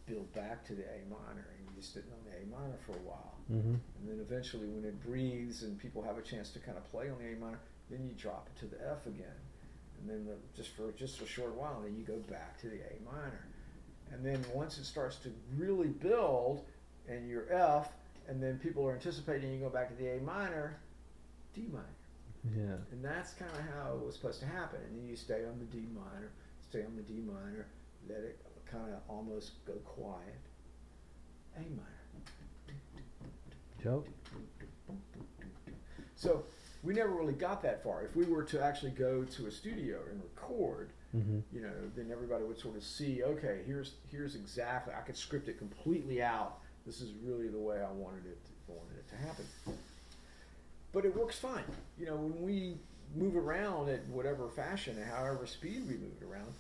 build 0.07 0.31
back 0.33 0.63
to 0.65 0.73
the 0.75 0.83
A 0.83 1.05
minor, 1.09 1.45
just 1.75 1.93
sitting 1.93 2.09
on 2.11 2.19
the 2.29 2.37
A 2.37 2.45
minor 2.59 2.77
for 2.85 2.93
a 2.93 3.03
while, 3.03 3.31
Mm-hmm. 3.51 3.75
and 3.75 4.09
then 4.09 4.19
eventually 4.19 4.67
when 4.67 4.83
it 4.83 4.99
breathes 5.05 5.61
and 5.61 5.77
people 5.77 6.01
have 6.01 6.17
a 6.17 6.21
chance 6.21 6.49
to 6.51 6.59
kind 6.59 6.77
of 6.77 6.83
play 6.91 7.09
on 7.09 7.17
the 7.19 7.33
A 7.33 7.35
minor, 7.35 7.59
then 7.91 8.03
you 8.03 8.13
drop 8.17 8.49
it 8.51 8.59
to 8.59 8.65
the 8.65 8.77
F 8.89 9.05
again, 9.05 9.37
and 9.99 10.09
then 10.09 10.25
the, 10.25 10.35
just 10.55 10.75
for 10.75 10.91
just 10.93 11.21
a 11.21 11.27
short 11.27 11.53
while, 11.53 11.81
then 11.83 11.95
you 11.95 12.03
go 12.03 12.17
back 12.31 12.59
to 12.61 12.67
the 12.67 12.77
A 12.77 12.95
minor, 13.05 13.45
and 14.11 14.25
then 14.25 14.43
once 14.53 14.77
it 14.79 14.85
starts 14.85 15.17
to 15.17 15.31
really 15.55 15.89
build, 15.89 16.65
and 17.07 17.29
you're 17.29 17.51
F, 17.53 17.89
and 18.27 18.41
then 18.41 18.57
people 18.57 18.87
are 18.87 18.93
anticipating 18.93 19.53
you 19.53 19.59
go 19.59 19.69
back 19.69 19.89
to 19.89 19.95
the 19.95 20.17
A 20.17 20.21
minor, 20.21 20.77
D 21.53 21.67
minor. 21.71 21.85
Yeah. 22.55 22.77
And 22.91 23.03
that's 23.03 23.33
kind 23.33 23.51
of 23.51 23.61
how 23.75 23.95
it 23.95 24.05
was 24.05 24.15
supposed 24.15 24.39
to 24.39 24.45
happen. 24.47 24.79
And 24.87 24.97
then 24.97 25.07
you 25.07 25.15
stay 25.15 25.45
on 25.45 25.59
the 25.59 25.65
D 25.65 25.85
minor, 25.93 26.31
stay 26.67 26.83
on 26.83 26.95
the 26.95 27.01
D 27.03 27.21
minor, 27.25 27.67
let 28.09 28.19
it 28.19 28.39
kind 28.69 28.91
of 28.93 28.99
almost 29.07 29.63
go 29.65 29.73
quiet. 29.85 30.39
A 31.57 31.59
minor. 31.59 31.81
Joe. 33.81 34.03
So 36.15 36.43
we 36.83 36.93
never 36.93 37.11
really 37.11 37.33
got 37.33 37.61
that 37.63 37.83
far. 37.83 38.03
If 38.03 38.15
we 38.15 38.25
were 38.25 38.43
to 38.43 38.63
actually 38.63 38.91
go 38.91 39.23
to 39.23 39.47
a 39.47 39.51
studio 39.51 39.99
and 40.09 40.21
record, 40.21 40.91
Mm-hmm. 41.15 41.39
you 41.55 41.61
know, 41.61 41.71
then 41.95 42.09
everybody 42.11 42.43
would 42.43 42.59
sort 42.59 42.75
of 42.75 42.83
see, 42.83 43.23
okay, 43.23 43.61
here's 43.65 43.93
here's 44.11 44.35
exactly. 44.35 44.93
I 44.93 44.99
could 44.99 45.15
script 45.15 45.47
it 45.47 45.57
completely 45.57 46.21
out. 46.21 46.57
This 46.85 46.99
is 46.99 47.13
really 47.23 47.47
the 47.47 47.57
way 47.57 47.77
I 47.77 47.89
wanted 47.89 48.25
it 48.25 48.37
to, 48.43 48.51
wanted 48.67 48.97
it 48.97 49.07
to 49.11 49.15
happen. 49.15 49.45
But 50.91 51.05
it 51.05 51.15
works 51.15 51.39
fine. 51.39 51.63
You 51.97 52.07
know, 52.07 52.15
when 52.17 52.41
we 52.41 52.75
move 53.15 53.37
around 53.37 53.87
at 53.87 54.05
whatever 54.09 54.49
fashion 54.49 54.97
and 54.97 55.09
however 55.09 55.45
speed 55.47 55.83
we 55.87 55.93
move 55.93 56.11
it 56.21 56.25
around, 56.25 56.51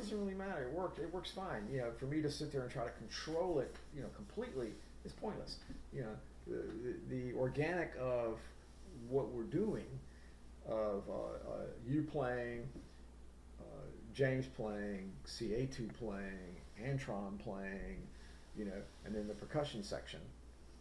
doesn't 0.00 0.18
really 0.18 0.34
matter. 0.34 0.62
It 0.62 0.72
worked. 0.72 0.98
It 0.98 1.12
works 1.12 1.30
fine. 1.30 1.66
You 1.70 1.78
know, 1.78 1.90
for 1.98 2.06
me 2.06 2.22
to 2.22 2.30
sit 2.30 2.52
there 2.52 2.62
and 2.62 2.70
try 2.70 2.84
to 2.84 2.90
control 2.90 3.60
it, 3.60 3.74
you 3.94 4.02
know, 4.02 4.08
completely 4.16 4.68
is 5.04 5.12
pointless. 5.12 5.56
You 5.92 6.02
know, 6.02 6.16
the, 6.46 6.94
the, 7.08 7.32
organic 7.38 7.92
of 8.00 8.38
what 9.08 9.30
we're 9.30 9.42
doing, 9.44 9.86
of 10.68 11.02
uh, 11.08 11.12
uh, 11.12 11.66
you 11.86 12.02
playing, 12.02 12.68
uh, 13.60 13.64
James 14.14 14.46
playing, 14.46 15.12
CA2 15.26 15.92
playing, 15.98 16.56
Antron 16.82 17.38
playing, 17.38 18.02
you 18.56 18.64
know, 18.64 18.80
and 19.04 19.14
then 19.14 19.26
the 19.28 19.34
percussion 19.34 19.82
section, 19.82 20.20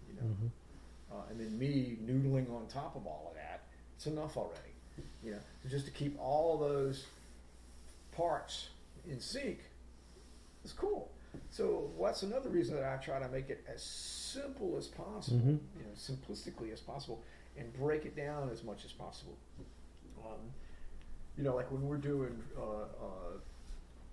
you 0.07 0.15
know, 0.15 0.28
Mm-hmm. 0.28 1.17
uh, 1.17 1.24
and 1.30 1.39
then 1.39 1.57
me 1.57 1.97
noodling 2.05 2.53
on 2.53 2.67
top 2.67 2.95
of 2.95 3.05
all 3.05 3.28
of 3.30 3.36
that. 3.36 3.63
It's 3.95 4.07
enough 4.07 4.38
already, 4.38 4.74
you 5.24 5.32
know. 5.32 5.39
So 5.63 5.70
just 5.70 5.86
to 5.86 5.91
keep 5.91 6.17
all 6.20 6.57
those 6.57 7.05
parts 8.15 8.70
in 9.08 9.20
sync 9.20 9.60
is 10.64 10.72
cool. 10.74 11.12
So 11.52 11.91
what's 11.95 12.24
another 12.24 12.50
reason 12.50 12.76
that 12.76 12.84
I 12.86 12.97
try 13.04 13.20
to 13.20 13.28
make 13.30 13.50
it 13.50 13.64
as 13.68 13.84
simple 13.84 14.76
as 14.78 14.88
possible, 14.88 15.39
Mhm. 15.39 15.60
you 15.78 15.84
know, 15.84 15.93
simplistically 15.95 16.72
as 16.74 16.82
possible, 16.82 17.24
and 17.58 17.72
break 17.74 18.06
it 18.06 18.16
down 18.16 18.50
as 18.50 18.64
much 18.64 18.86
as 18.86 18.91
possible. 18.93 19.38
Um, 20.26 20.54
you 21.38 21.43
know, 21.43 21.56
like 21.56 21.72
when 21.72 21.88
we're 21.88 21.97
doing 21.97 22.43
uh, 22.58 22.62
uh, 22.62 22.86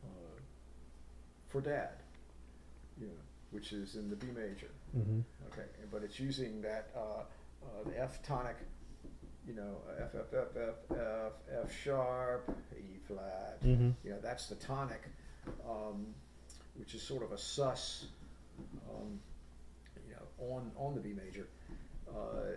uh, 0.05 0.41
for 1.49 1.61
Dad, 1.61 1.91
you 3.01 3.07
know, 3.07 3.12
which 3.51 3.72
is 3.72 3.97
in 3.97 4.09
the 4.11 4.16
B 4.16 4.28
major. 4.28 4.70
Mm-hmm. 4.97 5.20
Okay, 5.53 5.66
but 5.91 6.03
it's 6.03 6.18
using 6.20 6.61
that 6.62 6.91
uh, 6.95 7.01
uh, 7.01 7.24
the 7.84 7.99
F 7.99 8.22
tonic, 8.22 8.57
you 9.47 9.55
know, 9.55 9.76
F 10.01 10.14
F 10.14 10.34
F 10.34 10.57
F 10.57 10.97
F 10.99 11.32
F 11.64 11.82
sharp, 11.82 12.57
E 12.76 12.99
flat. 13.07 13.62
Mm-hmm. 13.64 13.90
You 14.05 14.11
know, 14.11 14.18
that's 14.22 14.47
the 14.49 14.57
tonic, 14.57 15.03
um, 15.68 16.07
which 16.76 16.94
is 16.94 17.03
sort 17.03 17.22
of 17.22 17.32
a 17.32 17.38
sus, 17.38 18.07
um, 18.90 19.20
you 20.09 20.14
know, 20.14 20.55
on 20.55 20.70
on 20.76 20.94
the 20.94 21.01
B 21.01 21.12
major. 21.14 21.49
Uh, 22.09 22.57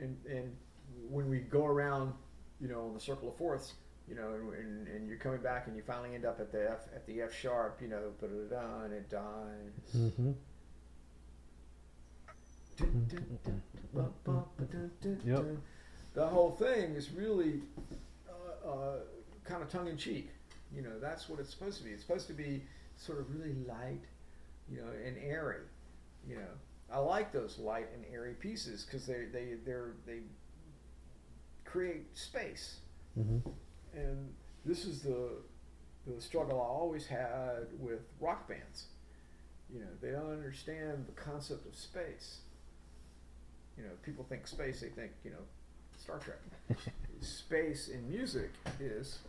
and 0.00 0.16
and 0.28 0.56
when 1.08 1.28
we 1.30 1.38
go 1.38 1.64
around, 1.64 2.12
you 2.60 2.68
know, 2.68 2.82
on 2.82 2.94
the 2.94 3.00
circle 3.00 3.28
of 3.28 3.36
fourths, 3.36 3.74
you 4.08 4.14
know, 4.14 4.34
and, 4.34 4.52
and, 4.54 4.88
and 4.88 5.08
you're 5.08 5.18
coming 5.18 5.40
back 5.40 5.66
and 5.66 5.76
you 5.76 5.82
finally 5.82 6.14
end 6.14 6.24
up 6.24 6.40
at 6.40 6.52
the 6.52 6.70
F 6.70 6.88
at 6.94 7.06
the 7.06 7.22
F 7.22 7.34
sharp, 7.34 7.78
you 7.80 7.88
know, 7.88 8.10
put 8.18 8.30
it 8.30 8.50
down 8.50 8.84
and 8.84 8.92
it 8.92 9.08
dies. 9.08 9.96
Mm-hmm. 9.96 10.32
Yep. 15.24 15.44
The 16.14 16.26
whole 16.26 16.50
thing 16.52 16.94
is 16.94 17.10
really 17.12 17.62
uh, 18.28 18.68
uh, 18.68 18.96
kind 19.44 19.62
of 19.62 19.68
tongue 19.68 19.88
in 19.88 19.96
cheek. 19.96 20.28
You 20.74 20.82
know, 20.82 20.98
that's 21.00 21.28
what 21.28 21.40
it's 21.40 21.50
supposed 21.50 21.78
to 21.78 21.84
be. 21.84 21.90
It's 21.90 22.02
supposed 22.02 22.26
to 22.28 22.32
be 22.32 22.62
sort 22.96 23.18
of 23.18 23.34
really 23.34 23.54
light, 23.66 24.04
you 24.70 24.78
know, 24.78 24.88
and 25.04 25.16
airy. 25.18 25.62
You 26.28 26.36
know, 26.36 26.50
I 26.92 26.98
like 26.98 27.32
those 27.32 27.58
light 27.58 27.88
and 27.94 28.04
airy 28.12 28.34
pieces 28.34 28.84
because 28.84 29.06
they 29.06 29.24
they 29.32 29.54
they're 29.64 29.94
they 30.06 30.20
create 31.64 32.16
space. 32.16 32.80
Mm-hmm. 33.18 33.48
And 33.94 34.32
this 34.64 34.84
is 34.84 35.02
the 35.02 35.30
the 36.06 36.20
struggle 36.20 36.60
I 36.60 36.66
always 36.66 37.06
had 37.06 37.66
with 37.78 38.00
rock 38.20 38.48
bands. 38.48 38.86
You 39.72 39.80
know, 39.80 39.90
they 40.00 40.10
don't 40.10 40.32
understand 40.32 41.06
the 41.06 41.12
concept 41.12 41.66
of 41.66 41.76
space. 41.76 42.40
You 43.80 43.86
know, 43.86 43.92
people 44.02 44.26
think 44.28 44.46
space, 44.46 44.80
they 44.82 44.88
think, 44.88 45.10
you 45.24 45.30
know, 45.30 45.38
Star 45.98 46.18
Trek. 46.18 46.38
space 47.22 47.88
in 47.88 48.06
music 48.10 48.50
is 48.78 49.20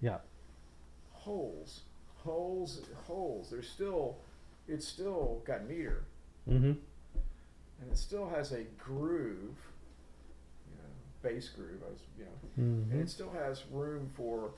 Yeah. 0.00 0.18
holes. 1.12 1.82
Holes 2.24 2.80
holes. 3.06 3.50
There's 3.50 3.68
still 3.68 4.16
it's 4.66 4.86
still 4.88 5.42
got 5.44 5.66
meter 5.68 6.04
Mm-hmm. 6.48 6.64
and 6.72 7.90
it 7.92 7.96
still 7.98 8.28
has 8.30 8.52
a 8.52 8.62
groove, 8.78 9.56
you 10.66 10.76
know, 10.76 10.88
bass 11.22 11.48
groove, 11.50 11.82
I 11.86 11.90
was, 11.90 12.00
you 12.18 12.24
know, 12.24 12.30
Mm-hmm. 12.64 12.92
and 12.92 13.00
it 13.02 13.10
still 13.10 13.30
has 13.30 13.64
room 13.70 14.10
for 14.16 14.52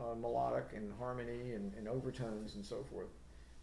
uh, 0.00 0.14
melodic 0.14 0.68
and 0.74 0.92
harmony 0.98 1.52
and, 1.52 1.72
and 1.74 1.86
overtones 1.88 2.54
and 2.54 2.64
so 2.64 2.84
forth. 2.90 3.08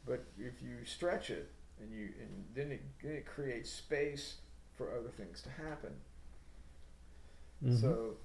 But 0.06 0.24
if 0.38 0.62
you 0.62 0.84
stretch 0.86 1.30
it 1.32 1.50
and 1.84 1.94
you 1.94 2.10
and 2.20 2.46
then 2.56 2.72
it, 2.72 2.82
then 3.02 3.14
it 3.14 3.26
creates 3.26 3.70
space 3.70 4.36
for 4.76 4.98
other 4.98 5.10
things 5.10 5.42
to 5.42 5.50
happen. 5.50 5.92
Mhm. 7.64 7.80
So, 7.80 8.18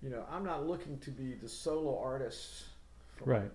you 0.00 0.10
know, 0.10 0.24
I'm 0.30 0.44
not 0.44 0.66
looking 0.66 0.98
to 1.00 1.10
be 1.10 1.34
the 1.34 1.48
solo 1.48 1.98
artist. 1.98 2.64
Right. 3.24 3.50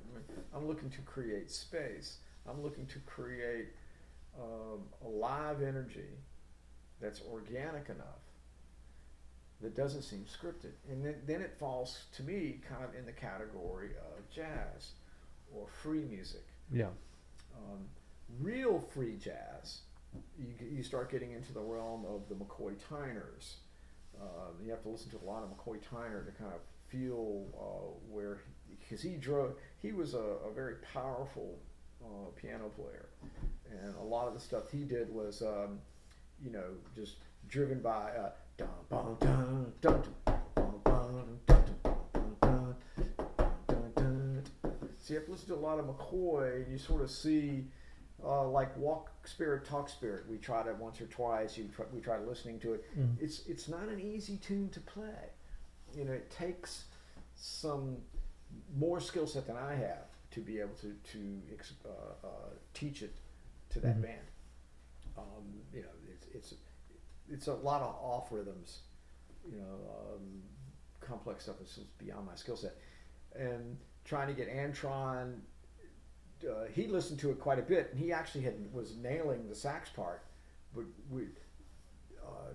I'm 0.53 0.67
looking 0.67 0.89
to 0.89 1.01
create 1.01 1.49
space. 1.49 2.17
I'm 2.45 2.61
looking 2.61 2.85
to 2.87 2.99
create 2.99 3.69
um, 4.37 4.81
a 5.05 5.07
live 5.07 5.61
energy 5.61 6.09
that's 6.99 7.21
organic 7.31 7.89
enough 7.89 8.19
that 9.61 9.75
doesn't 9.75 10.01
seem 10.01 10.25
scripted. 10.25 10.73
And 10.89 11.05
then, 11.05 11.15
then 11.25 11.41
it 11.41 11.55
falls 11.57 12.05
to 12.17 12.23
me 12.23 12.59
kind 12.67 12.83
of 12.83 12.93
in 12.95 13.05
the 13.05 13.13
category 13.13 13.91
of 13.91 14.29
jazz 14.29 14.91
or 15.55 15.67
free 15.67 16.03
music. 16.03 16.43
Yeah. 16.71 16.89
Um, 17.55 17.87
real 18.39 18.79
free 18.79 19.17
jazz, 19.17 19.81
you, 20.37 20.53
you 20.77 20.83
start 20.83 21.11
getting 21.11 21.31
into 21.31 21.53
the 21.53 21.61
realm 21.61 22.05
of 22.05 22.27
the 22.29 22.35
McCoy 22.35 22.75
Tyners. 22.89 23.55
Um, 24.21 24.53
you 24.63 24.69
have 24.71 24.83
to 24.83 24.89
listen 24.89 25.09
to 25.11 25.17
a 25.17 25.25
lot 25.25 25.43
of 25.43 25.49
McCoy 25.49 25.79
Tyner 25.79 26.25
to 26.25 26.31
kind 26.31 26.51
of 26.53 26.61
feel 26.87 27.45
uh, 27.57 27.89
where, 28.09 28.41
because 28.69 29.01
he 29.01 29.15
drove, 29.15 29.55
he 29.81 29.91
was 29.91 30.13
a, 30.13 30.19
a 30.19 30.53
very 30.53 30.75
powerful 30.93 31.57
uh, 32.03 32.29
piano 32.39 32.69
player, 32.69 33.09
and 33.71 33.95
a 33.95 34.03
lot 34.03 34.27
of 34.27 34.33
the 34.35 34.39
stuff 34.39 34.69
he 34.71 34.83
did 34.83 35.11
was, 35.11 35.41
um, 35.41 35.79
you 36.43 36.51
know, 36.51 36.75
just 36.95 37.17
driven 37.47 37.79
by 37.79 38.11
uh, 38.11 38.29
dun 38.57 38.67
dun 38.89 39.17
dun 39.19 39.73
dun 39.81 40.03
dun 40.85 41.39
dun. 41.45 42.73
So 44.99 45.13
you 45.13 45.15
have 45.15 45.25
to 45.25 45.31
listen 45.31 45.47
to 45.49 45.55
a 45.55 45.57
lot 45.57 45.79
of 45.79 45.85
McCoy, 45.85 46.63
and 46.63 46.71
you 46.71 46.77
sort 46.77 47.01
of 47.01 47.11
see, 47.11 47.65
uh, 48.25 48.47
like 48.47 48.75
Walk 48.77 49.11
Spirit, 49.27 49.65
Talk 49.65 49.89
Spirit. 49.89 50.25
We 50.29 50.37
tried 50.37 50.67
it 50.67 50.75
once 50.77 51.01
or 51.01 51.05
twice. 51.07 51.57
You 51.57 51.65
try, 51.75 51.85
we 51.93 51.99
tried 52.01 52.25
listening 52.25 52.59
to 52.61 52.73
it. 52.73 52.85
Mhm. 52.97 53.21
It's 53.21 53.45
it's 53.47 53.67
not 53.67 53.87
an 53.89 53.99
easy 53.99 54.37
tune 54.37 54.69
to 54.69 54.79
play. 54.79 55.29
You 55.95 56.05
know, 56.05 56.13
it 56.13 56.29
takes 56.31 56.85
some 57.35 57.97
more 58.75 58.99
skill 58.99 59.27
set 59.27 59.47
than 59.47 59.57
I 59.57 59.75
have 59.75 60.07
to 60.31 60.39
be 60.39 60.59
able 60.59 60.75
to 60.75 60.93
to 61.11 61.41
uh, 61.85 62.27
uh, 62.27 62.29
teach 62.73 63.01
it 63.03 63.13
to 63.71 63.79
that 63.81 63.97
Mhm. 63.97 64.01
band. 64.03 64.27
Um, 65.17 65.61
you 65.73 65.81
know, 65.81 65.89
it's 66.11 66.27
it's 66.33 66.53
it's 67.29 67.47
a 67.47 67.53
lot 67.55 67.81
of 67.81 67.95
off 67.95 68.31
rhythms. 68.31 68.81
You 69.49 69.57
know, 69.57 70.13
um, 70.15 70.43
complex 71.01 71.43
stuff 71.43 71.59
is 71.61 71.79
beyond 71.97 72.25
my 72.25 72.35
skill 72.35 72.55
set, 72.57 72.75
and 73.35 73.77
trying 74.05 74.27
to 74.27 74.33
get 74.33 74.47
Antron. 74.49 75.41
Uh, 76.45 76.65
he 76.73 76.87
listened 76.87 77.19
to 77.19 77.31
it 77.31 77.39
quite 77.39 77.59
a 77.59 77.61
bit, 77.63 77.89
and 77.91 77.99
he 77.99 78.11
actually 78.11 78.43
had 78.43 78.53
was 78.73 78.95
nailing 78.97 79.47
the 79.49 79.55
sax 79.55 79.89
part, 79.89 80.23
but 80.75 80.85
we. 81.09 81.23
Uh, 82.25 82.53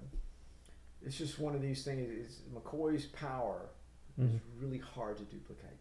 it's 1.04 1.16
just 1.16 1.38
one 1.38 1.54
of 1.54 1.62
these 1.62 1.84
things. 1.84 2.08
It's 2.10 2.40
McCoy's 2.54 3.06
power 3.06 3.68
It's 4.20 4.26
Mhm. 4.32 4.40
really 4.58 4.78
hard 4.78 5.16
to 5.18 5.24
duplicate. 5.24 5.78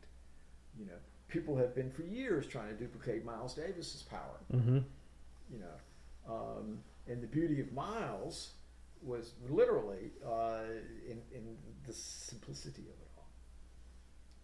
You 0.77 0.85
know, 0.85 0.99
people 1.27 1.57
have 1.57 1.73
been 1.73 1.89
for 1.89 2.03
years 2.03 2.45
trying 2.45 2.69
to 2.69 2.75
duplicate 2.75 3.25
Miles 3.25 3.55
Davis's 3.55 4.03
power. 4.03 4.37
Mm-hmm. 4.53 4.77
You 5.49 5.59
know, 5.59 6.31
um, 6.31 6.83
and 7.07 7.19
the 7.23 7.25
beauty 7.27 7.59
of 7.61 7.71
Miles 7.73 8.53
was 9.01 9.33
literally 9.49 10.11
uh, 10.23 10.65
in 11.07 11.19
in 11.33 11.57
the 11.87 11.93
simplicity 11.93 12.83
of 12.83 12.95
it 13.01 13.09
all. 13.17 13.27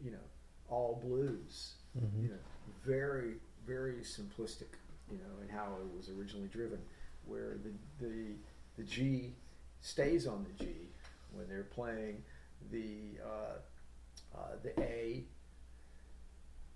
You 0.02 0.12
know, 0.12 0.26
all 0.70 0.96
blues. 0.96 1.76
Mm-hmm. 1.96 2.24
You 2.24 2.30
know, 2.30 2.40
very 2.84 3.36
very 3.66 3.96
simplistic. 4.04 4.68
You 5.12 5.18
know, 5.18 5.42
in 5.44 5.50
how 5.50 5.76
it 5.80 5.96
was 5.98 6.10
originally 6.10 6.48
driven, 6.48 6.80
where 7.26 7.58
the 7.64 7.72
the 8.06 8.36
the 8.78 8.84
G 8.84 9.34
stays 9.82 10.26
on 10.28 10.46
the 10.46 10.64
G 10.64 10.72
when 11.34 11.48
they're 11.48 11.64
playing 11.64 12.24
the 12.72 13.20
uh, 13.24 14.38
uh, 14.38 14.56
the 14.64 14.80
A. 14.82 15.24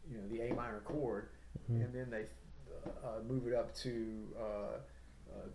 You 0.10 0.18
know, 0.20 0.28
the 0.30 0.42
A 0.42 0.54
minor 0.54 0.80
chord, 0.86 1.30
Mhm. 1.70 1.84
and 1.86 1.94
then 1.94 2.10
they 2.10 2.28
uh, 3.04 3.20
move 3.28 3.48
it 3.48 3.54
up 3.54 3.74
to 3.76 4.28
uh, 4.40 4.42
uh, 4.42 4.78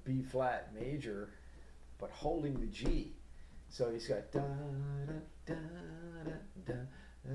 B 0.04 0.22
flat 0.22 0.74
major, 0.74 1.30
but 1.98 2.10
holding 2.10 2.60
the 2.60 2.66
G. 2.66 3.14
So 3.70 3.90
he's 3.90 4.08
got 4.08 4.30
da 4.30 4.40
da 5.06 5.14
da 5.46 5.54
da 5.54 6.32
da 6.66 6.74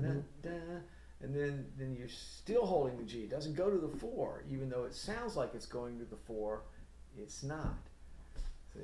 da, 0.00 0.20
da 0.42 0.80
and 1.20 1.34
then 1.34 1.66
then 1.78 1.94
you're 1.98 2.08
still 2.08 2.66
holding 2.66 2.96
the 2.96 3.04
G. 3.04 3.20
It 3.20 3.30
doesn't 3.30 3.54
go 3.54 3.70
to 3.70 3.78
the 3.78 3.96
four, 3.98 4.44
even 4.50 4.68
though 4.68 4.84
it 4.84 4.94
sounds 4.94 5.36
like 5.36 5.54
it's 5.54 5.66
going 5.66 5.98
to 5.98 6.04
the 6.04 6.16
four. 6.16 6.62
It's 7.16 7.42
not. 7.42 7.78
See, 8.72 8.80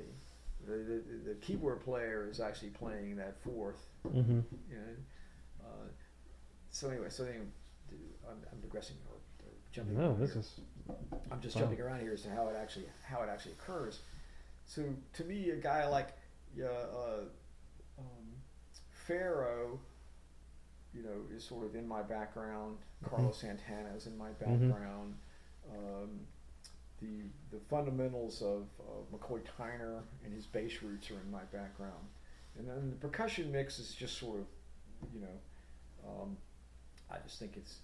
the 0.67 0.73
the, 0.73 1.03
the 1.29 1.35
keyboard 1.35 1.81
player 1.81 2.27
is 2.29 2.39
actually 2.39 2.69
playing 2.69 3.15
that 3.17 3.35
fourth. 3.43 3.81
Mm-hmm. 4.07 4.41
You 4.69 4.75
know. 4.75 5.63
Uh, 5.63 5.87
so 6.71 6.89
anyway, 6.89 7.07
so 7.09 7.23
anyway, 7.23 7.45
I'm, 8.29 8.37
I'm 8.51 8.59
digressing 8.59 8.97
or, 9.09 9.15
or 9.47 9.51
jumping. 9.71 9.97
No, 9.97 10.13
this 10.15 10.33
here. 10.33 10.41
is 10.41 10.59
I'm 11.31 11.41
just 11.41 11.55
Wow. 11.55 11.61
jumping 11.63 11.81
around 11.81 12.01
here 12.01 12.13
as 12.13 12.21
to 12.23 12.29
how 12.29 12.47
it 12.49 12.55
actually 12.55 12.85
how 13.07 13.21
it 13.21 13.29
actually 13.29 13.53
occurs. 13.53 14.01
So 14.65 14.83
to 15.13 15.23
me, 15.23 15.51
a 15.51 15.55
guy 15.55 15.87
like 15.87 16.09
uh, 16.61 16.65
uh, 16.65 17.19
um, 17.99 18.27
Pharoah, 19.07 19.77
you 20.95 21.03
know, 21.03 21.35
is 21.35 21.43
sort 21.43 21.65
of 21.65 21.75
in 21.75 21.87
my 21.87 22.01
background. 22.01 22.77
Carlos 23.03 23.37
Santana 23.37 23.93
is 23.95 24.07
in 24.07 24.17
my 24.17 24.29
Mhm. 24.29 24.69
background. 24.69 25.17
Um, 25.71 26.27
the 27.01 27.23
the 27.51 27.59
fundamentals 27.69 28.41
of, 28.41 28.67
of 28.79 29.11
McCoy 29.11 29.41
Tyner 29.43 30.01
and 30.23 30.33
his 30.33 30.45
bass 30.47 30.81
roots 30.81 31.11
are 31.11 31.19
in 31.19 31.29
my 31.29 31.43
background, 31.45 32.07
and 32.57 32.67
then 32.67 32.89
the 32.91 32.95
percussion 32.95 33.51
mix 33.51 33.79
is 33.79 33.93
just 33.93 34.17
sort 34.17 34.39
of, 34.39 34.47
you 35.13 35.19
know, 35.19 35.37
um, 36.07 36.37
I 37.11 37.17
just 37.19 37.37
think 37.39 37.57
it's 37.57 37.79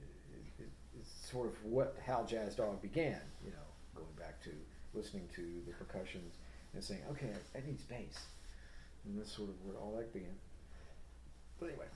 it, 0.00 0.62
it, 0.62 0.70
it's 0.98 1.10
sort 1.30 1.46
of 1.48 1.64
what 1.64 1.96
how 2.06 2.24
Jazz 2.24 2.54
Dog 2.56 2.80
began. 2.80 3.20
You 3.44 3.50
know, 3.50 3.66
going 3.94 4.14
back 4.18 4.40
to 4.44 4.50
listening 4.94 5.28
to 5.34 5.42
the 5.66 5.72
percussions 5.72 6.36
and 6.72 6.82
saying, 6.82 7.02
okay, 7.10 7.30
I, 7.54 7.58
I 7.58 7.60
need 7.66 7.86
bass, 7.88 8.26
and 9.04 9.18
that's 9.18 9.30
sort 9.32 9.50
of 9.50 9.62
where 9.66 9.76
all 9.76 9.94
that 9.96 10.12
began. 10.14 10.34
But 11.60 11.66
anyway, 11.70 11.86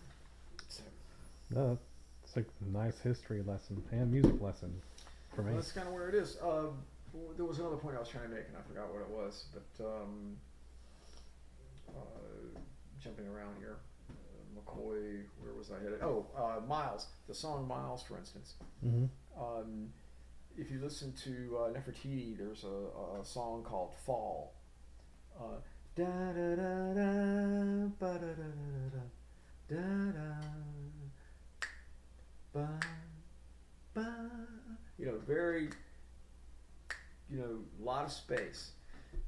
no, 1.51 1.79
it's 2.23 2.37
a 2.37 2.45
nice 2.71 2.99
history 3.01 3.43
lesson 3.43 3.83
and 3.91 4.11
music 4.11 4.41
lesson 4.41 4.73
for 5.35 5.43
me. 5.43 5.49
well, 5.53 5.61
that's 5.61 5.73
kind 5.73 5.87
of 5.89 5.95
where 5.95 6.09
it 6.09 6.15
is. 6.15 6.37
W- 6.37 7.35
there 7.37 7.45
was 7.45 7.59
another 7.59 7.77
point 7.77 7.97
I 7.97 8.01
was 8.01 8.09
trying 8.09 8.29
to 8.29 8.35
make, 8.35 8.47
and 8.49 8.57
I 8.57 8.63
forgot 8.69 8.93
what 8.93 9.01
it 9.03 9.09
was. 9.11 9.47
But 9.53 9.85
um, 9.85 10.37
uh, 11.89 12.61
jumping 13.03 13.27
around 13.27 13.57
here, 13.59 13.79
uh, 14.11 14.61
McCoy, 14.61 15.23
where 15.41 15.55
was 15.55 15.71
I 15.71 15.83
headed? 15.83 16.01
Oh, 16.03 16.27
uh, 16.37 16.65
Miles. 16.67 17.07
The 17.27 17.35
song 17.35 17.67
Miles, 17.67 18.03
for 18.03 18.17
instance. 18.17 18.55
Mm-hmm. 18.85 19.07
Um, 19.43 19.89
if 20.57 20.71
you 20.71 20.81
listen 20.81 21.13
to 21.25 21.59
uh, 21.59 21.71
Nefertiti, 21.71 22.37
there's 22.37 22.65
a, 22.65 23.21
a 23.21 23.25
song 23.25 23.65
called 23.65 23.93
Fall. 24.07 24.55
Uh, 25.37 25.59
da 25.97 26.05
da 26.05 26.55
da 26.55 26.95
da 26.95 27.89
ba 27.99 28.19
da 28.21 28.33
da 28.39 28.49
da 28.55 29.01
da 29.69 29.77
da 29.77 30.13
da 30.13 30.37
ba 32.53 32.69
ba. 33.95 34.07
You 34.99 35.07
know, 35.07 35.19
very, 35.27 35.71
you 37.31 37.39
know, 37.39 37.59
a 37.81 37.85
lot 37.85 38.05
of 38.05 38.13
space. 38.13 38.73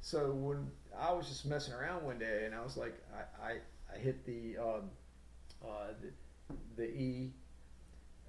So 0.00 0.32
when 0.32 0.70
I 0.98 1.12
was 1.12 1.28
just 1.28 1.46
messing 1.46 1.74
around 1.74 2.04
one 2.04 2.18
day, 2.18 2.42
and 2.44 2.54
I 2.54 2.62
was 2.62 2.76
like, 2.76 2.94
I, 3.14 3.46
I, 3.46 3.52
I 3.94 3.98
hit 3.98 4.24
the, 4.26 4.58
um, 4.58 4.90
uh, 5.64 5.88
the, 6.00 6.54
the 6.76 6.84
E, 6.90 7.32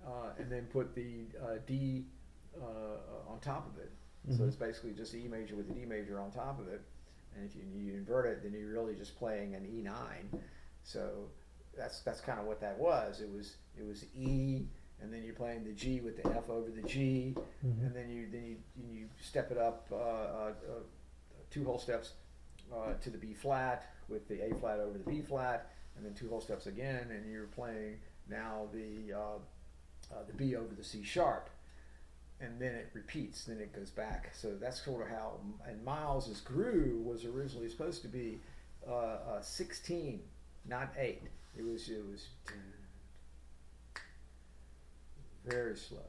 uh, 0.05 0.29
and 0.37 0.51
then 0.51 0.65
put 0.71 0.95
the 0.95 1.25
uh, 1.43 1.55
D 1.65 2.05
uh, 2.61 3.31
on 3.31 3.39
top 3.41 3.67
of 3.73 3.77
it. 3.81 3.91
So 4.29 4.43
Mhm. 4.43 4.47
it's 4.47 4.55
basically 4.55 4.91
just 4.93 5.13
E 5.15 5.27
major 5.27 5.55
with 5.55 5.69
a 5.69 5.73
D 5.73 5.85
major 5.85 6.19
on 6.19 6.31
top 6.31 6.59
of 6.59 6.67
it. 6.69 6.81
And 7.35 7.45
if 7.49 7.55
you, 7.55 7.63
you 7.75 7.93
invert 7.95 8.25
it, 8.25 8.41
then 8.43 8.53
you're 8.53 8.71
really 8.71 8.95
just 8.95 9.17
playing 9.17 9.55
an 9.55 9.63
E9. 9.65 10.39
So 10.83 11.27
that's 11.75 12.01
that's 12.01 12.21
kind 12.21 12.39
of 12.39 12.45
what 12.45 12.61
that 12.61 12.77
was. 12.79 13.19
It 13.19 13.29
was 13.29 13.55
it 13.77 13.85
was 13.85 14.05
E, 14.15 14.67
and 15.03 15.13
then 15.13 15.21
you're 15.23 15.35
playing 15.35 15.63
the 15.65 15.73
G 15.73 15.99
with 15.99 16.21
the 16.23 16.29
F 16.31 16.49
over 16.49 16.71
the 16.71 16.81
G, 16.87 17.35
Mhm. 17.63 17.85
and 17.87 17.95
then 17.95 18.09
you 18.09 18.27
then 18.31 18.45
you, 18.45 18.57
you 18.89 19.09
step 19.21 19.51
it 19.51 19.57
up 19.57 19.87
uh, 19.91 19.95
uh, 19.95 20.53
uh, 20.69 20.79
two 21.51 21.65
whole 21.65 21.77
steps 21.77 22.13
uh, 22.73 22.93
to 22.95 23.09
the 23.09 23.17
B 23.17 23.33
flat 23.33 23.85
with 24.07 24.27
the 24.27 24.41
A 24.45 24.55
flat 24.55 24.79
over 24.79 24.97
the 24.97 25.03
B 25.03 25.21
flat, 25.21 25.69
and 25.95 26.05
then 26.05 26.13
two 26.13 26.29
whole 26.29 26.41
steps 26.41 26.65
again, 26.67 27.11
and 27.11 27.29
you're 27.31 27.47
playing 27.47 27.99
now 28.29 28.67
the 28.73 29.13
uh, 29.13 29.19
uh, 30.13 30.23
the 30.27 30.33
B 30.33 30.55
over 30.55 30.73
the 30.73 30.83
C 30.83 31.03
sharp, 31.03 31.49
and 32.39 32.59
then 32.61 32.73
it 32.75 32.89
repeats, 32.93 33.43
then 33.45 33.59
it 33.59 33.73
goes 33.73 33.89
back. 33.89 34.31
So 34.33 34.55
that's 34.55 34.81
sort 34.83 35.01
of 35.03 35.09
how. 35.09 35.39
And 35.67 35.83
Miles's 35.83 36.41
groove 36.41 37.05
was 37.05 37.25
originally 37.25 37.69
supposed 37.69 38.01
to 38.03 38.07
be 38.07 38.39
uh, 38.87 38.91
uh, 38.93 39.41
16, 39.41 40.21
not 40.65 40.93
eight. 40.97 41.23
It 41.57 41.63
was 41.63 41.89
it 41.89 42.03
was 42.09 42.27
very 45.45 45.75
slow, 45.75 45.99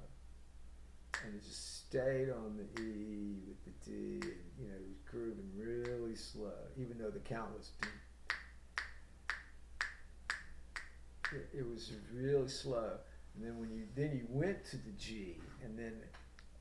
and 1.24 1.35
it 1.35 1.43
just 1.43 1.87
stayed 1.87 2.30
on 2.30 2.57
the 2.57 2.82
E 2.82 3.37
with 3.49 3.64
the 3.64 3.91
D. 3.91 3.93
And, 4.20 4.22
you 4.61 4.68
know, 4.68 4.74
it 4.74 4.89
was 4.89 4.99
grooving 5.11 5.51
really 5.57 6.16
slow, 6.16 6.53
even 6.76 6.99
though 6.99 7.11
the 7.11 7.20
count 7.20 7.51
was. 7.57 7.72
It, 11.32 11.59
it 11.59 11.68
was 11.68 11.93
really 12.12 12.49
slow, 12.49 12.93
and 13.35 13.45
then 13.45 13.59
when 13.59 13.70
you 13.70 13.85
then 13.97 14.12
you 14.12 14.26
went 14.28 14.64
to 14.66 14.76
the 14.76 14.93
G, 14.99 15.39
and 15.64 15.76
then 15.76 15.95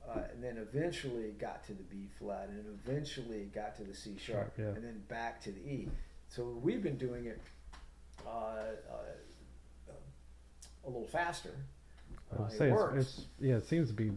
uh, 0.10 0.22
and 0.32 0.44
then 0.44 0.58
eventually 0.58 1.24
it 1.26 1.40
got 1.40 1.64
to 1.66 1.74
the 1.74 1.84
B 1.84 2.10
flat, 2.18 2.50
and 2.50 2.66
eventually 2.84 3.38
it 3.38 3.54
got 3.54 3.76
to 3.78 3.84
the 3.84 3.94
C 3.94 4.16
sharp, 4.18 4.56
Sharp, 4.56 4.58
yeah. 4.58 4.66
and 4.66 4.84
then 4.84 5.04
back 5.08 5.42
to 5.44 5.52
the 5.52 5.60
E. 5.60 5.90
So 6.28 6.58
we've 6.62 6.82
been 6.82 6.98
doing 6.98 7.26
it 7.26 7.40
uh, 8.26 8.30
uh, 8.30 9.94
a 10.86 10.90
little 10.90 11.08
faster. 11.08 11.54
I 12.36 12.42
would 12.42 12.52
it 12.52 12.58
say 12.58 12.70
it's, 12.70 12.76
works. 12.76 12.98
it's 13.02 13.26
yeah, 13.40 13.56
it 13.56 13.66
seems 13.66 13.90
to 13.90 13.94
be 13.96 14.12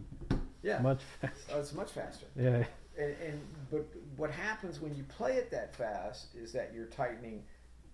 yeah, 0.63 0.79
much 0.79 1.01
faster. 1.21 1.55
uh, 1.55 1.59
it's 1.59 1.73
much 1.73 1.91
faster. 1.91 2.25
Yeah. 2.35 2.63
And, 2.99 3.15
and 3.25 3.41
but 3.71 3.85
what 4.15 4.31
happens 4.31 4.79
when 4.81 4.95
you 4.95 5.03
play 5.03 5.33
it 5.33 5.51
that 5.51 5.75
fast 5.75 6.33
is 6.35 6.51
that 6.53 6.71
you're 6.73 6.85
tightening 6.87 7.43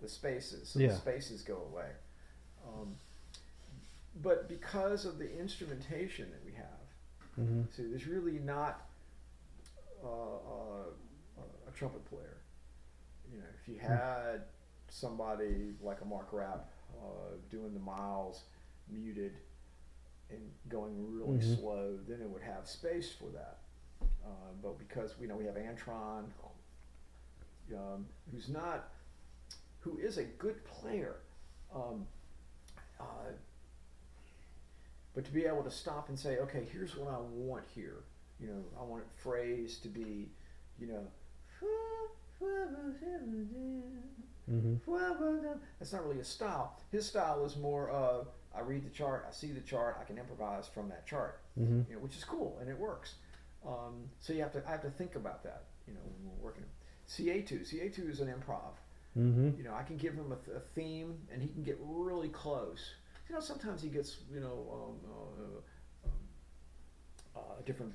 the 0.02 0.08
spaces, 0.08 0.70
so 0.70 0.80
Yeah. 0.80 0.88
the 0.88 0.96
spaces 0.96 1.42
go 1.42 1.58
away. 1.72 1.90
Um, 2.68 2.96
but 4.22 4.48
because 4.48 5.06
of 5.06 5.18
the 5.18 5.40
instrumentation 5.40 6.30
that 6.32 6.44
we 6.46 6.54
have, 6.54 6.68
Mm-hmm. 7.40 7.64
so 7.76 7.82
there's 7.90 8.06
really 8.06 8.38
not 8.38 8.82
uh, 10.04 10.08
uh, 10.08 11.42
a 11.68 11.72
trumpet 11.76 12.06
player. 12.06 12.38
You 13.32 13.40
know, 13.40 13.46
if 13.60 13.68
you 13.68 13.80
had 13.80 14.44
somebody 14.90 15.74
like 15.82 16.02
a 16.02 16.06
Mark 16.06 16.28
Rapp 16.32 16.70
uh, 17.02 17.38
doing 17.50 17.74
the 17.74 17.80
miles 17.80 18.44
muted 18.88 19.34
and 20.34 20.52
going 20.70 21.14
really 21.14 21.38
Mhm. 21.40 21.58
slow, 21.58 21.98
then 22.08 22.22
it 22.22 22.30
would 22.30 22.42
have 22.42 22.68
space 22.68 23.12
for 23.12 23.30
that. 23.30 23.60
Uh, 24.26 24.52
but 24.62 24.78
because 24.78 25.18
we 25.20 25.28
know 25.28 25.36
we 25.38 25.46
have 25.46 25.56
Antron, 25.56 26.26
um, 27.76 28.08
who's 28.32 28.50
not, 28.50 28.90
who 29.82 29.98
is 29.98 30.18
a 30.18 30.24
good 30.24 30.64
player, 30.66 31.16
um, 31.74 32.08
uh, 33.00 33.32
but 35.14 35.26
to 35.26 35.32
be 35.32 35.46
able 35.46 35.64
to 35.64 35.72
stop 35.72 36.10
and 36.10 36.20
say, 36.20 36.38
okay, 36.40 36.66
here's 36.66 36.96
what 36.96 37.14
I 37.14 37.20
want 37.20 37.66
here. 37.68 38.04
You 38.40 38.48
know, 38.48 38.64
I 38.80 38.84
want 38.84 39.04
it 39.04 39.10
phrased 39.12 39.84
to 39.84 39.90
be, 39.90 40.32
you 40.80 40.88
know, 40.88 41.08
Mm-hmm. 44.50 44.76
that's 45.80 45.94
not 45.94 46.06
really 46.06 46.20
a 46.20 46.24
style. 46.26 46.78
His 46.92 47.08
style 47.08 47.46
is 47.46 47.56
more 47.56 47.90
of 47.90 48.28
I 48.56 48.62
read 48.62 48.86
the 48.86 48.90
chart, 48.90 49.26
I 49.28 49.32
see 49.34 49.52
the 49.52 49.62
chart, 49.62 49.98
I 50.00 50.04
can 50.04 50.18
improvise 50.18 50.68
from 50.68 50.90
that 50.90 51.06
chart, 51.06 51.40
Mm-hmm. 51.60 51.82
you 51.90 51.96
know, 51.96 52.02
which 52.02 52.16
is 52.18 52.24
cool 52.24 52.58
and 52.62 52.70
it 52.70 52.78
works. 52.78 53.16
Um, 53.66 54.10
so 54.20 54.34
you 54.34 54.42
have 54.42 54.52
to 54.54 54.64
I 54.68 54.72
have 54.72 54.82
to 54.82 54.90
think 54.90 55.16
about 55.16 55.44
that, 55.44 55.64
you 55.88 55.94
know, 55.94 56.00
when 56.04 56.32
we're 56.38 56.46
working. 56.46 56.66
CA2, 57.08 57.62
CA2 57.72 58.10
is 58.10 58.20
an 58.22 58.28
improv. 58.28 58.74
Mm-hmm. 59.18 59.52
You 59.58 59.64
know, 59.64 59.74
I 59.74 59.84
can 59.84 59.98
give 59.98 60.14
him 60.16 60.32
a, 60.32 60.36
th- 60.36 60.58
a 60.58 60.62
theme, 60.74 61.16
and 61.32 61.42
he 61.42 61.48
can 61.48 61.64
get 61.64 61.78
really 61.82 62.30
close. 62.30 62.94
You 63.30 63.36
know, 63.36 63.42
sometimes 63.42 63.82
he 63.82 63.90
gets 63.90 64.18
you 64.34 64.40
know 64.40 64.66
um, 64.74 66.10
uh, 67.36 67.40
uh, 67.40 67.60
a 67.60 67.64
different 67.64 67.94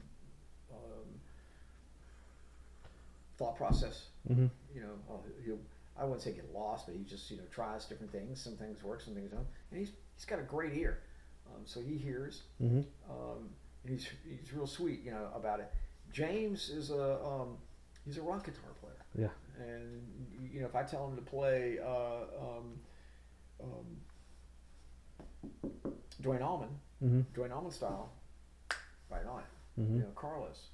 um, 0.72 1.08
thought 3.36 3.56
process. 3.56 4.06
Mm-hmm. 4.30 4.46
You 4.74 4.80
know, 4.80 4.94
uh, 5.10 5.18
he'll 5.44 5.58
I 5.98 6.04
wouldn't 6.04 6.22
say 6.22 6.32
get 6.32 6.52
lost, 6.54 6.86
but 6.86 6.94
he 6.94 7.02
just 7.02 7.30
you 7.30 7.36
know 7.36 7.42
tries 7.50 7.84
different 7.86 8.12
things. 8.12 8.40
Some 8.40 8.56
things 8.56 8.82
work, 8.84 9.00
some 9.00 9.14
things 9.14 9.30
don't. 9.30 9.46
And 9.70 9.80
he's 9.80 9.90
he's 10.18 10.24
got 10.24 10.40
a 10.40 10.42
great 10.42 10.74
ear, 10.74 10.98
um, 11.46 11.62
so 11.64 11.80
he 11.80 11.96
hears. 11.96 12.42
Mm-hmm. 12.60 12.80
Um, 13.08 13.50
he's 13.86 14.06
he's 14.28 14.52
real 14.52 14.66
sweet, 14.66 15.02
you 15.04 15.12
know, 15.12 15.28
about 15.32 15.60
it. 15.60 15.72
James 16.12 16.68
is 16.68 16.90
a 16.90 17.24
um, 17.24 17.56
he's 18.04 18.18
a 18.18 18.22
rock 18.22 18.44
guitar 18.44 18.72
player. 18.80 19.04
Yeah. 19.16 19.64
And 19.64 20.02
you 20.52 20.60
know, 20.60 20.66
if 20.66 20.74
I 20.74 20.82
tell 20.82 21.06
him 21.08 21.16
to 21.16 21.22
play 21.22 21.78
uh, 21.84 22.24
um, 22.42 22.80
um, 23.62 23.96
Duane 26.20 26.42
Allman, 26.42 26.68
Mm-hmm. 27.02 27.20
Duane 27.32 27.52
Allman 27.52 27.70
style, 27.70 28.10
right 29.08 29.24
on 29.24 29.38
it. 29.38 29.80
Mm-hmm. 29.80 29.94
You 29.94 30.00
know, 30.00 30.08
Carlos, 30.16 30.66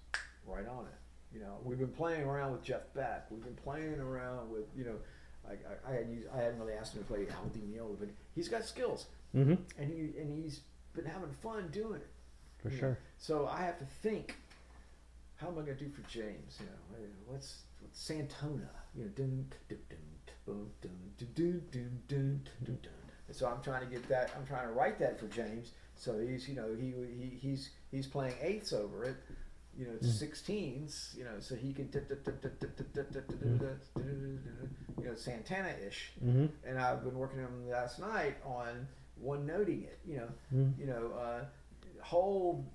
right 0.47 0.67
on 0.67 0.87
it. 0.87 1.35
You 1.35 1.41
know, 1.41 1.59
we've 1.63 1.79
been 1.79 1.89
playing 1.89 2.23
around 2.23 2.53
with 2.53 2.63
Jeff 2.63 2.81
Beck. 2.95 3.31
We've 3.31 3.45
been 3.45 3.57
playing 3.57 4.01
around 4.01 4.51
with 4.51 4.65
you 4.75 4.85
know, 4.85 4.97
I, 5.49 5.53
I, 5.53 5.93
I 5.93 5.97
had 5.97 6.09
used, 6.09 6.29
I 6.35 6.39
hadn't 6.39 6.59
really 6.61 6.73
asked 6.75 6.95
him 6.95 7.03
to 7.03 7.09
play 7.09 7.27
Al 7.31 7.47
Di 7.53 7.61
but 7.99 8.09
he's 8.35 8.49
got 8.49 8.65
skills, 8.65 9.07
Mm-hmm. 9.35 9.55
and 9.79 9.91
he 9.91 10.19
and 10.21 10.33
he's 10.45 10.61
been 10.95 11.05
having 11.05 11.31
fun 11.43 11.69
doing 11.73 11.97
it. 12.01 12.07
For 12.63 12.69
you 12.69 12.75
know. 12.75 12.81
sure. 12.81 12.99
So 13.19 13.49
I 13.53 13.63
have 13.63 13.79
to 13.81 13.85
think, 14.03 14.37
how 15.37 15.49
am 15.49 15.55
I 15.55 15.63
going 15.63 15.77
to 15.77 15.85
do 15.85 15.91
for 15.91 16.03
James? 16.09 16.59
You 16.61 16.67
know, 16.67 17.07
what's, 17.27 17.63
what's 17.81 18.01
Santana? 18.01 18.71
You 18.97 19.05
know, 19.05 19.11
dun, 19.17 19.47
dun, 19.69 19.79
dun, 19.89 19.99
dun, 20.47 20.67
dun, 20.81 20.91
dun, 21.19 21.33
dun, 21.35 21.63
dun, 21.73 22.01
dun, 22.09 22.41
dun, 22.65 22.79
dun. 22.83 22.93
And 23.27 23.37
so 23.37 23.49
I'm 23.49 23.61
trying 23.63 23.81
to 23.85 23.91
get 23.93 24.09
that. 24.09 24.31
I'm 24.39 24.47
trying 24.47 24.69
to 24.69 24.73
write 24.73 24.99
that 25.01 25.19
for 25.19 25.27
James. 25.27 25.73
So 25.97 26.19
he's, 26.19 26.49
you 26.49 26.55
know, 26.55 26.69
he, 26.79 26.93
he 27.19 27.39
he's 27.41 27.71
he's 27.91 28.07
playing 28.07 28.35
eighths 28.41 28.73
over 28.73 29.05
it. 29.05 29.17
You 29.79 29.87
know, 29.87 29.93
Mm. 29.93 30.05
sixteens. 30.05 31.15
You 31.19 31.25
know, 31.25 31.41
so 31.41 31.55
he 31.57 31.73
can, 31.73 31.89
you 34.99 35.05
know, 35.05 35.15
Santana 35.15 35.75
ish. 35.87 36.13
Mm-hmm. 36.25 36.47
And 36.67 36.79
I've 36.79 37.03
been 37.05 37.15
working 37.19 37.41
on 37.41 37.47
him 37.47 37.69
last 37.69 37.99
night 37.99 38.37
on 38.45 38.87
one 39.17 39.47
noting 39.47 39.83
it. 39.83 39.99
You 40.07 40.17
know, 40.19 40.29
Mm-hmm. 40.55 40.81
you 40.81 40.87
know, 40.87 41.13
uh, 41.19 41.45
hold, 42.01 42.67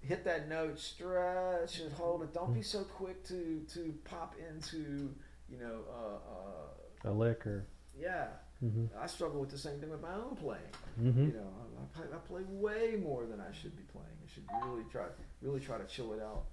hit 0.00 0.24
that 0.24 0.48
note, 0.48 0.78
stretch 0.78 1.80
and 1.80 1.92
hold 1.92 2.22
it. 2.22 2.32
Don't 2.32 2.54
be 2.54 2.62
so 2.62 2.84
quick 2.84 3.22
to 3.24 3.64
to 3.74 3.94
pop 4.04 4.34
into, 4.48 5.14
you 5.50 5.58
know, 5.58 5.80
uh, 5.90 7.08
uh, 7.08 7.10
A 7.10 7.12
lick 7.12 7.46
or. 7.46 7.66
yeah. 7.98 8.28
Mm-hmm. 8.64 8.86
I 9.00 9.06
struggle 9.06 9.40
with 9.40 9.50
the 9.50 9.58
same 9.58 9.78
thing 9.80 9.90
with 9.90 10.00
my 10.00 10.14
own 10.14 10.36
playing. 10.36 10.62
Mm-hmm. 11.00 11.26
You 11.26 11.32
know, 11.34 11.50
I, 11.78 11.82
I, 11.82 11.86
play, 11.94 12.06
I 12.14 12.18
play 12.26 12.42
way 12.48 12.96
more 13.02 13.26
than 13.26 13.40
I 13.40 13.52
should 13.52 13.76
be 13.76 13.82
playing. 13.92 14.08
I 14.24 14.32
should 14.32 14.44
really 14.66 14.84
try, 14.90 15.04
really 15.42 15.60
try 15.60 15.78
to 15.78 15.84
chill 15.84 16.12
it 16.14 16.22
out. 16.22 16.44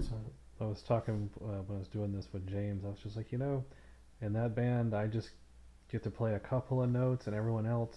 So, 0.00 0.14
I 0.60 0.64
was 0.64 0.82
talking 0.82 1.28
uh, 1.42 1.62
when 1.66 1.76
I 1.76 1.78
was 1.78 1.88
doing 1.88 2.12
this 2.14 2.28
with 2.32 2.46
James. 2.46 2.84
I 2.84 2.88
was 2.88 2.98
just 3.02 3.16
like, 3.16 3.32
you 3.32 3.38
know, 3.38 3.64
in 4.22 4.32
that 4.34 4.54
band, 4.54 4.94
I 4.94 5.06
just 5.06 5.30
get 5.90 6.02
to 6.04 6.10
play 6.10 6.34
a 6.34 6.38
couple 6.38 6.82
of 6.82 6.90
notes, 6.90 7.26
and 7.26 7.36
everyone 7.36 7.66
else, 7.66 7.96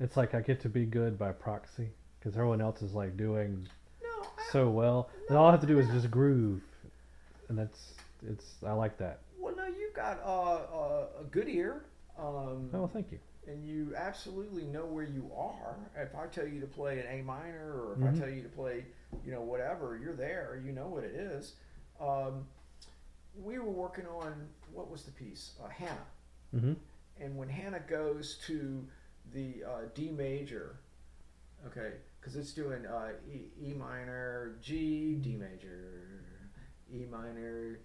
it's 0.00 0.16
like 0.16 0.34
I 0.34 0.40
get 0.40 0.60
to 0.62 0.68
be 0.68 0.84
good 0.84 1.18
by 1.18 1.32
proxy 1.32 1.88
because 2.18 2.36
everyone 2.36 2.60
else 2.60 2.82
is 2.82 2.92
like 2.92 3.16
doing 3.16 3.68
no, 4.02 4.28
so 4.52 4.68
well, 4.68 5.10
and 5.28 5.36
all 5.36 5.48
I 5.48 5.50
have 5.52 5.60
to 5.60 5.66
do 5.66 5.78
is 5.78 5.88
just 5.88 6.10
groove, 6.10 6.60
and 7.48 7.58
that's 7.58 7.94
it's. 8.28 8.44
I 8.64 8.72
like 8.72 8.98
that. 8.98 9.20
Got 9.96 10.20
uh, 10.24 10.30
uh, 10.76 11.06
a 11.20 11.24
good 11.24 11.48
ear. 11.48 11.86
Um, 12.18 12.70
Oh, 12.72 12.80
well, 12.80 12.88
thank 12.92 13.10
you. 13.12 13.18
and 13.46 13.64
you 13.66 13.94
absolutely 13.96 14.64
know 14.64 14.84
where 14.86 15.04
you 15.04 15.30
are. 15.36 15.76
If 15.96 16.14
I 16.14 16.26
tell 16.26 16.46
you 16.46 16.60
to 16.60 16.66
play 16.66 16.98
an 17.00 17.06
A 17.20 17.22
minor, 17.22 17.72
or 17.72 17.92
if 17.94 17.98
Mhm. 18.00 18.14
I 18.16 18.18
tell 18.18 18.28
you 18.28 18.42
to 18.42 18.48
play, 18.48 18.84
you 19.24 19.32
know, 19.32 19.42
whatever, 19.42 19.96
you're 19.96 20.14
there. 20.16 20.60
You 20.64 20.72
know 20.72 20.88
what 20.88 21.04
it 21.04 21.14
is. 21.14 21.54
Um, 22.00 22.46
we 23.42 23.58
were 23.58 23.70
working 23.70 24.06
on 24.06 24.48
what 24.72 24.90
was 24.90 25.04
the 25.04 25.12
piece? 25.12 25.54
Uh, 25.62 25.68
Hannah. 25.68 26.06
Mm-hmm. 26.54 26.74
And 27.20 27.36
when 27.36 27.48
Hannah 27.48 27.80
goes 27.80 28.36
to 28.46 28.86
the 29.32 29.64
uh, 29.64 29.82
D 29.94 30.10
major, 30.10 30.76
okay, 31.66 31.94
because 32.20 32.36
it's 32.36 32.52
doing 32.52 32.86
uh, 32.86 33.12
e, 33.30 33.50
e 33.60 33.72
minor, 33.74 34.56
G, 34.62 35.14
D 35.16 35.34
major, 35.36 36.22
E 36.92 37.04
minor, 37.06 37.78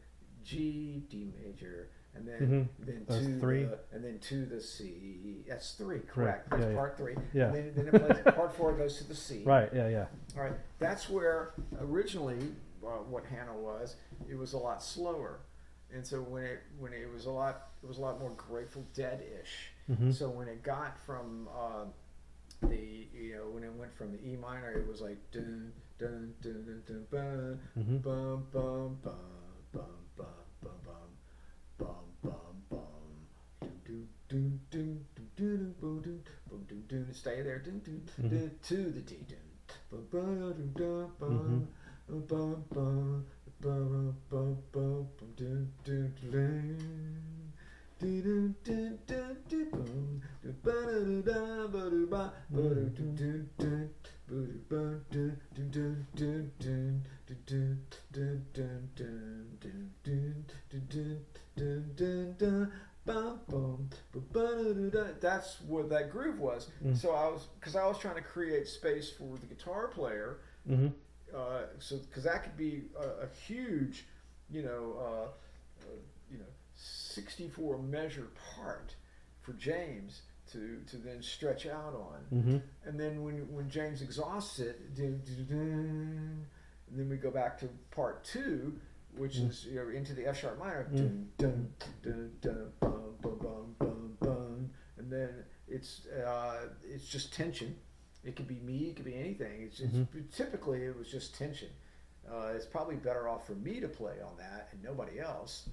G, 0.43 1.03
D 1.09 1.31
major, 1.43 1.89
and 2.15 2.27
then 2.27 2.39
Mhm. 2.79 2.85
then 2.85 3.05
That's 3.07 3.23
to 3.25 3.39
three. 3.39 3.63
the 3.63 3.79
and 3.93 4.03
then 4.03 4.19
to 4.19 4.45
the 4.45 4.59
C. 4.61 5.45
That's 5.47 5.73
three, 5.75 5.97
Right. 5.97 6.07
correct? 6.07 6.49
That's 6.49 6.63
Yeah, 6.63 6.69
yeah. 6.69 6.75
part 6.75 6.97
three. 6.97 7.15
Yeah. 7.33 7.45
And 7.53 7.55
then, 7.55 7.73
then 7.75 7.87
it 7.95 8.23
plays, 8.23 8.23
part 8.35 8.53
four 8.53 8.73
goes 8.73 8.97
to 8.97 9.03
the 9.07 9.15
C. 9.15 9.43
Right. 9.45 9.73
Yeah. 9.73 9.87
Yeah. 9.87 10.07
All 10.37 10.43
right, 10.43 10.53
that's 10.79 11.09
where 11.09 11.53
originally 11.79 12.53
uh, 12.83 13.03
what 13.09 13.23
Hannah 13.25 13.57
was. 13.57 13.95
It 14.29 14.35
was 14.35 14.53
a 14.53 14.57
lot 14.57 14.81
slower, 14.83 15.39
and 15.93 16.05
so 16.05 16.21
when 16.21 16.43
it 16.43 16.59
when 16.79 16.93
it 16.93 17.11
was 17.11 17.25
a 17.25 17.31
lot 17.31 17.69
it 17.83 17.87
was 17.87 17.97
a 17.97 18.01
lot 18.01 18.19
more 18.19 18.31
Grateful 18.31 18.85
Dead 18.93 19.21
ish. 19.41 19.71
Mm-hmm. 19.89 20.11
So 20.11 20.29
when 20.29 20.47
it 20.47 20.63
got 20.63 20.97
from 20.99 21.47
uh, 21.55 21.85
the 22.67 23.07
you 23.13 23.35
know 23.35 23.49
when 23.49 23.63
it 23.63 23.73
went 23.73 23.93
from 23.95 24.11
the 24.11 24.19
E 24.27 24.35
minor, 24.35 24.71
it 24.71 24.87
was 24.87 25.01
like 25.01 25.17
dun 25.31 25.71
dun 25.97 26.33
dun 26.41 26.63
dun 26.65 26.83
dun 26.87 27.05
bum 27.09 27.59
Mm-hmm. 27.77 27.97
bum 27.97 28.47
bum 28.51 28.97
bum 29.03 29.15
bum 29.73 29.85
bum 30.17 30.27
bum 30.61 30.75
bum 32.23 32.63
bum 32.69 32.79
stay 37.13 37.41
there 37.41 37.59
Mhm. 37.59 38.51
to 38.63 38.91
the 38.91 39.01
D 39.01 39.25
dun 39.27 39.51
that's 65.21 65.61
what 65.61 65.89
that 65.89 66.11
groove 66.11 66.39
was. 66.39 66.69
Mm. 66.85 66.97
So 66.97 67.11
I 67.11 67.27
was 67.27 67.47
because 67.59 67.75
I 67.75 67.85
was 67.85 67.97
trying 67.97 68.15
to 68.15 68.21
create 68.21 68.67
space 68.67 69.11
for 69.11 69.37
the 69.37 69.45
guitar 69.45 69.87
player. 69.87 70.39
Mm-hmm. 70.69 70.87
Uh, 71.35 71.61
so 71.79 71.97
because 71.97 72.23
that 72.23 72.43
could 72.43 72.57
be 72.57 72.83
a, 72.99 73.25
a 73.25 73.27
huge, 73.47 74.05
you 74.49 74.63
know, 74.63 74.95
uh, 74.99 75.27
uh, 75.83 75.97
you 76.29 76.37
know, 76.37 76.51
sixty-four 76.75 77.77
measure 77.77 78.27
part 78.55 78.95
for 79.41 79.53
James 79.53 80.23
to 80.51 80.81
to 80.89 80.97
then 80.97 81.23
stretch 81.23 81.65
out 81.65 81.93
on. 81.93 82.37
Mm-hmm. 82.37 82.57
And 82.85 82.99
then 82.99 83.23
when 83.23 83.35
when 83.53 83.69
James 83.69 84.01
exhausts 84.01 84.59
it, 84.59 84.95
dun, 84.95 85.21
dun, 85.25 85.45
dun, 85.49 86.45
then 86.91 87.09
we 87.09 87.15
go 87.15 87.31
back 87.31 87.57
to 87.59 87.69
part 87.91 88.23
two, 88.25 88.73
which 89.17 89.35
Mm. 89.37 89.49
is 89.49 89.65
you 89.65 89.75
know 89.75 89.89
into 89.89 90.13
the 90.13 90.25
F 90.25 90.37
sharp 90.39 90.57
minor, 90.59 90.85
Mm. 90.91 90.95
dun, 90.97 91.29
dun, 91.37 91.73
dun, 92.01 92.31
dun, 92.41 92.71
bum, 92.79 93.15
bum, 93.21 93.37
bum, 93.39 93.75
bum, 93.79 94.17
bum, 94.19 94.69
and 94.97 95.11
then 95.11 95.43
it's 95.67 96.05
uh, 96.07 96.69
it's 96.83 97.07
just 97.07 97.33
tension. 97.33 97.75
It 98.23 98.35
could 98.35 98.47
be 98.47 98.59
me, 98.59 98.89
it 98.89 98.95
could 98.95 99.05
be 99.05 99.15
anything. 99.15 99.63
It's 99.63 99.77
just, 99.79 99.93
typically 100.37 100.83
it 100.83 100.95
was 100.95 101.09
just 101.09 101.35
tension. 101.35 101.69
Uh, 102.29 102.51
it's 102.55 102.67
probably 102.67 102.95
better 102.95 103.27
off 103.27 103.47
for 103.47 103.55
me 103.55 103.79
to 103.79 103.87
play 103.87 104.21
on 104.21 104.37
that 104.37 104.69
and 104.71 104.83
nobody 104.83 105.19
else. 105.19 105.67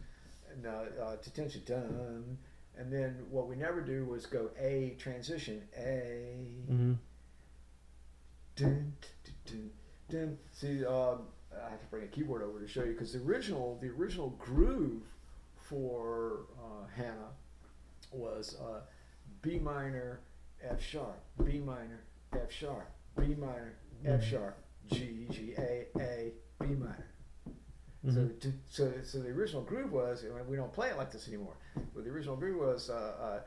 And 0.51 0.65
uh, 0.67 0.85
uh, 1.03 1.17
to 1.17 1.31
tension 1.31 1.61
done, 1.67 2.39
and 2.79 2.91
then 2.91 3.27
what 3.31 3.49
we 3.49 3.55
never 3.57 3.83
do 3.83 4.07
was 4.07 4.25
go 4.25 4.51
A 4.59 4.97
transition 4.99 5.69
A. 5.77 6.39
Mm-hmm. 6.71 6.93
Dun, 8.57 8.95
dun, 9.25 9.35
dun, 9.47 9.71
dun. 10.09 10.39
See, 10.53 10.85
um, 10.87 11.23
I 11.67 11.71
have 11.71 11.81
to 11.81 11.87
bring 11.87 12.05
a 12.05 12.09
keyboard 12.09 12.43
over 12.43 12.59
to 12.61 12.67
show 12.67 12.83
you 12.83 12.93
because 12.93 13.13
the 13.13 13.19
original, 13.21 13.79
the 13.81 13.89
original 13.89 14.31
groove 14.39 15.03
for 15.57 16.47
uh, 16.59 16.87
Hannah 16.95 17.31
was 18.13 18.57
uh, 18.61 18.81
B 19.43 19.59
minor, 19.59 20.21
F 20.63 20.81
sharp, 20.83 21.21
B 21.45 21.61
minor, 21.61 22.03
F 22.33 22.51
sharp, 22.51 22.89
B 23.19 23.35
minor, 23.35 23.77
F 24.05 24.21
Mhm. 24.21 24.23
sharp, 24.23 24.57
G, 24.87 25.27
G, 25.31 25.55
A, 25.59 25.87
A, 25.99 26.33
B 26.61 26.75
minor. 26.75 27.09
So, 28.05 28.11
Mm-hmm. 28.21 28.39
d- 28.39 28.55
so, 28.69 28.93
so 29.03 29.19
the 29.19 29.29
original 29.31 29.61
groove 29.61 29.91
was, 29.93 30.23
and 30.23 30.47
we 30.47 30.57
don't 30.57 30.73
play 30.73 30.89
it 30.89 30.97
like 30.97 31.11
this 31.11 31.27
anymore. 31.27 31.57
But 31.95 32.05
the 32.05 32.11
original 32.11 32.37
groove 32.37 32.59
was, 32.61 32.89
uh, 32.89 32.93
uh, 33.21 33.41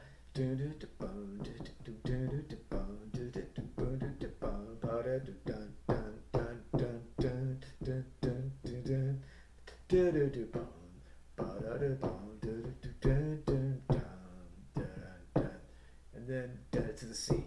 and 16.16 16.28
then 16.28 16.58
to 16.96 17.06
the 17.06 17.16
sea. 17.16 17.44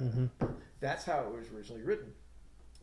Mm-hmm. 0.00 0.26
That's 0.80 1.04
how 1.04 1.20
it 1.20 1.32
was 1.36 1.48
originally 1.54 1.82
written. 1.82 2.12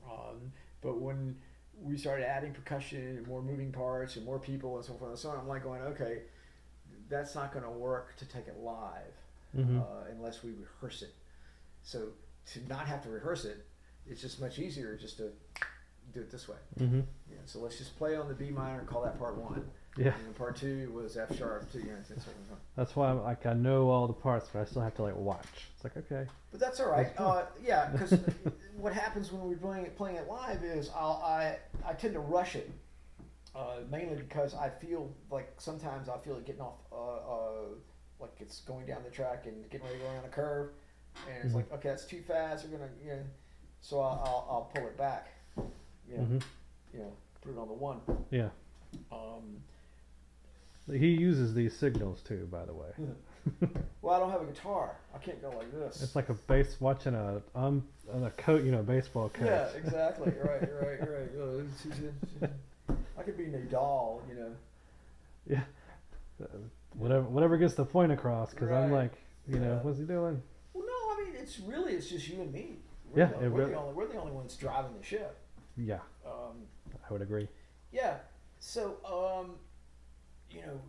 Um, 0.05 0.51
but 0.81 0.99
when 0.99 1.35
we 1.81 1.97
started 1.97 2.27
adding 2.27 2.53
percussion 2.53 2.99
and 2.99 3.27
more 3.27 3.41
moving 3.41 3.71
parts 3.71 4.15
and 4.15 4.25
more 4.25 4.39
people 4.39 4.77
and 4.77 4.85
so 4.85 4.93
forth 4.93 5.11
and 5.11 5.19
so 5.19 5.29
on, 5.29 5.39
I'm 5.39 5.47
like 5.47 5.63
going, 5.63 5.81
okay, 5.81 6.21
that's 7.09 7.35
not 7.35 7.51
going 7.51 7.65
to 7.65 7.71
work 7.71 8.15
to 8.17 8.25
take 8.25 8.47
it 8.47 8.57
live 8.59 9.13
mm-hmm. 9.55 9.79
uh, 9.79 10.11
unless 10.11 10.43
we 10.43 10.51
rehearse 10.51 11.01
it. 11.01 11.13
So 11.83 12.09
to 12.53 12.67
not 12.67 12.87
have 12.87 13.03
to 13.03 13.09
rehearse 13.09 13.45
it, 13.45 13.65
it's 14.05 14.21
just 14.21 14.39
much 14.39 14.59
easier 14.59 14.95
just 14.95 15.17
to 15.17 15.31
do 16.13 16.21
it 16.21 16.31
this 16.31 16.47
way. 16.47 16.55
Mhm. 16.79 17.05
Yeah, 17.29 17.37
so 17.45 17.59
let's 17.59 17.77
just 17.77 17.97
play 17.97 18.15
on 18.15 18.27
the 18.27 18.33
B 18.33 18.49
minor 18.49 18.79
and 18.79 18.87
call 18.87 19.01
that 19.03 19.17
part 19.19 19.35
one. 19.37 19.69
Yeah. 19.97 20.13
And 20.15 20.35
part 20.35 20.55
two 20.55 20.91
was 20.93 21.17
F 21.17 21.35
sharp. 21.35 21.71
Two, 21.71 21.79
you 21.79 21.85
know, 21.87 21.93
and 21.95 22.05
so 22.05 22.13
on 22.13 22.17
and 22.17 22.25
so 22.47 22.53
on. 22.53 22.59
That's 22.75 22.95
why 22.95 23.09
I'm 23.09 23.23
like 23.23 23.45
I 23.45 23.53
know 23.53 23.89
all 23.89 24.05
the 24.07 24.13
parts, 24.13 24.47
but 24.53 24.61
I 24.61 24.65
still 24.65 24.81
have 24.83 24.93
to 24.95 25.01
like 25.03 25.15
watch. 25.15 25.69
It's 25.75 25.83
like 25.83 25.97
okay. 25.97 26.27
But 26.51 26.59
that's 26.59 26.79
all 26.79 26.89
right. 26.91 27.11
Uh, 27.17 27.45
yeah, 27.63 27.89
because 27.89 28.19
what 28.77 28.93
happens 28.93 29.31
when 29.31 29.41
we're 29.49 29.55
playing 29.57 29.85
it, 29.85 29.97
playing 29.97 30.17
it 30.17 30.27
live 30.27 30.63
is 30.63 30.89
I'll, 30.95 31.21
I 31.25 31.57
I 31.85 31.93
tend 31.93 32.13
to 32.13 32.19
rush 32.19 32.55
it, 32.55 32.69
uh, 33.55 33.77
mainly 33.89 34.15
because 34.15 34.53
I 34.53 34.69
feel 34.69 35.11
like 35.31 35.51
sometimes 35.57 36.09
I 36.09 36.17
feel 36.19 36.35
it 36.37 36.45
getting 36.45 36.61
off, 36.61 36.75
uh, 36.91 36.95
uh, 36.95 37.51
like 38.19 38.35
it's 38.39 38.61
going 38.61 38.85
down 38.85 39.01
the 39.03 39.09
track 39.09 39.45
and 39.47 39.67
getting 39.71 39.87
ready 39.87 39.97
to 39.99 40.03
go 40.05 40.11
around 40.11 40.25
a 40.25 40.29
curve, 40.29 40.69
and 41.27 41.43
it's 41.43 41.53
Mhm. 41.53 41.57
like 41.57 41.71
okay, 41.73 41.89
that's 41.89 42.05
too 42.05 42.21
fast. 42.21 42.65
We're 42.65 42.77
gonna, 42.77 42.91
you 43.03 43.09
know, 43.13 43.23
so 43.81 43.99
I'll, 43.99 44.21
I'll, 44.23 44.47
I'll 44.49 44.71
pull 44.75 44.85
it 44.87 44.95
back. 44.97 45.29
Know, 46.09 46.23
Mhm. 46.23 46.43
know, 46.93 47.11
put 47.41 47.51
it 47.53 47.57
on 47.57 47.67
the 47.67 47.73
one. 47.73 48.01
Yeah. 48.31 48.49
Um, 49.11 49.61
He 50.89 51.07
uses 51.09 51.53
these 51.53 51.75
signals 51.75 52.21
too, 52.21 52.47
by 52.49 52.63
the 52.63 52.73
way. 52.73 52.89
well, 54.01 54.15
I 54.15 54.19
don't 54.19 54.31
have 54.31 54.41
a 54.41 54.45
guitar. 54.45 54.95
I 55.13 55.17
can't 55.17 55.41
go 55.41 55.49
like 55.49 55.69
this. 55.73 56.01
It's 56.01 56.15
like 56.15 56.29
a 56.29 56.33
base 56.33 56.79
watching 56.79 57.13
a 57.13 57.41
um 57.55 57.85
on 58.13 58.23
a 58.23 58.31
coat, 58.31 58.63
you 58.63 58.71
know, 58.71 58.83
baseball 58.83 59.27
coach. 59.29 59.45
Yeah, 59.47 59.67
exactly. 59.75 60.31
right, 60.41 60.61
right, 60.81 60.99
right. 61.01 61.29
Uh, 61.37 61.59
it's- 61.59 61.85
it's- 61.87 61.99
it's- 62.41 62.51
I 63.17 63.23
could 63.23 63.37
be 63.37 63.47
Nadal, 63.47 64.21
you 64.29 64.35
know. 64.35 65.59
Whatever 66.93 67.23
whatever 67.27 67.57
gets 67.57 67.73
the 67.75 67.85
point 67.85 68.11
across, 68.13 68.51
because 68.51 68.69
I'm 68.71 68.89
Right. 68.91 69.03
like, 69.03 69.13
you 69.47 69.59
know, 69.59 69.73
Yeah. 69.75 69.81
what's 69.83 69.97
he 69.99 70.05
doing? 70.05 70.41
Well, 70.73 70.85
no, 70.85 70.93
I 70.93 71.23
mean 71.25 71.35
it's 71.35 71.59
really 71.59 71.93
it's 71.93 72.07
just 72.09 72.27
you 72.29 72.41
and 72.41 72.51
me. 72.53 72.79
We're 73.11 73.19
Yeah, 73.23 73.25
the, 73.33 73.45
it 73.45 73.49
we're, 73.51 73.57
really- 73.59 73.71
the 73.71 73.77
only, 73.77 73.93
we're 73.93 74.07
the 74.07 74.19
only 74.19 74.31
ones 74.33 74.55
driving 74.55 74.97
the 74.97 75.03
ship. 75.03 75.35
Yeah, 75.77 75.99
Um, 76.25 76.65
I 77.07 77.13
would 77.13 77.21
agree. 77.21 77.47
yeah. 77.91 78.17
So, 78.59 78.97
um, 79.05 79.55
you 80.49 80.61
know, 80.61 80.81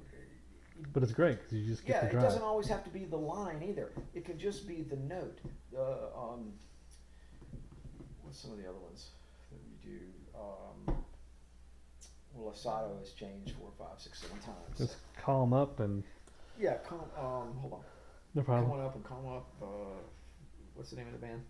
But 0.95 1.03
it's 1.03 1.13
great 1.13 1.39
because 1.43 1.59
you 1.59 1.67
just 1.67 1.85
get 1.85 2.03
yeah, 2.05 2.09
to 2.11 2.17
it 2.19 2.21
doesn't 2.23 2.43
always 2.43 2.67
have 2.69 2.83
to 2.85 2.91
be 2.91 3.05
the 3.05 3.17
line 3.19 3.63
either. 3.63 3.93
It 4.15 4.25
can 4.25 4.39
just 4.39 4.67
be 4.67 4.83
the 4.83 4.97
note. 4.97 5.39
Uh, 5.77 6.07
um, 6.19 6.53
what's 8.23 8.39
some 8.41 8.53
of 8.53 8.59
the 8.59 8.65
other 8.69 8.79
ones 8.79 9.11
that 9.51 9.59
we 9.63 9.91
do? 9.91 9.99
Um, 10.35 10.97
well, 12.35 12.53
Lasato 12.53 12.99
has 13.01 13.11
changed 13.11 13.53
four, 13.59 13.71
five, 13.79 13.99
six, 14.01 14.21
seven 14.21 14.39
times. 14.39 14.79
Just 14.79 14.97
calm 15.21 15.53
up 15.53 15.81
and 15.81 16.03
yeah, 16.59 16.75
come. 16.89 17.01
Um, 17.19 17.55
hold 17.61 17.73
on. 17.75 17.81
no 18.35 18.43
problem. 18.43 18.71
on 18.71 18.81
up 18.87 18.95
and 18.95 19.05
come 19.05 19.27
up. 19.27 19.47
Uh, 19.63 19.67
what's 20.75 20.91
the 20.91 20.97
name 20.97 21.07
of 21.07 21.13
the 21.13 21.19
band? 21.27 21.43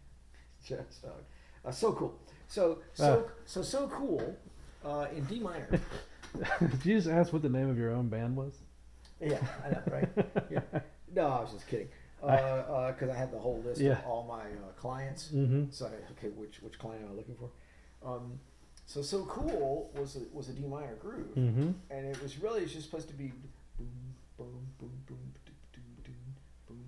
Just 0.64 1.02
dog. 1.02 1.22
Uh, 1.64 1.70
so 1.70 1.92
cool. 1.92 2.18
So 2.48 2.78
so 2.94 3.30
so 3.44 3.62
so 3.62 3.88
cool. 3.88 4.36
Uh, 4.84 5.06
in 5.14 5.24
D 5.24 5.38
minor. 5.40 5.68
Did 6.60 6.84
you 6.86 6.96
just 6.96 7.08
ask 7.08 7.32
what 7.32 7.42
the 7.42 7.48
name 7.48 7.68
of 7.68 7.76
your 7.78 7.90
own 7.92 8.08
band 8.08 8.36
was? 8.36 8.54
yeah, 9.20 9.38
I 9.64 9.70
know, 9.70 9.82
right? 9.90 10.08
Yeah. 10.50 10.60
No, 11.14 11.26
I 11.26 11.40
was 11.40 11.52
just 11.52 11.66
kidding. 11.66 11.88
Because 12.20 13.08
uh, 13.08 13.12
I 13.12 13.16
had 13.16 13.32
the 13.32 13.38
whole 13.38 13.60
list 13.64 13.80
Yeah. 13.80 13.92
of 13.98 14.06
all 14.06 14.24
my 14.28 14.42
uh, 14.44 14.72
clients. 14.76 15.30
Mm-hmm. 15.34 15.64
So 15.70 15.86
I, 15.86 15.90
okay, 16.12 16.28
which 16.36 16.62
which 16.62 16.78
client 16.78 17.04
am 17.04 17.10
I 17.12 17.14
looking 17.14 17.34
for? 17.36 17.50
Um, 18.08 18.38
so 18.86 19.02
so 19.02 19.24
cool 19.24 19.90
was 19.94 20.16
a, 20.16 20.20
was 20.32 20.48
a 20.48 20.52
D 20.52 20.62
minor 20.66 20.94
groove, 20.94 21.34
Mm-hmm. 21.36 21.70
and 21.90 22.06
it 22.06 22.22
was 22.22 22.38
really 22.38 22.64
just 22.66 22.84
supposed 22.84 23.08
to 23.08 23.14
be 23.14 23.32
boom 23.78 24.14
boom 24.38 24.66
boom 24.78 24.92
boom 25.06 25.32
doom 25.44 25.56
doom 25.74 26.14
boom 26.68 26.84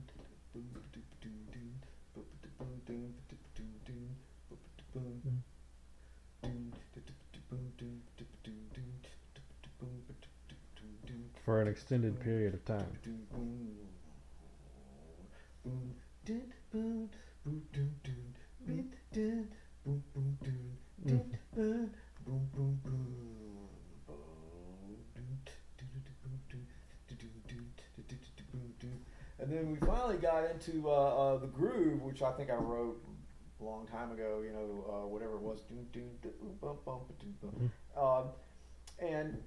boom 0.52 0.68
doom 0.92 1.02
doom 1.20 1.32
doom 1.52 1.74
boom 2.14 2.24
boom 2.58 2.80
doom 2.86 3.14
doom 3.28 3.74
doom 3.86 3.98
boom 3.98 4.14
boom 4.94 4.94
doom 4.94 5.20
doom 5.24 5.42
dun, 27.08 27.26
dun, 27.48 27.72
dun, 27.96 28.26
dun, 28.36 28.44
boom, 28.52 28.74
dun. 28.80 28.98
And 29.38 29.50
then 29.50 29.70
we 29.70 29.78
finally 29.86 30.18
got 30.18 30.50
into 30.50 30.88
uh, 30.88 30.92
uh, 30.92 31.38
the 31.38 31.46
groove, 31.46 32.02
which 32.02 32.22
I 32.22 32.32
think 32.32 32.50
I 32.50 32.54
wrote 32.54 33.02
a 33.60 33.64
long 33.64 33.86
time 33.86 34.12
ago. 34.12 34.42
You 34.44 34.52
know, 34.52 34.84
uh, 34.88 35.06
whatever 35.06 35.34
it 35.34 35.40
was, 35.42 35.60
bum. 37.40 37.70
Um, 37.96 38.24
and 38.98 39.38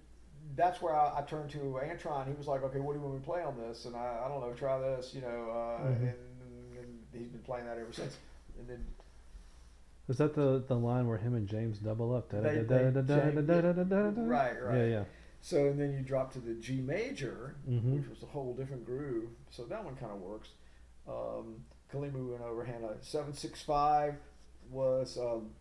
that's 0.55 0.81
where 0.81 0.95
I, 0.95 1.19
I 1.19 1.21
turned 1.23 1.49
to 1.51 1.79
Antron. 1.83 2.27
He 2.27 2.33
was 2.33 2.47
like, 2.47 2.63
"Okay, 2.63 2.79
what 2.79 2.93
do 2.93 2.99
you 2.99 3.05
want 3.05 3.15
me 3.15 3.21
to 3.21 3.25
play 3.25 3.41
on 3.43 3.57
this?" 3.57 3.85
And 3.85 3.95
I, 3.95 4.21
I 4.25 4.27
don't 4.27 4.41
know, 4.41 4.53
try 4.53 4.79
this, 4.79 5.13
you 5.13 5.21
know. 5.21 5.49
Uh, 5.49 5.81
Mhm. 5.87 6.01
and, 6.01 6.77
and 6.79 6.99
he's 7.13 7.29
been 7.29 7.41
playing 7.41 7.65
that 7.65 7.77
ever 7.77 7.91
since. 7.93 8.17
And 8.59 8.67
then 8.69 8.85
Is 10.09 10.17
that 10.17 10.35
the 10.35 10.63
the 10.67 10.75
line 10.75 11.07
where 11.07 11.17
him 11.17 11.33
and 11.35 11.47
James 11.47 11.79
double 11.79 12.13
up? 12.15 12.29
Right, 14.27 14.61
right. 14.61 14.77
Yeah, 14.77 14.85
yeah. 14.85 15.03
so, 15.41 15.67
and 15.67 15.79
then 15.79 15.91
you 15.93 16.01
drop 16.01 16.31
to 16.33 16.39
the 16.39 16.53
G 16.55 16.81
major, 16.81 17.55
Mhm. 17.67 17.95
which 17.99 18.09
was 18.09 18.21
a 18.23 18.27
whole 18.27 18.53
different 18.53 18.85
groove. 18.85 19.29
So 19.49 19.63
that 19.65 19.83
one 19.83 19.95
kind 19.95 20.11
of 20.11 20.19
works. 20.21 20.49
Um, 21.07 21.65
Kalimu 21.91 22.31
went 22.31 22.41
over 22.43 22.63
Hannah. 22.63 22.95
Seven 23.01 23.33
six 23.33 23.61
five 23.61 24.15
was 24.69 25.17
um, 25.17 25.51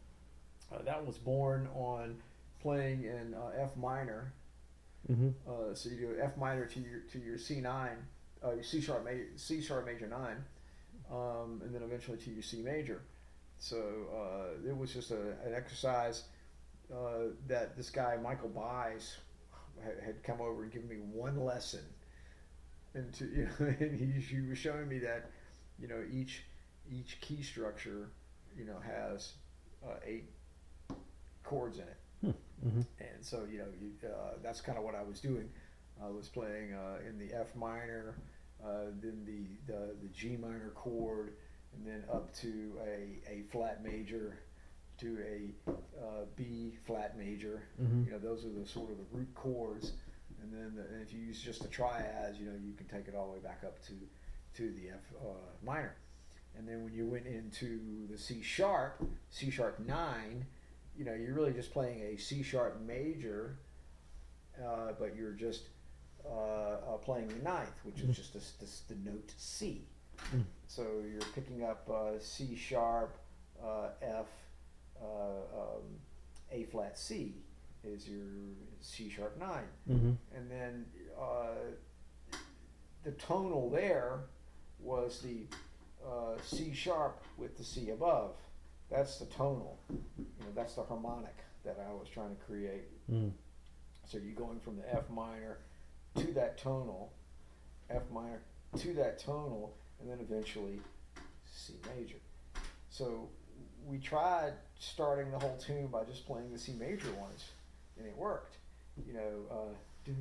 uh, 0.72 0.83
that 0.83 1.05
was 1.07 1.18
born 1.18 1.68
on 1.74 2.16
playing 2.61 3.05
in 3.05 3.35
uh, 3.35 3.51
F 3.57 3.76
minor. 3.76 4.33
Mm-hmm. 5.11 5.30
Uh, 5.48 5.74
so 5.74 5.88
you 5.90 5.96
do 5.96 6.16
F 6.20 6.36
minor 6.36 6.66
to 6.66 6.80
your 6.80 7.00
to 7.12 7.18
your 7.18 7.38
C 7.38 7.61
nine, 7.61 7.96
uh, 8.44 8.53
your 8.53 8.62
C 8.62 8.80
sharp 8.80 9.05
major, 9.05 9.26
C 9.36 9.61
sharp 9.61 9.86
major 9.86 10.07
nine, 10.07 10.44
um, 11.11 11.61
and 11.64 11.74
then 11.74 11.82
eventually 11.82 12.18
to 12.18 12.30
your 12.30 12.42
C 12.42 12.62
major. 12.62 13.03
So 13.59 13.76
uh, 14.14 14.68
it 14.68 14.76
was 14.76 14.92
just 14.92 15.11
a, 15.11 15.20
an 15.44 15.55
exercise 15.55 16.24
uh, 16.92 17.30
that 17.48 17.76
this 17.76 17.90
guy 17.90 18.16
Michael 18.22 18.48
Buys 18.48 19.16
had, 19.82 20.22
come 20.22 20.40
over 20.40 20.62
and 20.62 20.72
given 20.72 20.88
me 20.88 20.96
one 20.96 21.44
lesson, 21.44 21.84
and 22.94 23.12
to 23.14 23.24
you 23.24 23.48
know, 23.61 23.74
and 23.80 23.98
he, 23.98 24.20
he 24.20 24.40
was 24.40 24.59
showing 24.59 24.88
me 24.88 24.98
that 24.98 25.30
you 25.80 25.88
know 25.88 26.03
each 26.12 26.44
each 26.90 27.20
key 27.20 27.42
structure 27.42 28.11
you 28.57 28.64
know 28.64 28.78
has 28.84 29.32
uh, 29.84 29.96
eight 30.07 30.30
chords 31.44 31.78
in 31.78 31.84
it. 31.84 31.96
Mm-hmm. 32.25 32.81
And 33.01 33.20
so, 33.20 33.45
you 33.51 33.59
know, 33.59 33.66
you, 33.81 33.91
uh, 34.09 34.35
that's 34.43 34.61
kind 34.61 34.79
of 34.79 34.85
what 34.85 34.95
I 34.95 35.03
was 35.03 35.20
doing. 35.20 35.49
I 36.03 36.09
was 36.09 36.29
playing 36.29 36.75
uh, 36.75 36.99
in 37.09 37.18
the 37.18 37.35
F 37.35 37.55
minor, 37.55 38.16
uh, 38.64 38.87
then 39.01 39.25
the, 39.25 39.73
the 39.73 39.95
the 40.03 40.09
G 40.09 40.37
minor 40.37 40.73
chord, 40.75 41.35
and 41.75 41.87
then 41.87 42.05
up 42.12 42.35
to 42.37 42.73
a, 42.85 43.18
a 43.29 43.43
flat 43.51 43.83
major, 43.85 44.39
to 44.99 45.18
a 45.27 45.70
uh, 45.70 46.25
B 46.37 46.79
flat 46.87 47.18
major. 47.18 47.64
Mhm. 47.81 48.07
You 48.07 48.12
know, 48.12 48.18
those 48.18 48.45
are 48.45 48.51
the 48.51 48.66
sort 48.66 48.91
of 48.91 48.99
the 48.99 49.05
root 49.12 49.35
chords. 49.35 49.93
And 50.43 50.53
then 50.53 50.75
the, 50.75 50.83
and 50.93 51.03
if 51.03 51.12
you 51.12 51.20
use 51.20 51.41
just 51.41 51.62
the 51.62 51.68
triads, 51.68 52.39
you 52.39 52.47
know, 52.47 52.57
you 52.64 52.73
can 52.75 52.87
take 52.87 53.07
it 53.07 53.14
all 53.14 53.27
the 53.27 53.33
way 53.35 53.39
back 53.39 53.62
up 53.64 53.81
to 53.87 53.93
to 54.55 54.73
the 54.73 54.91
F 54.91 55.12
uh, 55.20 55.64
minor. 55.64 55.95
And 56.57 56.68
then 56.68 56.85
when 56.85 56.93
you 56.93 57.07
went 57.07 57.27
into 57.27 58.07
the 58.11 58.18
C 58.18 58.43
sharp, 58.43 59.03
C 59.31 59.51
sharp 59.51 59.79
nine, 59.81 60.47
you 60.97 61.05
know, 61.05 61.14
you're 61.14 61.34
really 61.34 61.53
just 61.53 61.72
playing 61.72 62.01
a 62.03 62.16
C 62.16 62.43
sharp 62.43 62.80
major, 62.86 63.59
uh, 64.62 64.93
but 64.99 65.16
you're 65.16 65.32
just 65.32 65.62
uh, 66.24 66.28
uh, 66.95 66.97
playing 66.99 67.28
the 67.28 67.43
ninth, 67.43 67.74
which 67.84 67.97
Mhm. 67.97 68.11
is 68.11 68.16
just 68.16 68.32
this, 68.34 68.53
this, 68.61 68.80
the 68.88 68.95
note 68.97 69.32
C. 69.36 69.86
Mm. 70.34 70.45
So 70.68 70.82
you're 71.11 71.20
picking 71.34 71.64
up 71.64 71.88
uh, 71.90 72.18
C 72.20 72.55
sharp, 72.55 73.16
uh, 73.62 73.88
F, 74.01 74.26
uh, 75.01 75.05
um, 75.61 75.82
A 76.51 76.64
flat 76.64 76.97
C 76.99 77.34
is 77.82 78.09
your 78.09 78.20
C 78.80 79.09
sharp 79.09 79.36
nine, 79.38 79.66
Mm-hmm. 79.90 80.12
and 80.36 80.51
then 80.51 80.86
uh, 81.20 81.55
the 83.03 83.11
tonal 83.12 83.68
there 83.70 84.20
was 84.78 85.20
the 85.22 85.47
uh, 86.07 86.36
C 86.45 86.72
sharp 86.72 87.20
with 87.36 87.57
the 87.57 87.64
C 87.64 87.90
above. 87.90 88.36
That's 88.93 89.18
the 89.18 89.24
tonal. 89.26 89.78
You 89.90 90.26
know, 90.40 90.53
that's 90.55 90.74
the 90.74 90.82
harmonic 90.82 91.36
that 91.64 91.78
I 91.88 91.93
was 91.93 92.09
trying 92.12 92.36
to 92.36 92.43
create. 92.45 92.84
Mm. 93.11 93.32
So 94.07 94.18
you're 94.18 94.34
going 94.34 94.61
from 94.61 94.76
the 94.76 94.95
F 94.95 95.09
minor 95.09 95.59
to 96.16 96.26
that 96.34 96.59
tonal, 96.59 97.11
F 97.88 98.03
minor 98.12 98.43
to 98.76 98.93
that 98.95 99.18
tonal, 99.18 99.74
and 99.99 100.11
then 100.11 100.18
eventually 100.20 100.80
C 101.51 101.74
major. 101.97 102.16
So 102.90 103.30
we 103.86 103.99
tried 103.99 104.53
starting 104.78 105.30
the 105.30 105.38
whole 105.38 105.57
tune 105.57 105.86
by 105.86 106.05
just 106.05 106.26
playing 106.26 106.53
the 106.53 106.59
C 106.59 106.72
major 106.78 107.12
ones, 107.12 107.47
and 107.97 108.07
it 108.07 108.16
worked. 108.16 108.57
You 109.07 109.14
know, 109.14 109.47
uh, 109.51 110.12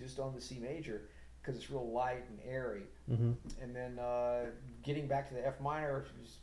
just 0.00 0.18
on 0.18 0.34
the 0.34 0.40
C 0.40 0.58
major 0.58 1.02
because 1.46 1.60
it's 1.60 1.70
real 1.70 1.92
light 1.92 2.24
and 2.28 2.38
airy. 2.44 2.82
Mm-hmm. 3.10 3.32
And 3.62 3.76
then 3.76 3.98
uh, 3.98 4.46
getting 4.82 5.06
back 5.06 5.28
to 5.28 5.34
the 5.34 5.46
F 5.46 5.60
minor, 5.60 6.04
was, 6.20 6.38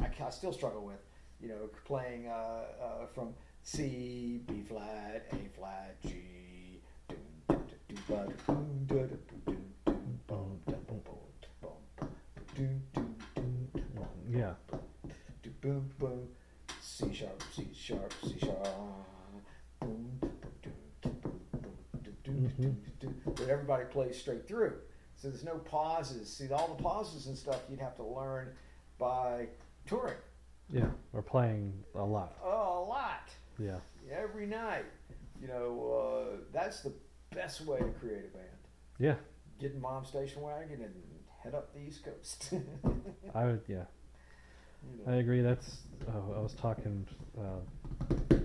I, 0.00 0.04
I, 0.04 0.26
I 0.26 0.30
still 0.30 0.52
struggle 0.52 0.84
with. 0.84 1.00
You 1.40 1.48
know, 1.50 1.70
playing 1.84 2.26
uh, 2.26 2.32
uh, 2.32 3.06
from 3.14 3.32
C, 3.62 4.40
B 4.48 4.64
flat, 4.68 5.26
A 5.32 5.56
flat, 5.56 5.96
G. 6.02 6.80
Yeah. 14.28 14.54
Boom, 15.60 15.90
boom. 15.98 16.28
C 16.80 17.14
sharp, 17.14 17.42
C 17.54 17.68
sharp, 17.72 18.12
C 18.24 18.36
sharp. 18.40 18.68
Boom, 19.80 20.18
But 23.38 23.48
everybody 23.48 23.84
plays 23.84 24.18
straight 24.18 24.46
through. 24.46 24.74
So 25.16 25.28
there's 25.28 25.44
no 25.44 25.58
pauses. 25.58 26.28
See, 26.32 26.52
all 26.52 26.68
the 26.76 26.82
pauses 26.82 27.26
and 27.26 27.36
stuff 27.36 27.60
you'd 27.68 27.80
have 27.80 27.96
to 27.96 28.04
learn 28.04 28.50
by 28.98 29.48
touring. 29.86 30.16
Yeah. 30.70 30.86
We're 31.12 31.22
playing 31.22 31.72
a 31.94 32.04
lot. 32.04 32.36
Oh, 32.44 32.84
a 32.84 32.86
lot. 32.88 33.28
Yeah. 33.58 33.78
Every 34.12 34.46
night. 34.46 34.84
You 35.40 35.48
know, 35.48 36.32
uh, 36.32 36.36
that's 36.52 36.82
the 36.82 36.92
best 37.34 37.60
way 37.62 37.78
to 37.78 37.90
create 38.00 38.24
a 38.32 38.36
band. 38.36 38.48
Yeah. 38.98 39.14
Get 39.60 39.72
in 39.72 39.80
mom's 39.80 40.08
station 40.08 40.42
wagon 40.42 40.82
and 40.82 40.94
head 41.42 41.54
up 41.54 41.72
the 41.72 41.80
East 41.80 42.04
Coast. 42.04 42.52
I 43.34 43.44
would. 43.44 43.62
Yeah. 43.68 43.84
You 44.84 45.12
I 45.12 45.16
agree. 45.16 45.42
That's. 45.42 45.78
Oh, 46.08 46.34
I 46.36 46.40
was 46.40 46.54
talking 46.54 47.06
uh, 47.36 48.36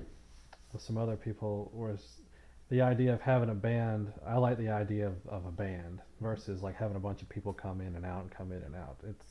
with 0.71 0.81
some 0.81 0.97
other 0.97 1.15
people. 1.15 1.71
Was 1.73 2.21
the 2.69 2.81
idea 2.81 3.13
of 3.13 3.21
having 3.21 3.49
a 3.49 3.55
band? 3.55 4.11
I 4.25 4.37
like 4.37 4.57
the 4.57 4.69
idea 4.69 5.07
of, 5.07 5.15
of 5.27 5.45
a 5.45 5.51
band 5.51 5.99
versus 6.21 6.61
like 6.61 6.75
having 6.75 6.95
a 6.95 6.99
bunch 6.99 7.21
of 7.21 7.29
people 7.29 7.53
come 7.53 7.81
in 7.81 7.95
and 7.95 8.05
out 8.05 8.21
and 8.21 8.31
come 8.31 8.51
in 8.51 8.61
and 8.63 8.75
out. 8.75 8.97
It's, 9.07 9.25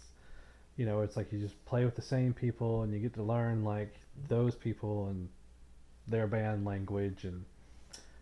you 0.77 0.87
know, 0.87 1.01
it's 1.03 1.17
like 1.17 1.33
you 1.33 1.39
just 1.39 1.63
play 1.65 1.85
with 1.85 1.97
the 1.97 2.03
same 2.03 2.33
people 2.33 2.83
and 2.83 2.93
you 2.93 2.99
get 3.01 3.15
to 3.15 3.23
learn 3.23 3.65
like 3.65 3.95
those 4.29 4.55
people 4.55 5.09
and 5.09 5.29
their 6.09 6.27
band 6.27 6.65
language 6.65 7.25
and 7.25 7.45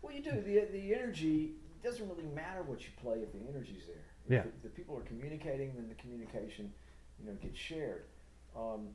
Well, 0.03 0.13
you 0.15 0.23
do. 0.23 0.33
The, 0.41 0.67
the 0.73 0.95
energy 0.95 1.53
it 1.83 1.87
doesn't 1.87 2.09
really 2.09 2.29
matter 2.35 2.63
what 2.63 2.83
you 2.83 2.89
play 3.03 3.19
if 3.21 3.33
the 3.33 3.39
energy's 3.49 3.83
there. 3.87 3.97
If 4.27 4.31
Yeah. 4.33 4.43
the, 4.63 4.69
the 4.69 4.75
people 4.75 4.97
are 4.97 5.03
communicating, 5.03 5.73
then 5.75 5.89
the 5.89 5.95
communication, 5.95 6.73
you 7.19 7.27
know, 7.31 7.37
gets 7.41 7.59
shared. 7.59 8.03
Um, 8.57 8.89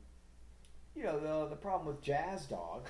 you 0.94 1.02
know, 1.02 1.18
the, 1.18 1.50
the 1.50 1.56
problem 1.56 1.86
with 1.88 2.00
Jazz 2.00 2.46
Dog, 2.46 2.86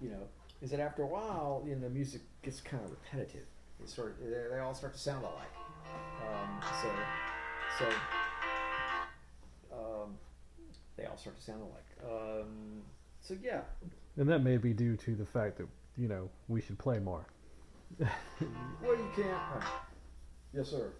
you 0.00 0.10
know, 0.10 0.22
is 0.62 0.70
that 0.70 0.80
after 0.80 1.02
a 1.02 1.06
while, 1.06 1.62
you 1.66 1.74
know, 1.74 1.82
the 1.82 1.90
music 1.90 2.22
gets 2.42 2.60
kind 2.60 2.84
of 2.84 2.90
repetitive. 2.90 3.46
It 3.82 3.88
sort 3.88 4.10
of, 4.10 4.18
they, 4.18 4.54
they 4.54 4.58
all 4.58 4.74
start 4.74 4.92
to 4.94 4.98
sound 4.98 5.24
alike. 5.24 5.54
Um, 6.26 6.60
so, 6.82 6.90
so, 7.78 7.88
um, 9.72 10.18
they 10.96 11.04
all 11.06 11.16
start 11.16 11.36
to 11.36 11.42
sound 11.42 11.62
alike. 11.62 11.84
Um, 12.04 12.82
so 13.20 13.36
yeah, 13.42 13.60
and 14.16 14.28
that 14.28 14.40
may 14.40 14.56
be 14.56 14.72
due 14.72 14.96
to 14.96 15.14
the 15.14 15.24
fact 15.24 15.58
that 15.58 15.68
you 15.96 16.08
know 16.08 16.28
we 16.48 16.60
should 16.60 16.78
play 16.78 16.98
more. 16.98 17.26
well, 18.00 18.08
you 18.96 19.08
can't. 19.14 19.64
Yes, 20.52 20.68
sir. 20.68 20.90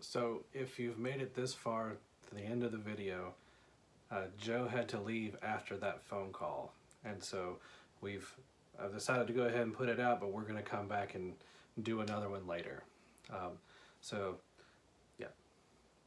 So, 0.00 0.44
if 0.52 0.78
you've 0.78 0.98
made 0.98 1.22
it 1.22 1.34
this 1.34 1.54
far 1.54 1.96
to 2.28 2.34
the 2.34 2.42
end 2.42 2.62
of 2.62 2.72
the 2.72 2.78
video, 2.78 3.32
uh, 4.14 4.26
Joe 4.38 4.68
had 4.68 4.88
to 4.90 5.00
leave 5.00 5.36
after 5.42 5.76
that 5.78 6.04
phone 6.04 6.32
call, 6.32 6.72
and 7.04 7.22
so 7.22 7.58
we've 8.00 8.32
I've 8.82 8.92
decided 8.92 9.26
to 9.26 9.32
go 9.32 9.42
ahead 9.42 9.60
and 9.60 9.72
put 9.72 9.88
it 9.88 10.00
out, 10.00 10.20
but 10.20 10.32
we're 10.32 10.42
going 10.42 10.56
to 10.56 10.62
come 10.62 10.88
back 10.88 11.14
and 11.14 11.34
do 11.82 12.00
another 12.00 12.28
one 12.28 12.46
later. 12.46 12.82
Um, 13.30 13.52
so, 14.00 14.36